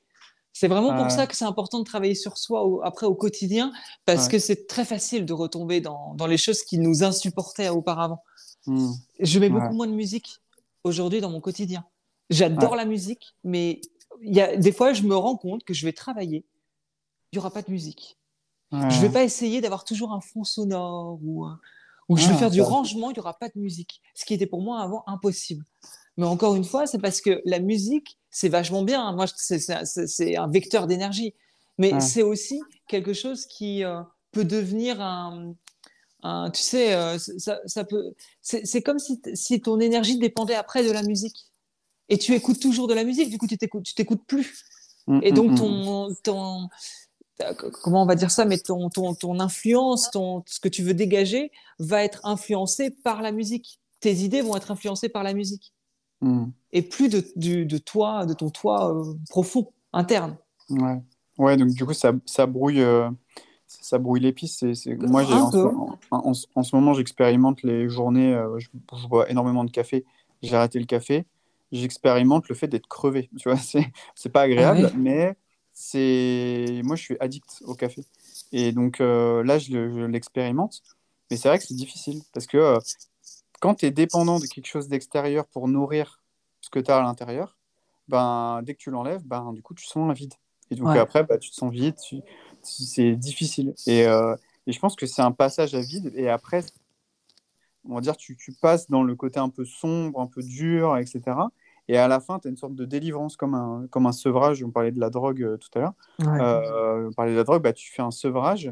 [0.54, 3.72] C'est vraiment pour ça que c'est important de travailler sur soi après au quotidien,
[4.06, 8.22] parce que c'est très facile de retomber dans, dans, les choses qui nous insupportaient auparavant.
[8.68, 8.92] Mmh.
[9.20, 10.42] Je mets beaucoup moins de musique
[10.84, 11.86] aujourd'hui dans mon quotidien.
[12.30, 13.82] J'adore la musique, mais
[14.22, 16.46] y a, des fois, je me rends compte que je vais travailler
[17.32, 18.18] il n'y aura pas de musique.
[18.72, 21.46] Je ne vais pas essayer d'avoir toujours un fond sonore ou,
[22.08, 24.02] ou je vais faire du rangement, il n'y aura pas de musique.
[24.16, 25.66] Ce qui était pour moi avant impossible.
[26.18, 29.12] Mais encore une fois, c'est parce que la musique, c'est vachement bien.
[29.14, 31.34] Moi, c'est un vecteur d'énergie.
[31.78, 34.02] Mais c'est aussi quelque chose qui euh,
[34.32, 35.56] peut devenir un,
[36.52, 38.14] tu sais, euh, ça, peut.
[38.42, 41.48] C'est comme si, si, ton énergie dépendait après de la musique.
[42.10, 44.66] Et tu écoutes toujours de la musique, du coup, tu t'écoutes plus.
[45.08, 45.56] Mmh, et donc, mmh, mmh.
[45.56, 46.70] ton, ton,
[47.82, 50.94] comment on va dire ça, mais ton, ton, ton influence, ton, ce que tu veux
[50.94, 53.80] dégager va être influencé par la musique.
[54.00, 55.74] Tes idées vont être influencées par la musique.
[56.22, 56.48] Hmm.
[56.72, 60.38] Et plus de, du, de toi, de ton toi euh, profond, interne.
[60.70, 61.02] Ouais.
[61.38, 62.82] ouais, donc du coup, ça, ça brouille.
[62.82, 63.10] Euh,
[63.68, 64.66] ça brouille les pistes.
[65.00, 68.34] Moi, en, en, ce moment, j'expérimente les journées.
[68.34, 68.68] Euh, je,
[69.08, 70.06] bois énormément de café.
[70.42, 71.26] J'ai arrêté le café.
[71.72, 73.30] J'expérimente le fait d'être crevé.
[73.38, 73.58] Tu vois,
[74.16, 75.36] c'est pas agréable, ah mais
[75.82, 78.06] c'est moi je suis addict au café.
[78.52, 80.84] Et donc euh, là je, l'expérimente.
[81.30, 82.80] Mais c'est vrai que c'est difficile parce que euh,
[83.62, 86.22] quand tu es dépendant de quelque chose d'extérieur pour nourrir
[86.62, 87.58] ce que tu as à l'intérieur
[88.08, 90.36] ben dès que tu l'enlèves ben du coup tu sens un vide.
[90.70, 91.96] Et donc après bah, tu te sens vide
[92.62, 93.74] c'est difficile.
[93.88, 94.36] Et, euh,
[94.68, 96.12] et, je pense que c'est un passage à vide.
[96.16, 96.64] Et après
[97.90, 100.96] on va dire tu, tu passes dans le côté un peu sombre un peu dur
[100.98, 101.38] etc
[101.92, 104.64] et à la fin, tu as une sorte de délivrance, comme un, comme un sevrage.
[104.64, 105.94] On parlait de la drogue euh, tout à l'heure.
[106.22, 108.72] Euh, on parlait de la drogue, bah, tu fais un sevrage.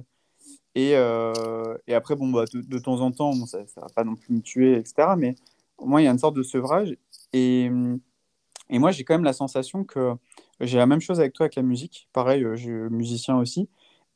[0.74, 4.16] Et, euh, et après, bon, bah, de, temps en temps, ça ne va pas non
[4.16, 5.16] plus me tuer, etc.
[5.18, 5.36] Mais
[5.78, 6.96] au moins, il y a une sorte de sevrage.
[7.34, 7.70] Et,
[8.70, 10.14] et moi, j'ai quand même la sensation que
[10.62, 12.08] j'ai la même chose avec toi avec la musique.
[12.14, 13.68] Pareil, je suis musicien aussi.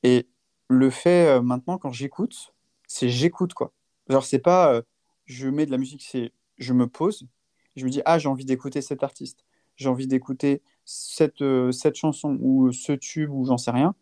[0.04, 0.30] Et
[0.70, 2.54] le fait maintenant, quand j'écoute,
[2.88, 3.74] c'est j'écoute, quoi.
[4.08, 4.82] Genre, c'est pas
[5.26, 7.28] je mets de la musique, c'est je me pose
[7.76, 9.46] je me dis, ah, j'ai envie d'écouter cet artiste,
[9.76, 13.96] j'ai envie d'écouter cette, euh, cette chanson ou ce tube ou j'en sais rien.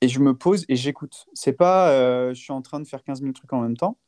[0.00, 1.26] Et je me pose et j'écoute.
[1.32, 3.98] C'est pas, euh, je suis en train de faire 15 000 trucs en même temps.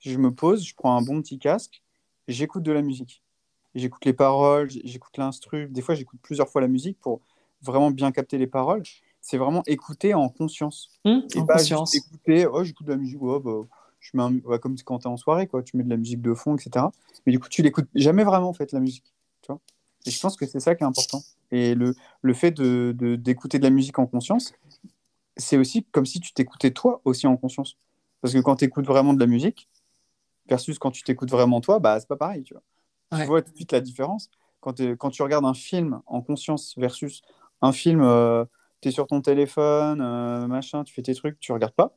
[0.00, 1.82] Je me pose, je prends un bon petit casque,
[2.28, 3.22] j'écoute de la musique.
[3.74, 5.68] J'écoute les paroles, j'écoute l'instru.
[5.68, 7.20] Des fois, j'écoute plusieurs fois la musique pour
[7.62, 8.82] vraiment bien capter les paroles.
[9.20, 10.90] C'est vraiment écouter en conscience.
[11.04, 11.94] Mmh, et en pas conscience.
[11.94, 13.62] écouter, oh, j'écoute de la musique, oh, bah,
[14.04, 15.62] tu mets comme quand tu es en soirée, quoi.
[15.62, 16.86] tu mets de la musique de fond, etc.
[17.26, 19.14] Mais du coup, tu l'écoutes jamais vraiment, en fait, la musique.
[19.42, 19.60] Tu vois
[20.06, 21.22] et je pense que c'est ça qui est important.
[21.50, 24.52] Et le, le fait d'écouter de, de la musique en conscience,
[25.36, 27.78] c'est aussi comme si tu t'écoutais toi aussi en conscience.
[28.20, 29.68] Parce que quand tu écoutes vraiment de la musique,
[30.46, 32.42] versus quand tu t'écoutes vraiment toi, bah, c'est pas pareil.
[32.44, 32.62] Tu vois,
[33.18, 34.30] tu vois tout de suite la différence.
[34.60, 37.22] Quand, quand tu regardes un film en conscience versus
[37.62, 38.44] un film, euh,
[38.80, 41.96] tu es sur ton téléphone, euh, machin, tu fais tes trucs, tu regardes pas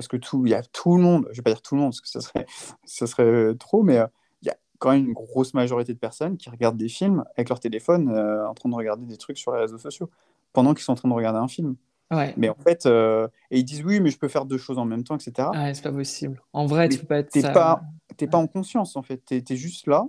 [0.00, 1.82] parce que tout, il y a tout le monde, je vais pas dire tout le
[1.82, 2.46] monde parce que ça serait,
[2.86, 4.06] ça serait trop, mais euh,
[4.40, 7.50] il y a quand même une grosse majorité de personnes qui regardent des films avec
[7.50, 10.08] leur téléphone euh, en train de regarder des trucs sur les réseaux sociaux
[10.54, 11.76] pendant qu'ils sont en train de regarder un film.
[12.10, 12.32] Ouais.
[12.38, 14.86] Mais en fait, euh, et ils disent oui, mais je peux faire deux choses en
[14.86, 15.48] même temps, etc.
[15.52, 16.40] Ouais, c'est pas possible.
[16.54, 17.30] En vrai, tu peux pas être.
[17.30, 17.82] T'es pas,
[18.30, 19.18] pas en conscience en fait.
[19.18, 20.06] T'es es juste là.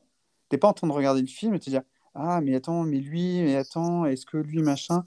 [0.47, 1.81] T'es pas en train de regarder le film et te dire
[2.15, 5.03] ah mais attends, mais lui, mais attends, est-ce que lui machin,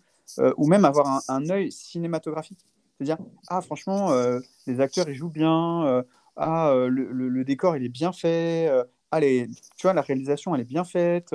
[0.58, 2.66] ou même avoir un, un œil cinématographique.
[2.98, 3.18] C'est-à-dire,
[3.48, 5.84] ah, franchement, euh, les acteurs, ils jouent bien.
[5.86, 6.02] Euh,
[6.36, 8.70] ah, euh, le, décor, il est bien fait.
[9.10, 11.34] allez, tu vois, la réalisation, elle est bien faite.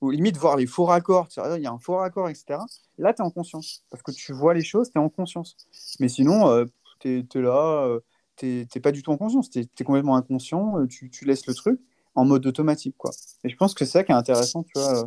[0.00, 1.28] ou limite, voir les faux raccords.
[1.56, 2.58] Il y a un faux raccord, etc.
[2.98, 3.84] Là, tu es en conscience.
[3.90, 5.56] Parce que tu vois les choses, tu es en conscience.
[6.00, 6.66] Mais sinon,
[7.00, 7.98] tu es, là,
[8.36, 9.50] tu n'es pas du tout en conscience.
[9.50, 10.86] Tu es, complètement inconscient.
[10.86, 11.80] Tu, tu, laisses le truc
[12.14, 12.96] en mode automatique.
[12.98, 13.12] Quoi.
[13.44, 15.04] Et je pense que c'est ça qui est intéressant, tu vois,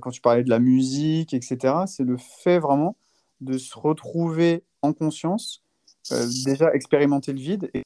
[0.00, 1.74] quand tu parlais de la musique, etc.
[1.86, 2.96] C'est le fait vraiment
[3.44, 5.62] de se retrouver en conscience,
[6.12, 7.82] euh, déjà expérimenter le vide et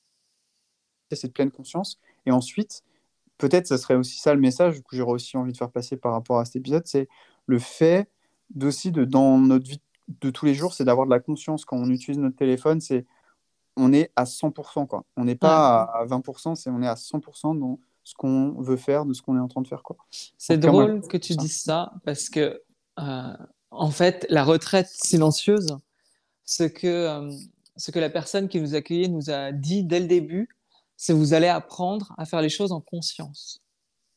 [1.12, 2.82] cette pleine conscience, et ensuite
[3.38, 6.12] peut-être ce serait aussi ça le message que j'aurais aussi envie de faire passer par
[6.12, 7.08] rapport à cet épisode, c'est
[7.46, 8.08] le fait
[8.50, 9.80] d'aussi de dans notre vie
[10.20, 13.06] de tous les jours, c'est d'avoir de la conscience quand on utilise notre téléphone, c'est
[13.76, 14.86] on est à 100%.
[14.86, 15.04] Quoi.
[15.16, 19.04] On n'est pas à 20%, c'est on est à 100% dans ce qu'on veut faire,
[19.04, 19.82] de ce qu'on est en train de faire.
[19.82, 19.96] Quoi.
[20.10, 22.60] C'est drôle que tu dises ça parce que,
[22.98, 23.36] euh,
[23.78, 25.76] en fait, la retraite silencieuse,
[26.44, 27.32] ce que, euh,
[27.76, 30.48] ce que la personne qui nous accueillait nous a dit dès le début,
[30.96, 33.60] c'est vous allez apprendre à faire les choses en conscience.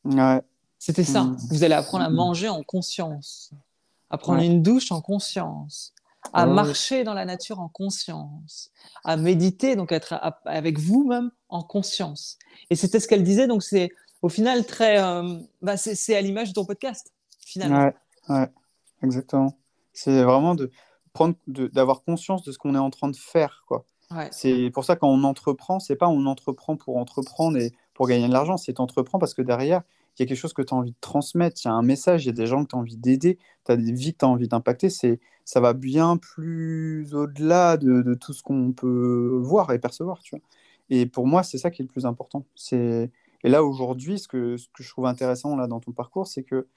[0.04, 0.42] Ouais.
[0.80, 1.26] C'était ça.
[1.26, 1.38] Mm.
[1.52, 3.52] Vous allez apprendre à manger en conscience,
[4.10, 5.94] à prendre une douche en conscience,
[6.34, 8.72] à marcher dans la nature en conscience,
[9.04, 10.16] à méditer, donc être
[10.46, 12.40] avec vous-même en conscience.
[12.72, 13.92] Et c'était ce qu'elle disait, donc c'est
[14.24, 15.04] au final très.
[15.04, 17.12] Euh, bah c'est à l'image de ton podcast,
[17.46, 17.92] finalement.
[18.28, 18.50] Ouais,
[19.03, 19.57] exactement.
[19.94, 20.72] C'est vraiment de
[21.14, 23.86] prendre, d'avoir conscience de ce qu'on est en train de faire, quoi.
[24.32, 28.28] C'est pour ça quand on entreprend, c'est pas on entreprend pour entreprendre et pour gagner
[28.28, 29.84] de l'argent, c'est entreprend parce que derrière,
[30.18, 31.82] il y a quelque chose que tu as envie de transmettre, il y a un
[31.82, 34.14] message, il y a des gens que tu as envie d'aider, tu as des vies
[34.14, 34.90] que tu as envie d'impacter.
[34.90, 40.22] C'est, ça va bien plus au-delà de, tout ce qu'on peut voir et percevoir.
[40.22, 40.44] Tu vois.
[40.90, 42.45] Et pour moi, c'est ça qui est le plus important.
[42.56, 43.10] C'est...
[43.44, 46.44] Et là, aujourd'hui, ce que, ce que je trouve intéressant là, dans ton parcours, c'est
[46.44, 46.68] que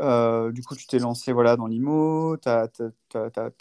[0.00, 2.68] euh, du coup, tu t'es lancé voilà, dans l'IMO, tu as,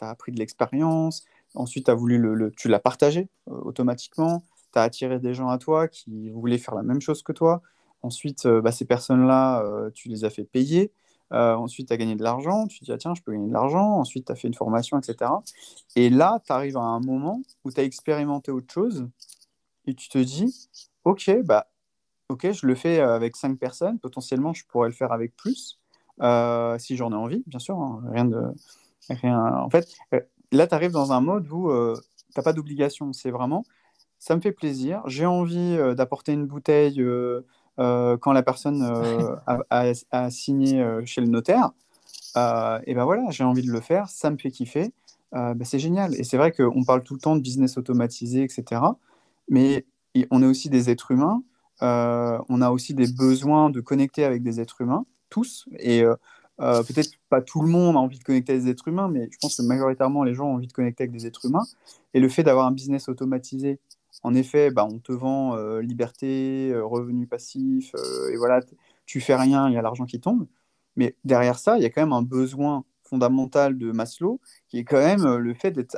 [0.02, 4.44] appris de l'expérience, ensuite voulu le, tu l'as partagé euh, automatiquement,
[4.74, 7.62] tu as attiré des gens à toi qui voulaient faire la même chose que toi.
[8.02, 9.64] Ensuite, euh, bah, ces personnes-là,
[9.94, 10.92] tu les as fait payer.
[11.32, 12.68] Ensuite, tu as gagné de l'argent.
[12.68, 13.98] Tu te dis, ah, tiens, je peux gagner de l'argent.
[13.98, 15.32] Ensuite, tu as fait une formation, etc.
[15.96, 19.08] Et là, tu arrives à un moment où tu as expérimenté autre chose
[19.86, 20.70] et tu te dis,
[21.04, 21.68] OK, bah,
[22.30, 24.00] OK, je le fais avec cinq personnes.
[24.00, 25.80] Potentiellement, je pourrais le faire avec plus
[26.20, 27.78] si j'en ai envie, bien sûr.
[27.78, 28.02] Hein.
[28.12, 28.42] rien de.
[29.10, 29.58] Rien...
[29.58, 29.88] En fait,
[30.52, 32.02] là, tu arrives dans un mode où tu
[32.38, 33.14] n'as pas d'obligation.
[33.14, 33.64] C'est vraiment,
[34.20, 35.02] ça me fait plaisir.
[35.06, 37.02] J'ai envie d'apporter une bouteille
[37.80, 39.36] euh, quand la personne euh,
[40.12, 41.72] a, signé euh, chez le notaire,
[42.36, 44.92] et ben voilà, j'ai envie de le faire, ça me fait kiffer,
[45.32, 46.14] ben c'est génial.
[46.16, 48.82] Et c'est vrai qu'on parle tout le temps de business automatisé, etc.
[49.48, 49.86] Mais
[50.32, 51.44] on est aussi des êtres humains,
[51.82, 55.06] on a aussi des besoins de connecter avec des êtres humains,
[55.36, 55.68] tous.
[55.80, 56.04] Et
[56.58, 59.38] peut-être pas tout le monde a envie de connecter avec des êtres humains, mais je
[59.42, 61.66] pense que majoritairement les gens ont envie de connecter avec des êtres humains.
[62.14, 63.80] Et le fait d'avoir un business automatisé
[64.24, 68.62] en effet, bah, on te vend euh, liberté, euh, revenu passif, euh, et voilà,
[69.06, 70.48] tu fais rien, il y a l'argent qui tombe.
[70.96, 74.84] Mais derrière ça, il y a quand même un besoin fondamental de Maslow, qui est
[74.84, 75.98] quand même le fait d'être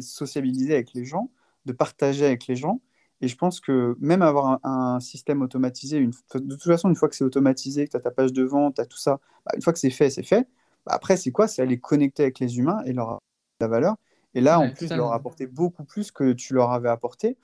[0.00, 1.30] sociabilisé avec les gens,
[1.66, 2.80] de partager avec les gens.
[3.22, 7.08] Et je pense que même avoir un, système automatisé, une, de toute façon, une fois
[7.08, 9.52] que c'est automatisé, que tu as ta page de vente, tu as tout ça, bah,
[9.54, 10.48] une fois que c'est fait, c'est fait.
[10.86, 11.46] Bah, après, c'est quoi?
[11.46, 13.20] C'est aller connecter avec les humains et leur
[13.60, 13.96] la valeur.
[14.34, 17.36] Et là, en plus, leur apporter beaucoup plus que tu leur avais apporté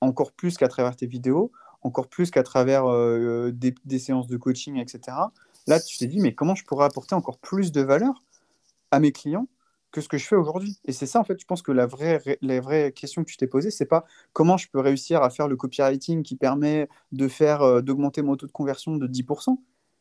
[0.00, 1.50] encore plus qu'à travers tes vidéos,
[1.82, 5.16] encore plus qu'à travers euh, des, séances de coaching, etc.
[5.66, 8.22] Là, tu t'es dit, mais comment je pourrais apporter encore plus de valeur
[8.90, 9.48] à mes clients
[9.90, 11.86] que ce que je fais aujourd'hui Et c'est ça, en fait, je pense que la
[11.86, 15.30] vraie, la vraie question que tu t'es posée, c'est pas comment je peux réussir à
[15.30, 19.58] faire le copywriting qui permet de faire euh, d'augmenter mon taux de conversion de 10%.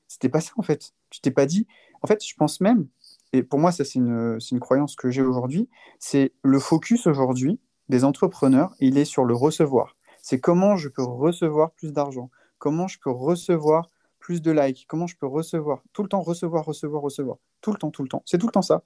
[0.07, 0.93] C'était pas ça, en fait.
[1.09, 1.68] Tu t'es pas dit.
[2.01, 2.88] En fait, je pense même,
[3.34, 5.69] et pour moi, ça, c'est une, une croyance que j'ai aujourd'hui,
[5.99, 7.59] c'est le focus aujourd'hui
[7.89, 9.95] des entrepreneurs, il est sur le recevoir.
[10.22, 13.89] C'est comment je peux recevoir plus d'argent, comment je peux recevoir
[14.19, 17.77] plus de likes, comment je peux recevoir, tout le temps recevoir, recevoir, recevoir, tout le
[17.77, 18.23] temps, tout le temps.
[18.26, 18.84] C'est tout le temps ça.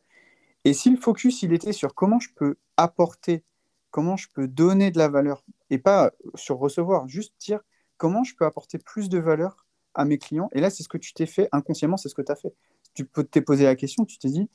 [0.66, 3.44] Et si le focus, il était sur comment je peux apporter,
[3.90, 7.62] comment je peux donner de la valeur, et pas sur recevoir, juste dire
[7.98, 10.50] comment je peux apporter plus de valeur à mes clients.
[10.54, 12.54] Et là, c'est ce que tu t'es fait inconsciemment, c'est ce que tu as fait.
[12.94, 14.50] Tu peux te poser la question, tu t'es dit,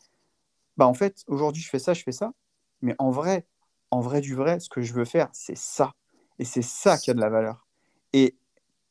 [0.77, 2.33] bah en fait, aujourd'hui, je fais ça, je fais ça,
[2.83, 3.47] mais en vrai,
[3.91, 5.95] en vrai du vrai, ce que je veux faire, c'est ça.
[6.39, 7.67] Et c'est ça qui a de la valeur.
[8.13, 8.37] Et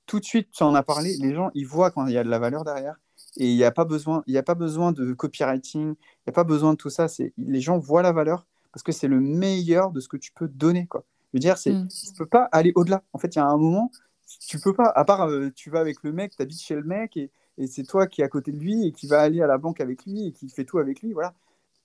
[0.05, 2.23] tout de suite, tu en as parlé, les gens, ils voient quand il y a
[2.23, 2.95] de la valeur derrière.
[3.38, 6.32] Et il n'y a, pas besoin, il a pas besoin de copywriting, il n'y a
[6.32, 7.07] pas besoin de tout ça.
[7.07, 10.32] C'est, les gens voient la valeur parce que c'est le meilleur de ce que tu
[10.32, 10.88] peux donner.
[10.88, 11.06] Quoi.
[11.34, 11.88] Je veux dire, c'est, mm.
[11.88, 13.03] tu ne peux pas aller au-delà.
[13.14, 13.91] En fait, il y a un moment,
[14.40, 16.84] tu peux pas, à part euh, tu vas avec le mec, tu habites chez le
[16.84, 19.41] mec et, et c'est toi qui es à côté de lui et qui va aller
[19.41, 21.14] à la banque avec lui et qui fait tout avec lui.
[21.14, 21.34] Voilà.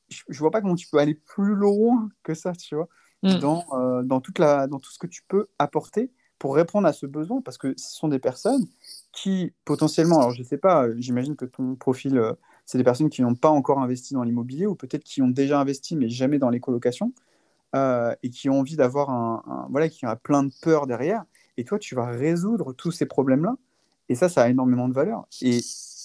[0.08, 2.88] Je, ne vois pas comment tu peux aller plus loin que ça, tu vois.
[3.22, 3.38] Mm.
[3.38, 6.92] dans, euh, dans, toute la, dans tout ce que tu peux apporter pour répondre à
[6.92, 8.66] ce besoin, parce que ce sont des personnes
[9.12, 12.32] qui potentiellement, alors je ne sais pas, j'imagine que ton profil, euh,
[12.64, 15.60] c'est des personnes qui n'ont pas encore investi dans l'immobilier ou peut-être qui ont déjà
[15.60, 17.12] investi mais jamais dans les colocations
[17.74, 21.24] euh, et qui ont envie d'avoir un, voilà, qui a plein de peur derrière.
[21.56, 23.56] Et toi, tu vas résoudre tous ces problèmes-là.
[24.08, 25.26] Et ça, ça a énormément de valeur.
[25.42, 25.60] Et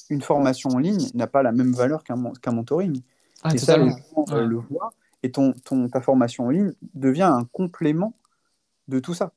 [0.09, 3.01] une formation en ligne n'a pas la même valeur qu'un mentoring.
[3.43, 7.23] Ah, et ça, les gens le voient et ton, ton, ta formation en ligne devient
[7.23, 8.13] un complément
[8.87, 9.33] de tout ça.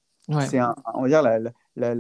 [0.46, 1.50] C'est un, on va dire la, la,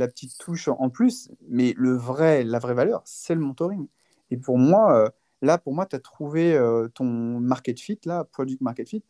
[0.08, 3.88] petite touche en plus, mais le vrai, la vraie valeur, c'est le mentoring.
[4.30, 6.58] Et pour moi, là, pour moi, tu as trouvé
[6.94, 9.04] ton market fit, là, product market fit.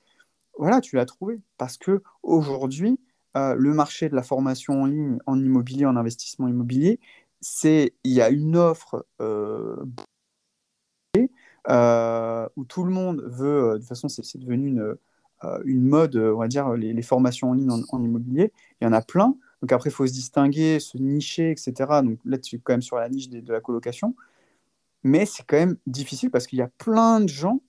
[0.59, 1.40] Voilà, tu l'as trouvé.
[1.59, 3.01] Parce que aujourd'hui,
[3.35, 7.01] le marché de la formation en ligne, en immobilier, en investissement immobilier,
[7.40, 9.07] c'est il y a une offre
[11.70, 14.97] euh, où tout le monde veut, euh, de toute façon, c'est devenu une,
[15.45, 18.53] euh, une mode, on va dire, les, formations en ligne en, immobilier.
[18.81, 19.36] Il y en a plein.
[19.62, 21.72] Donc après, il faut se distinguer, se nicher, etc.
[22.02, 24.14] Donc là, tu es quand même sur la niche de, la colocation.
[25.05, 27.60] Mais c'est quand même difficile parce qu'il y a plein de gens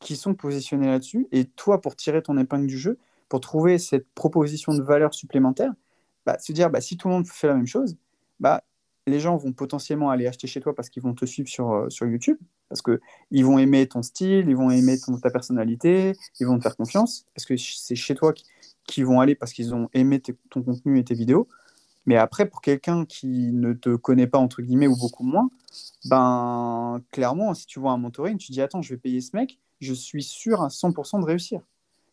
[0.00, 1.26] qui sont positionnés là-dessus.
[1.32, 2.98] Et toi, pour tirer ton épingle du jeu,
[3.28, 5.72] pour trouver cette proposition de valeur supplémentaire,
[6.26, 7.96] bah, se dire, bah, si tout le monde fait la même chose,
[8.40, 8.62] bah,
[9.06, 11.88] les gens vont potentiellement aller acheter chez toi parce qu'ils vont te suivre sur, euh,
[12.02, 12.38] YouTube,
[12.68, 16.62] parce qu'ils vont aimer ton style, ils vont aimer ton, ta personnalité, ils vont te
[16.62, 18.32] faire confiance, parce que c'est chez toi
[18.86, 20.20] qu'ils vont aller parce qu'ils ont aimé
[20.50, 21.48] ton contenu et tes vidéos.
[22.06, 25.48] Mais après, pour quelqu'un qui ne te connaît pas, entre guillemets, ou beaucoup moins,
[26.04, 29.58] ben, clairement, si tu vois un mentoring, tu dis, attends, je vais payer ce mec,
[29.80, 31.62] je suis sûr à 100% de réussir.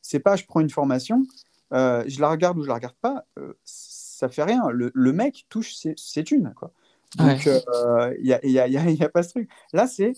[0.01, 1.25] C'est pas, je prends une formation,
[1.73, 4.69] euh, je la regarde ou je la regarde pas, euh, ça fait rien.
[4.69, 6.71] Le, le mec touche ses, ses thunes, quoi.
[7.17, 9.49] Donc, il n'y a, y a, y a, pas ce truc.
[9.73, 10.13] Là, c'est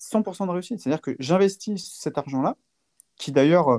[0.00, 0.80] 100% de réussite.
[0.80, 2.56] C'est-à-dire que j'investis cet argent-là,
[3.16, 3.78] qui d'ailleurs, euh,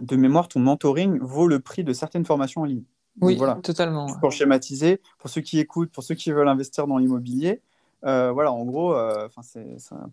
[0.00, 2.84] de mémoire, ton mentoring vaut le prix de certaines formations en ligne.
[3.20, 3.56] Oui, voilà.
[3.56, 4.06] totalement.
[4.20, 7.60] Pour schématiser, pour ceux qui écoutent, pour ceux qui veulent investir dans l'immobilier,
[8.06, 9.28] euh, voilà, en gros, euh,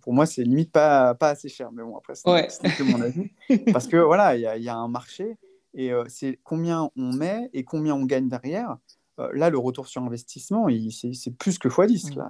[0.02, 1.72] pour moi, c'est limite pas, pas assez cher.
[1.72, 2.48] Mais bon, après, c'est ouais.
[2.48, 3.32] que mon avis.
[3.74, 5.38] Parce que voilà, il y, y, a un marché
[5.74, 8.78] et c'est combien on met et combien on gagne derrière.
[9.20, 12.16] Euh, là, le retour sur investissement, c'est plus que x10.
[12.16, 12.30] Là.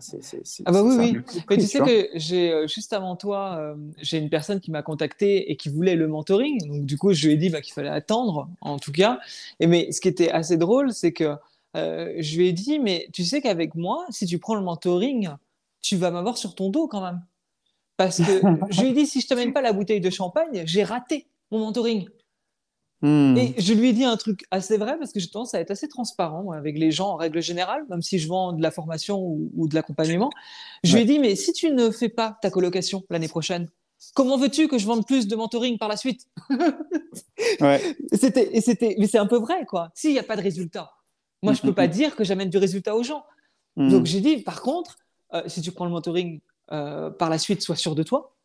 [0.65, 1.41] ah bah oui, oui.
[1.49, 4.81] Mais tu sais que j'ai euh, juste avant toi, euh, j'ai une personne qui m'a
[4.84, 6.65] contacté et qui voulait le mentoring.
[6.65, 9.19] Donc du coup, je lui ai dit bah, qu'il fallait attendre, en tout cas.
[9.59, 11.35] Et mais ce qui était assez drôle, c'est que
[11.76, 15.30] je lui ai dit, mais tu sais qu'avec moi, si tu prends le mentoring,
[15.81, 17.22] tu vas m'avoir sur ton dos quand même.
[17.97, 18.23] Parce que
[18.72, 21.27] je lui ai dit, si je te mène pas la bouteille de champagne, j'ai raté
[21.51, 22.07] mon mentoring.
[23.02, 23.38] Hmm.
[23.38, 25.69] Et je lui ai dit un truc assez vrai parce que j'ai tendance à être
[25.69, 29.22] assez transparent avec les gens en règle générale, même si je vends de la formation
[29.22, 30.32] ou, de l'accompagnement.
[30.84, 33.69] Je lui ai dit, mais si tu ne fais pas ta colocation l'année prochaine,
[34.15, 36.26] comment veux-tu que je vende plus de mentoring par la suite?
[37.60, 37.82] Ouais.
[38.14, 39.90] C'était, c'était, mais c'est un peu vrai quoi.
[39.95, 40.91] S'il n'y a pas de résultat,
[41.41, 43.24] moi je peux pas dire que j'amène du résultat aux gens.
[43.76, 44.98] Donc j'ai dit, par contre,
[45.34, 46.40] euh, si tu prends le mentoring
[46.72, 48.36] euh, par la suite, sois sûr de toi.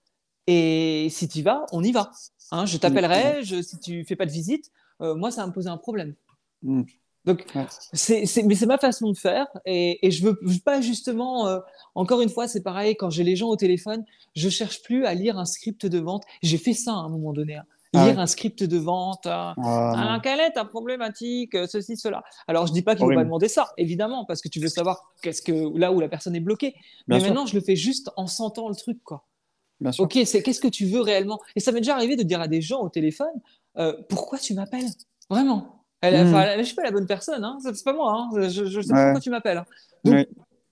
[0.46, 2.10] Et si tu y vas, on y va.
[2.50, 4.70] Hein, je t'appellerai, si tu fais pas de visite,
[5.00, 6.14] euh, moi, ça va me poser un problème.
[6.62, 6.82] Mm.
[7.24, 7.46] Donc,
[7.92, 9.46] c'est, mais c'est ma façon de faire.
[9.64, 11.60] Et, je veux, veux pas justement, euh,
[11.94, 14.04] encore une fois, c'est pareil, quand j'ai les gens au téléphone,
[14.34, 16.24] je cherche plus à lire un script de vente.
[16.42, 17.56] J'ai fait ça à un moment donné.
[17.56, 17.64] Hein.
[17.94, 19.26] Ah lire un script de vente.
[19.26, 22.24] Euh, ah, quelle est ta problématique Ceci, cela.
[22.48, 25.12] Alors, je dis pas qu'il faut pas demander ça, évidemment, parce que tu veux savoir
[25.22, 26.74] qu'est-ce que là où la personne est bloquée.
[27.06, 29.24] mais maintenant, je le fais juste en sentant le truc, quoi.
[29.98, 31.40] Ok, c'est qu'est-ce que tu veux réellement?
[31.56, 33.40] Et ça m'est déjà arrivé de dire à des gens au téléphone
[33.78, 34.88] euh, pourquoi tu m'appelles?
[35.30, 35.84] Vraiment.
[36.00, 36.58] Elle, hmm.
[36.58, 37.58] je suis pas la bonne personne, hein.
[37.62, 38.12] c'est pas moi.
[38.12, 38.48] Hein.
[38.48, 39.58] Je, je, sais pas pourquoi tu m'appelles.
[39.58, 39.66] Hein.
[40.04, 40.26] Donc,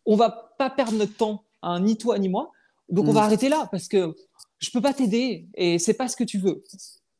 [0.04, 2.50] on va pas perdre notre temps, hein, ni toi ni moi.
[2.88, 3.24] Donc, on va hmm.
[3.24, 4.14] arrêter là parce que
[4.58, 6.64] je peux pas t'aider et c'est pas ce que tu veux.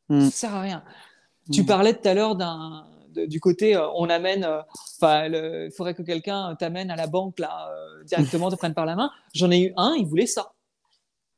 [0.09, 0.25] Hmm.
[0.25, 0.83] Ça sert à rien.
[1.51, 6.01] Tu parlais tout à l'heure d'un du côté, euh, on amène, euh, il faudrait que
[6.01, 7.69] quelqu'un t'amène à la banque là
[8.05, 9.11] directement, te prenne par la main.
[9.33, 10.53] J'en ai eu un, il voulait ça.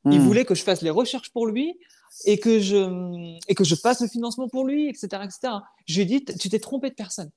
[0.06, 0.24] Il hmm.
[0.24, 1.78] voulait que je fasse les recherches pour lui
[2.26, 5.06] et que je, et que je fasse le financement pour lui, etc.
[5.24, 5.54] etc.
[5.86, 7.30] Je lui ai dit, tu t'es trompé de personne.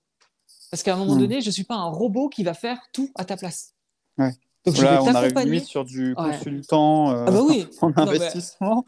[0.69, 1.19] Parce qu'à un moment hmm.
[1.19, 3.73] donné, je ne suis pas un robot qui va faire tout à ta place.
[4.17, 4.33] Ouais.
[4.67, 7.67] Donc, je vais on arrive limite sur du consultant euh, ah bah oui.
[7.81, 8.83] en investissement.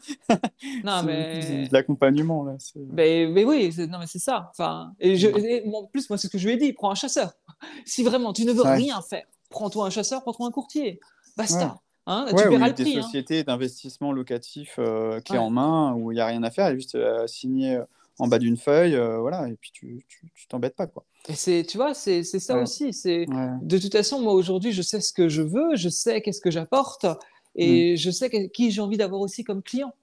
[0.84, 1.66] non, mais...
[1.68, 2.44] de l'accompagnement.
[2.44, 2.56] Là,
[2.92, 4.50] mais, mais, oui, non, mais c'est ça.
[4.50, 5.28] Enfin, et, je,
[5.74, 7.32] en plus, moi, c'est ce que je lui ai dit prends un chasseur.
[7.86, 11.00] Si vraiment tu ne veux rien faire, prends-toi un chasseur, prends-toi un courtier.
[11.36, 11.80] Basta.
[12.12, 13.02] Hein, tu ouais, le prix, des hein.
[13.02, 16.70] sociétés d'investissement locatif euh, clé en main où il n'y a rien à faire, il
[16.70, 17.84] y a juste à signer euh,
[18.18, 20.04] en bas d'une feuille, euh, voilà, et puis tu
[20.48, 20.88] t'embêtes pas.
[20.88, 21.04] Quoi.
[21.28, 22.92] Et c'est, tu vois, c'est ça aussi.
[22.92, 23.26] C'est
[23.62, 26.50] De toute façon, moi aujourd'hui, je sais ce que je veux, je sais qu'est-ce que
[26.50, 27.06] j'apporte,
[27.54, 27.96] et mm.
[27.96, 29.94] je sais qui j'ai envie d'avoir aussi comme client.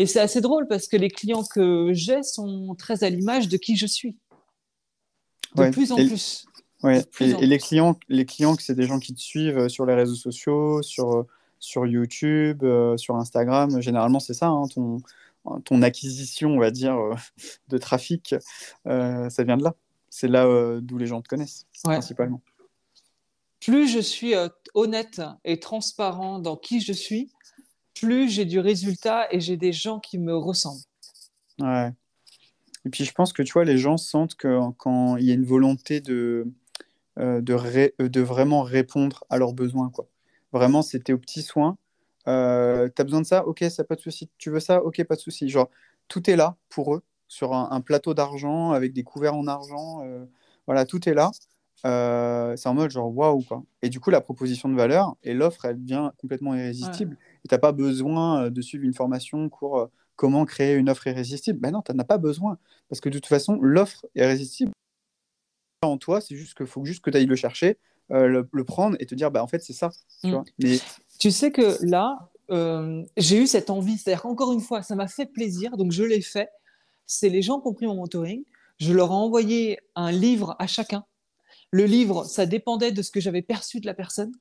[0.00, 3.56] Et c'est assez drôle parce que les clients que j'ai sont très à l'image de
[3.56, 4.16] qui je suis.
[5.54, 6.46] De plus en plus.
[6.82, 7.02] Ouais.
[7.20, 10.14] Et, les clients, les clients, c'est des gens qui te suivent euh, sur les réseaux
[10.14, 11.26] sociaux, sur, euh,
[11.58, 13.80] sur YouTube, euh, sur Instagram.
[13.80, 14.98] Généralement, c'est ça, hein, ton,
[15.64, 16.96] ton acquisition, on va dire,
[17.68, 18.34] de trafic,
[18.84, 19.74] ça vient de là.
[20.10, 22.40] C'est là d'où les gens te connaissent, principalement.
[23.60, 24.34] Plus je suis
[24.74, 27.32] honnête et transparent dans qui je suis,
[27.94, 30.80] plus j'ai du résultat et j'ai des gens qui me ressemblent.
[31.58, 31.92] Ouais.
[32.86, 35.34] Et puis je pense que tu vois, les gens sentent que quand il y a
[35.34, 36.46] une volonté de,
[37.16, 37.40] de,
[37.98, 39.90] de vraiment répondre à leurs besoins.
[39.90, 40.06] Quoi.
[40.56, 41.76] Vraiment, c'était aux petits soins.
[42.28, 43.46] Euh, tu as besoin de ça?
[43.46, 44.30] Ok, ça pas de souci.
[44.38, 44.82] Tu veux ça?
[44.82, 45.48] Ok, pas de souci.
[45.48, 45.68] Genre,
[46.08, 50.02] tout est là pour eux, sur un, plateau d'argent, avec des couverts en argent.
[50.66, 51.30] voilà, tout est là.
[52.56, 53.64] c'est en mode genre waouh quoi.
[53.82, 57.18] Et du coup, la proposition de valeur et l'offre, elle devient complètement irrésistible.
[57.44, 61.58] Et tu n'as pas besoin de suivre une formation pour comment créer une offre irrésistible.
[61.60, 62.58] Ben non, tu n'en as pas besoin.
[62.88, 64.72] Parce que de toute façon, l'offre est irrésistible
[65.82, 67.78] en toi, c'est juste qu'il faut juste que tu ailles le chercher,
[68.12, 69.90] euh, le, prendre et te dire, bah, en fait, c'est ça.
[70.22, 70.44] Tu, mm.
[70.58, 70.78] Mais...
[71.18, 75.08] tu sais que là, euh, j'ai eu cette envie, c'est-à-dire qu'encore une fois, ça m'a
[75.08, 76.48] fait plaisir, donc je l'ai fait.
[77.06, 78.44] C'est les gens qui ont pris mon mentoring.
[78.78, 81.04] Je leur ai envoyé un livre à chacun.
[81.70, 84.32] Le livre, ça dépendait de ce que j'avais perçu de la personne.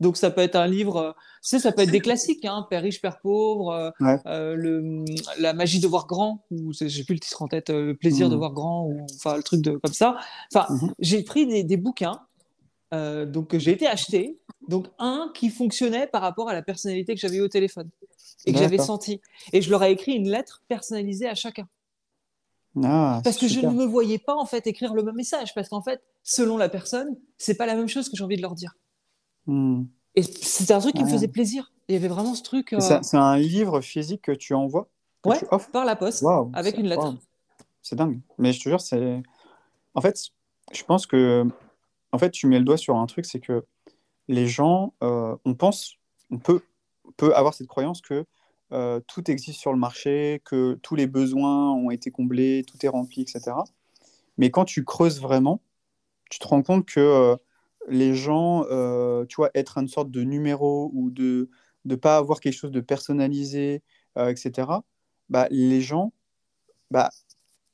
[0.00, 1.12] Donc ça peut être un livre, euh,
[1.42, 3.92] tu ça peut être des classiques, hein, Père riche, Père pauvre,
[4.26, 5.04] euh, le,
[5.40, 8.36] la magie de voir grand, ou j'ai plus le titre en tête, le plaisir de
[8.36, 8.38] mmh.
[8.38, 10.16] voir grand, ou enfin le truc de comme ça.
[10.54, 12.20] Enfin, mmh j'ai pris des, des bouquins,
[12.92, 17.36] donc j'ai été acheté, donc un qui fonctionnait par rapport à la personnalité que j'avais
[17.36, 17.90] eu au téléphone
[18.46, 19.20] et que j'avais senti,
[19.52, 21.68] et je leur ai écrit une lettre personnalisée à chacun.
[22.84, 25.68] Ah, parce que je ne me voyais pas en fait écrire le même message, parce
[25.68, 28.54] qu'en fait, selon la personne, c'est pas la même chose que j'ai envie de leur
[28.54, 28.74] dire.
[29.46, 29.84] Hmm.
[30.14, 31.72] Et c'était un truc qui me faisait plaisir.
[31.88, 32.72] Il y avait vraiment ce truc.
[32.72, 34.88] Euh, c'est un livre physique que tu envoies
[35.24, 35.40] Ouais,
[35.72, 37.14] par la poste, avec une lettre.
[37.82, 38.20] C'est dingue.
[38.38, 39.22] Mais je te jure, c'est.
[39.94, 40.20] En fait,
[40.72, 41.46] je pense que.
[42.12, 43.64] En fait, tu mets le doigt sur un truc, c'est que
[44.28, 45.96] les gens, euh, on pense,
[46.30, 46.62] on peut,
[47.16, 48.24] peut avoir cette croyance que
[48.72, 52.88] euh, tout existe sur le marché, que tous les besoins ont été comblés, tout est
[52.88, 53.56] rempli, etc.
[54.38, 55.62] Mais quand tu creuses vraiment,
[56.30, 57.38] tu te rends compte que
[57.88, 61.50] les gens, euh, tu vois, être une sorte de numéro ou de
[61.84, 63.82] ne pas avoir quelque chose de personnalisé,
[64.18, 64.68] euh, etc.,
[65.28, 66.12] bah, les gens,
[66.90, 67.10] bah,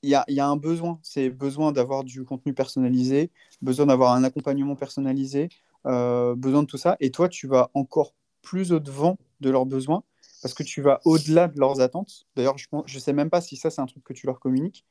[0.05, 0.99] il y a, y a, un besoin.
[1.03, 3.31] C'est besoin d'avoir du contenu personnalisé,
[3.63, 5.49] besoin d'avoir un accompagnement personnalisé,
[5.87, 6.97] euh, besoin de tout ça.
[7.01, 10.03] Et toi, tu vas encore plus au-devant de leurs besoins
[10.43, 12.27] parce que tu vas au-delà de leurs attentes.
[12.37, 14.85] D'ailleurs, je ne sais même pas si ça, c'est un truc que tu leur communiques.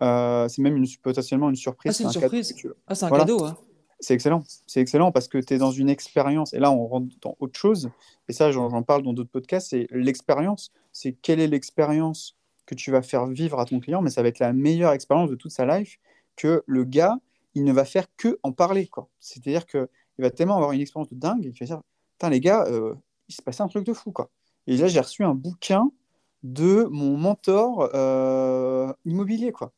[0.00, 1.90] c'est même une, potentiellement une surprise.
[1.90, 2.54] Ah, c'est une surprise.
[2.86, 3.44] Ah, c'est un cadeau.
[3.44, 3.56] Hein.
[4.00, 4.44] C'est excellent.
[4.66, 6.54] C'est excellent parce que tu es dans une expérience.
[6.54, 7.90] Et là, on rentre dans autre chose.
[8.28, 9.68] Et ça, j'en parle dans d'autres podcasts.
[9.70, 10.72] C'est l'expérience.
[10.92, 12.36] C'est quelle est l'expérience
[12.70, 14.02] que tu vas faire vivre à ton client.
[14.02, 15.98] Mais ça va être la meilleure expérience de toute sa life
[16.36, 17.18] que le gars,
[17.54, 18.88] il ne va faire que en parler.
[19.18, 19.88] C'est-à-dire qu'il
[20.18, 21.82] va tellement avoir une expérience de dingue qu'il va dire
[22.12, 22.94] Putain, les gars, euh,
[23.28, 24.12] il s'est passé un truc de fou.
[24.12, 24.30] Quoi.
[24.66, 25.90] Et là, j'ai reçu un bouquin
[26.42, 29.52] de mon mentor euh, immobilier.
[29.52, 29.72] quoi.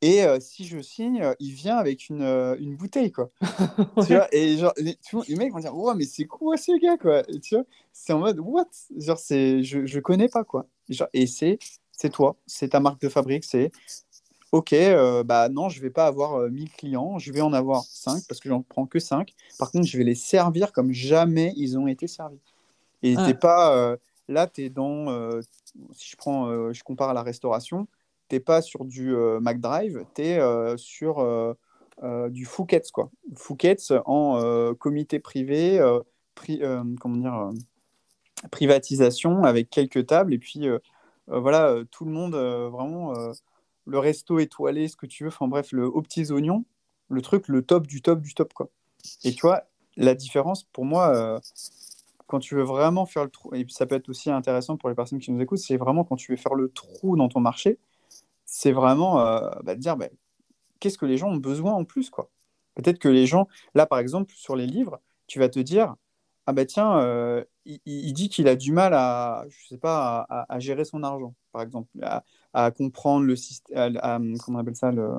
[0.00, 3.30] Et euh, si je signe, euh, il vient avec une, euh, une bouteille, quoi.
[4.06, 4.96] tu vois, et genre, les,
[5.26, 7.28] les mecs vont dire, ouais, mais c'est quoi ce gars, quoi?
[7.28, 8.68] Et tu vois, c'est en mode, what?
[8.96, 10.66] Genre, je, je connais pas, quoi.
[10.88, 11.58] Et, genre, et c'est,
[11.98, 13.70] c'est toi, c'est ta marque de fabrique, c'est,
[14.52, 14.74] ok,
[15.26, 18.48] bah non, je vais pas avoir 1000 clients, je vais en avoir 5 parce que
[18.48, 19.34] j'en prends que 5.
[19.58, 22.40] Par contre, je vais les servir comme jamais ils ont été servis.
[23.02, 23.96] Et t'es pas,
[24.28, 25.40] là, tu es dans,
[25.92, 27.86] si je prends, je compare à la restauration,
[28.28, 31.54] t'es pas sur du euh, McDrive, tu es euh, sur euh,
[32.28, 33.10] du Fouquet's, quoi.
[33.34, 35.80] Fouquet's en comité privé,
[37.00, 37.50] comment dire,
[38.52, 40.68] privatisation avec quelques tables, et puis
[41.28, 43.14] voilà, tout le monde, vraiment,
[43.86, 46.64] le resto étoilé, ce que tu veux, enfin bref, le aux petits oignons,
[47.08, 48.68] le truc, le top du top du top, quoi.
[49.24, 49.64] Et tu vois,
[49.96, 51.40] la différence, pour moi,
[52.28, 54.88] quand tu veux vraiment faire le trou, et puis ça peut être aussi intéressant pour
[54.90, 57.40] les personnes qui nous écoutent, c'est vraiment quand tu veux faire le trou dans ton
[57.40, 57.78] marché,
[58.44, 60.08] c'est vraiment euh, bah, de dire bah,
[60.78, 62.10] qu'est-ce que les gens ont besoin en plus.
[62.10, 62.30] quoi.
[62.74, 65.96] Peut-être que les gens, là par exemple, sur les livres, tu vas te dire
[66.48, 70.58] ah bah tiens, euh, il, dit qu'il a du mal à, je sais pas, à,
[70.60, 71.90] gérer son argent, par exemple,
[72.54, 74.00] à, comprendre le système,
[74.42, 75.10] comment on appelle ça, le,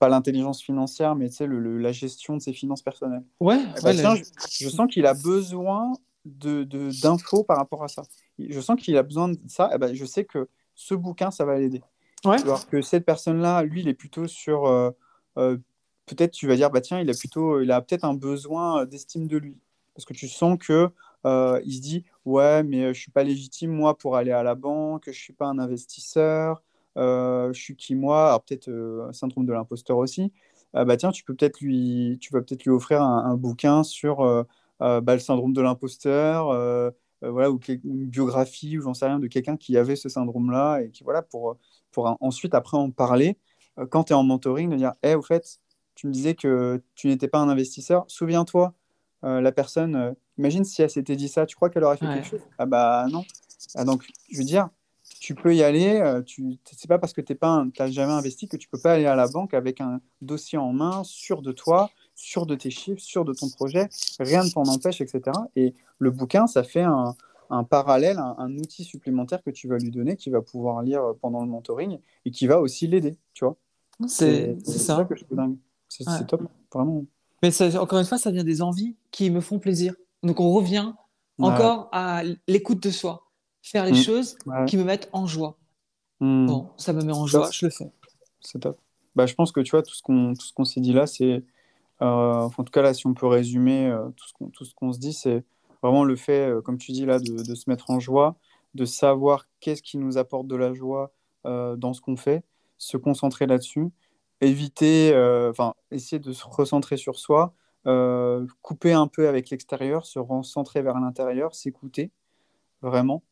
[0.00, 3.22] pas l'intelligence financière, mais tu sais, le, la gestion de ses finances personnelles.
[3.38, 3.60] Ouais.
[3.78, 5.92] Eh bah, tiens, je, sens qu'il a besoin
[6.24, 6.64] de
[7.00, 8.02] d'infos par rapport à ça.
[8.40, 9.70] Je sens qu'il a besoin de ça.
[9.72, 11.80] Eh ben, je sais que ce bouquin, ça va l'aider.
[12.24, 14.66] Alors que cette personne-là, lui, il est plutôt sur.
[14.66, 14.90] Euh,
[15.38, 15.58] euh,
[16.06, 19.28] peut-être tu vas dire, bah tiens, il a plutôt, il a peut-être un besoin d'estime
[19.28, 19.56] de lui.
[19.94, 20.88] Parce que tu sens que
[21.26, 24.54] euh, il se dit, ouais, mais je suis pas légitime, moi, pour aller à la
[24.54, 26.62] banque, je suis pas un investisseur,
[26.96, 28.28] je suis qui, moi?
[28.28, 30.32] Alors peut-être syndrome de l'imposteur aussi.
[30.74, 34.18] bah tiens, tu peux peut-être lui, tu vas peut-être lui offrir un, bouquin sur
[34.80, 36.46] bah, le syndrome de l'imposteur.
[37.22, 40.90] voilà, ou une biographie, ou j'en sais rien, de quelqu'un qui avait ce syndrome-là, et
[40.90, 41.56] qui, voilà, pour,
[42.20, 43.36] ensuite, après, en parler.
[43.78, 45.60] Euh, quand tu es en mentoring, de dire Hé, au fait,
[45.94, 48.04] tu me disais que tu n'étais pas un investisseur.
[48.08, 48.74] Souviens-toi,
[49.24, 52.06] euh, la personne, euh, imagine si elle s'était dit ça, tu crois qu'elle aurait fait
[52.06, 52.40] quelque chose?
[52.58, 53.24] Ah bah non.
[53.74, 54.68] Ah, donc, je veux dire,
[55.20, 56.22] tu peux y aller.
[56.26, 59.14] tu c'est pas parce que tu n'as jamais investi que tu peux pas aller à
[59.14, 63.24] la banque avec un dossier en main, sûr de toi, sûr de tes chiffres, sûr
[63.24, 63.88] de ton projet,
[64.18, 65.22] rien ne t'en empêche, etc.
[65.56, 67.14] Et le bouquin, ça fait un,
[67.50, 71.42] un parallèle, un, outil supplémentaire que tu vas lui donner, qui va pouvoir lire pendant
[71.42, 73.56] le mentoring et qui va aussi l'aider, tu vois.
[74.06, 75.04] C'est ça.
[75.04, 75.24] que je
[75.88, 76.42] C'est top,
[76.72, 77.04] vraiment.
[77.42, 79.94] Mais encore une fois, ça vient des envies qui me font plaisir.
[80.22, 80.92] Donc on revient
[81.38, 83.26] encore à l'écoute de soi,
[83.62, 84.02] faire les mm.
[84.02, 85.56] choses qui me mettent en joie.
[86.20, 86.46] Mm.
[86.46, 87.90] Bon, ça me met en joie, je le fais.
[88.40, 88.78] C'est top.
[89.16, 91.42] Bah, je pense que tu vois, tout ce qu'on qu'on s'est dit là, c'est.
[92.02, 95.12] Euh, en tout cas, là, si on peut résumer euh, tout ce qu'on se dit,
[95.12, 95.44] c'est
[95.82, 98.36] vraiment le fait, euh, comme tu dis là, de, de, se mettre en joie,
[98.74, 101.12] de savoir qu'est-ce qui nous apporte de la joie
[101.44, 102.44] dans ce qu'on fait,
[102.76, 103.88] se concentrer là-dessus,
[104.40, 105.12] éviter,
[105.50, 107.54] enfin, essayer de se recentrer sur soi,
[108.62, 112.10] couper un peu avec l'extérieur, se recentrer vers l'intérieur, s'écouter
[112.82, 113.22] vraiment,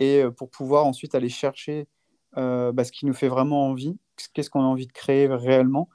[0.00, 1.86] et pour pouvoir ensuite aller chercher
[2.34, 3.96] bah, ce qui nous fait vraiment envie,
[4.34, 5.88] qu'est-ce qu'on a envie de créer réellement,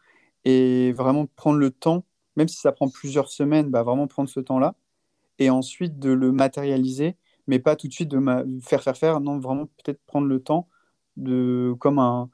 [0.46, 2.04] et vraiment prendre le temps,
[2.36, 4.76] même si ça prend plusieurs semaines, bah, vraiment prendre ce temps-là,
[5.40, 7.18] et ensuite de le matérialiser,
[7.48, 8.20] mais pas tout de suite de
[8.62, 10.68] faire, faire, faire, non, vraiment peut-être prendre le temps
[11.18, 12.30] de, comme un,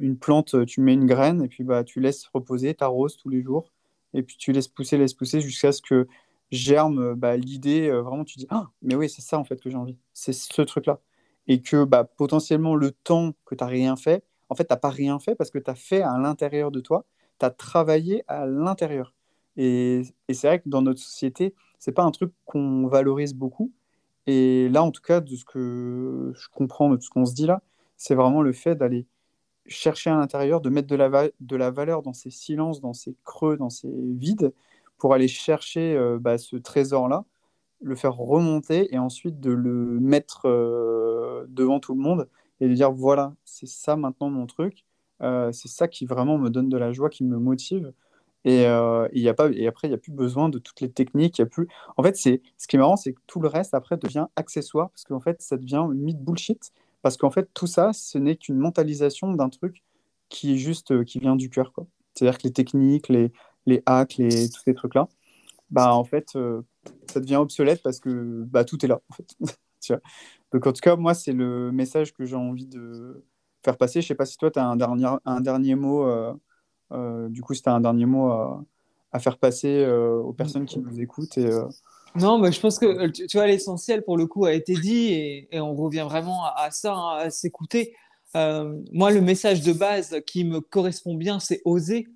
[0.00, 3.28] une plante, tu mets une graine, et puis bah, tu laisses reposer, tu arroses tous
[3.28, 3.72] les jours,
[4.14, 6.06] et puis tu laisses pousser, laisses pousser jusqu'à ce que
[6.50, 9.70] germe bah, l'idée, euh, vraiment tu dis, ah, mais oui, c'est ça en fait que
[9.70, 11.00] j'ai envie, c'est ce truc-là
[11.48, 14.76] et que bah, potentiellement le temps que tu n'as rien fait, en fait, tu n'as
[14.76, 17.04] pas rien fait parce que tu as fait à l'intérieur de toi,
[17.38, 19.14] tu as travaillé à l'intérieur.
[19.56, 23.72] Et, et c'est vrai que dans notre société, c'est pas un truc qu'on valorise beaucoup.
[24.26, 27.46] Et là, en tout cas, de ce que je comprends de ce qu'on se dit
[27.46, 27.62] là,
[27.96, 29.06] c'est vraiment le fait d'aller
[29.68, 33.14] chercher à l'intérieur, de mettre de la, de la valeur dans ces silences, dans ces
[33.24, 34.52] creux, dans ces vides,
[34.98, 37.24] pour aller chercher euh, bah, ce trésor-là
[37.82, 42.26] le faire remonter et ensuite de le mettre euh, devant tout le monde
[42.60, 44.84] et de dire voilà, c'est ça maintenant mon truc,
[45.22, 47.92] euh, c'est ça qui vraiment me donne de la joie, qui me motive.
[48.44, 51.38] Et, y a pas, et après, il n'y a plus besoin de toutes les techniques.
[51.38, 51.66] Y a plus...
[51.96, 52.38] En fait, ce
[52.68, 55.56] qui est marrant, c'est que tout le reste, après, devient accessoire parce qu'en fait, ça
[55.56, 56.72] devient mythe bullshit.
[57.06, 59.84] Parce qu'en fait, tout ça, ce n'est qu'une mentalisation d'un truc
[60.28, 61.72] qui est juste, qui vient du cœur.
[62.12, 63.32] C'est-à-dire que les techniques, les,
[63.64, 65.06] les hacks, les, tous ces trucs-là,
[65.70, 66.36] bah, en fait,
[67.08, 69.00] ça devient obsolète parce que bah, tout est là.
[69.08, 69.36] En fait.
[70.52, 73.24] Donc en tout cas, moi, c'est le message que j'ai envie de
[73.64, 74.02] faire passer.
[74.02, 76.08] Je sais pas si toi, tu as un dernier, un dernier mot.
[76.08, 76.34] Euh,
[76.90, 78.64] euh, du coup, si un dernier mot à,
[79.12, 81.38] à faire passer euh, aux personnes qui nous écoutent.
[81.38, 81.48] Et,
[82.18, 85.48] non, mais je pense que tu, vois, l'essentiel pour le coup a été dit et,
[85.50, 87.94] et on revient vraiment à, ça, hein, à s'écouter.
[88.34, 92.08] moi, le message de base qui me correspond bien, c'est oser.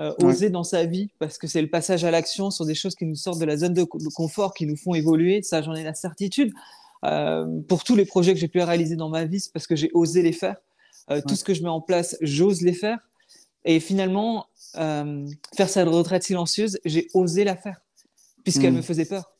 [0.00, 2.94] Euh, oser dans sa vie, parce que c'est le passage à l'action sur des choses
[2.94, 5.42] qui nous sortent de la zone de, confort, qui nous font évoluer.
[5.42, 6.52] Ça, j'en ai la certitude.
[7.04, 9.74] Euh, pour tous les projets que j'ai pu réaliser dans ma vie, c'est parce que
[9.74, 10.54] j'ai osé les faire.
[11.10, 13.00] Euh, tout ce que je mets en place, j'ose les faire.
[13.64, 17.80] Et finalement, faire cette retraite silencieuse, j'ai osé la faire,
[18.44, 18.76] puisqu'elle mm.
[18.76, 19.32] me faisait peur.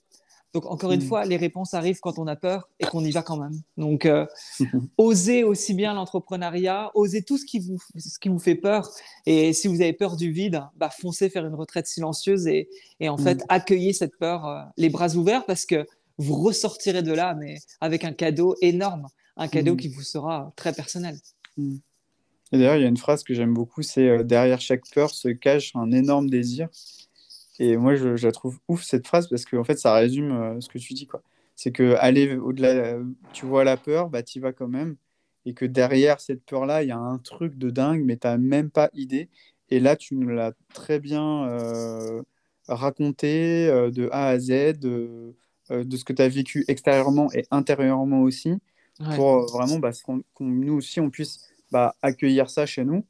[0.55, 1.07] Donc, encore une mm.
[1.07, 3.61] fois, les réponses arrivent quand on a peur et qu'on y va quand même.
[3.77, 4.27] Donc, euh,
[4.99, 8.91] osez aussi bien l'entrepreneuriat, osez tout ce qui, vous, ce qui vous fait peur.
[9.27, 12.69] Et si vous avez peur du vide, bah, foncez faire une retraite silencieuse et,
[13.01, 13.47] et en fait, mm.
[13.49, 18.05] accueillez cette peur euh, les bras ouverts parce que vous ressortirez de là, mais avec
[18.05, 19.07] un cadeau énorme,
[19.37, 19.79] un cadeau mm.
[19.79, 21.19] qui vous sera très personnel.
[22.53, 25.11] Et d'ailleurs, il y a une phrase que j'aime beaucoup, c'est euh, derrière chaque peur
[25.11, 26.69] se cache un énorme désir.
[27.59, 30.69] Et moi, je, la trouve ouf cette phrase parce qu'en fait, ça résume euh, ce
[30.69, 31.07] que tu dis.
[31.07, 31.23] quoi.
[31.57, 34.97] C'est que aller au-delà, euh, tu vois la peur, bah, tu y vas quand même.
[35.45, 38.39] Et que derrière cette peur-là, il y a un truc de dingue, mais tu n'as
[38.39, 39.29] même pas idée.
[39.71, 42.23] Et là, tu nous l'as très bien euh,
[42.69, 45.35] raconté de A à Z, de,
[45.71, 48.55] de ce que tu as vécu extérieurement et intérieurement aussi,
[49.17, 53.05] pour vraiment bah, qu'on nous aussi, on puisse bah, accueillir ça chez nous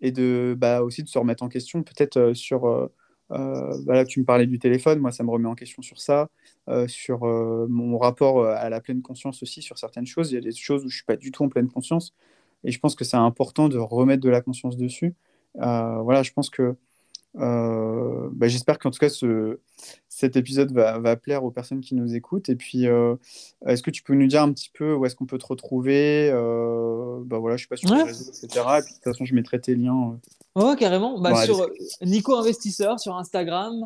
[0.00, 2.90] et de, bah, aussi de se remettre en question peut-être sur
[3.30, 6.28] euh, tu me parlais du téléphone, moi ça me remet en question sur ça,
[6.68, 10.32] euh, sur euh, mon rapport à la pleine conscience aussi, sur certaines choses.
[10.32, 12.14] Il y a des choses où je suis pas du tout en pleine conscience,
[12.64, 15.14] et je pense que c'est important de remettre de la conscience dessus.
[15.54, 16.76] voilà, je pense que
[17.36, 19.60] euh, bah, j'espère qu'en tout cas ce,
[20.08, 22.48] cet épisode va, va, plaire aux personnes qui nous écoutent.
[22.48, 23.16] Et puis, euh,
[23.66, 26.30] est-ce que tu peux nous dire un petit peu où est-ce qu'on peut te retrouver
[26.32, 28.46] euh, bah, voilà, Je suis pas sur les réseaux, etc.
[28.46, 30.18] Et puis, de toute façon, je mettrai tes liens.
[30.56, 31.20] Ouais, carrément.
[31.20, 31.68] Bah, sur
[32.02, 33.84] Nico Investisseur sur Instagram,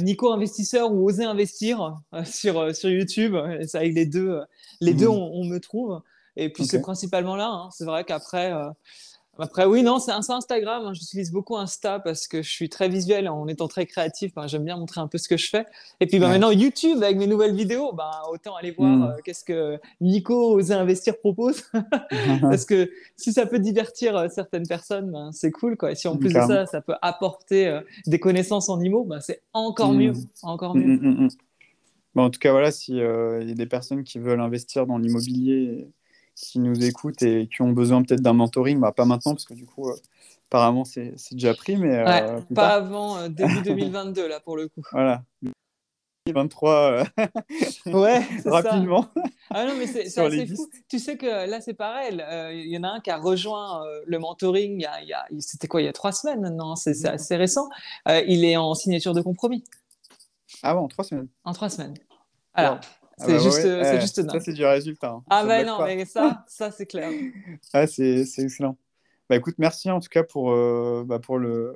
[0.00, 3.36] Nico Investisseur ou Oser Investir sur, sur YouTube.
[3.66, 4.40] C'est avec les deux,
[4.80, 5.10] les deux mmh.
[5.10, 6.00] on, me trouve.
[6.36, 7.48] Et puis, c'est principalement là.
[7.48, 7.68] Hein.
[7.70, 8.52] C'est vrai qu'après
[9.40, 10.86] Après, oui, non, c'est Instagram.
[10.86, 10.92] Hein.
[10.94, 14.34] J'utilise beaucoup Insta parce que je suis très visuel en étant très créatif.
[14.34, 15.64] Ben, j'aime bien montrer un peu ce que je fais.
[16.00, 19.02] Et puis ben, maintenant, YouTube avec mes nouvelles vidéos, ben, autant aller voir hmm.
[19.02, 21.62] euh, qu'est-ce que Nico Oser Investir propose.
[22.40, 25.76] parce que si ça peut divertir euh, certaines personnes, c'est cool.
[25.76, 25.92] Quoi.
[25.92, 29.42] Et si en plus de ça, ça peut apporter euh, des connaissances en IMO, c'est
[29.52, 29.98] encore hmm.
[29.98, 30.12] mieux.
[30.42, 30.96] Encore mieux.
[30.96, 31.28] Hmm,
[32.16, 35.86] en tout cas, voilà, s'il y a des personnes qui veulent investir dans l'immobilier
[36.40, 39.54] qui nous écoutent et qui ont besoin peut-être d'un mentoring, bah, pas maintenant parce que
[39.54, 39.96] du coup, euh,
[40.48, 44.82] apparemment, c'est déjà pris, mais euh, pas avant euh, début 2022 là pour le coup.
[44.92, 45.22] Voilà.
[46.26, 47.04] 2023
[47.86, 49.06] ouais, rapidement.
[49.50, 50.68] Ah non, mais c'est assez fou.
[50.88, 52.22] Tu sais que là, c'est pareil.
[52.52, 55.80] Il y en a un qui a rejoint le mentoring, il y a, c'était quoi,
[55.80, 57.68] il y a trois semaines maintenant, c'est assez récent.
[58.06, 59.64] il est en signature de compromis.
[60.62, 61.94] Ah bon, en trois semaines En trois semaines.
[62.52, 62.78] Alors,
[63.18, 65.10] c'est bah juste, c'est eh, juste Ça, c'est du résultat.
[65.10, 65.24] Hein.
[65.28, 67.10] Ah, bah non, mais ça, ça c'est clair.
[67.72, 68.76] ah, c'est excellent.
[69.28, 71.74] Bah écoute, merci en tout cas pour, euh, bah, pour, le,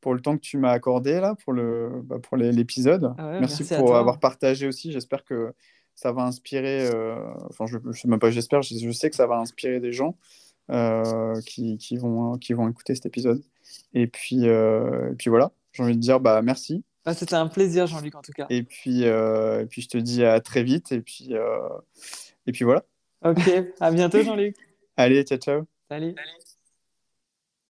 [0.00, 3.14] pour le temps que tu m'as accordé là, pour, bah, l'épisode.
[3.18, 4.92] Ah merci, pour avoir partagé aussi.
[4.92, 5.52] J'espère que
[5.94, 7.16] ça va inspirer, euh,
[7.50, 10.16] enfin, je ne sais même pas, j'espère, je, sais que ça va inspirer des gens
[10.70, 13.42] euh, qui, qui, vont, qui vont écouter cet épisode.
[13.92, 16.84] Et puis, et puis voilà, j'ai envie de dire bah, merci.
[17.14, 18.46] C'était un plaisir, Jean-Luc, en tout cas.
[18.48, 20.92] Et puis, euh, et puis, je te dis à très vite.
[20.92, 21.68] Et puis, euh,
[22.46, 22.84] et puis voilà.
[23.24, 23.50] Ok,
[23.80, 24.56] à bientôt, Jean-Luc.
[24.96, 25.64] Allez, ciao, ciao.
[25.88, 26.14] Salut.
[26.16, 26.42] Salut.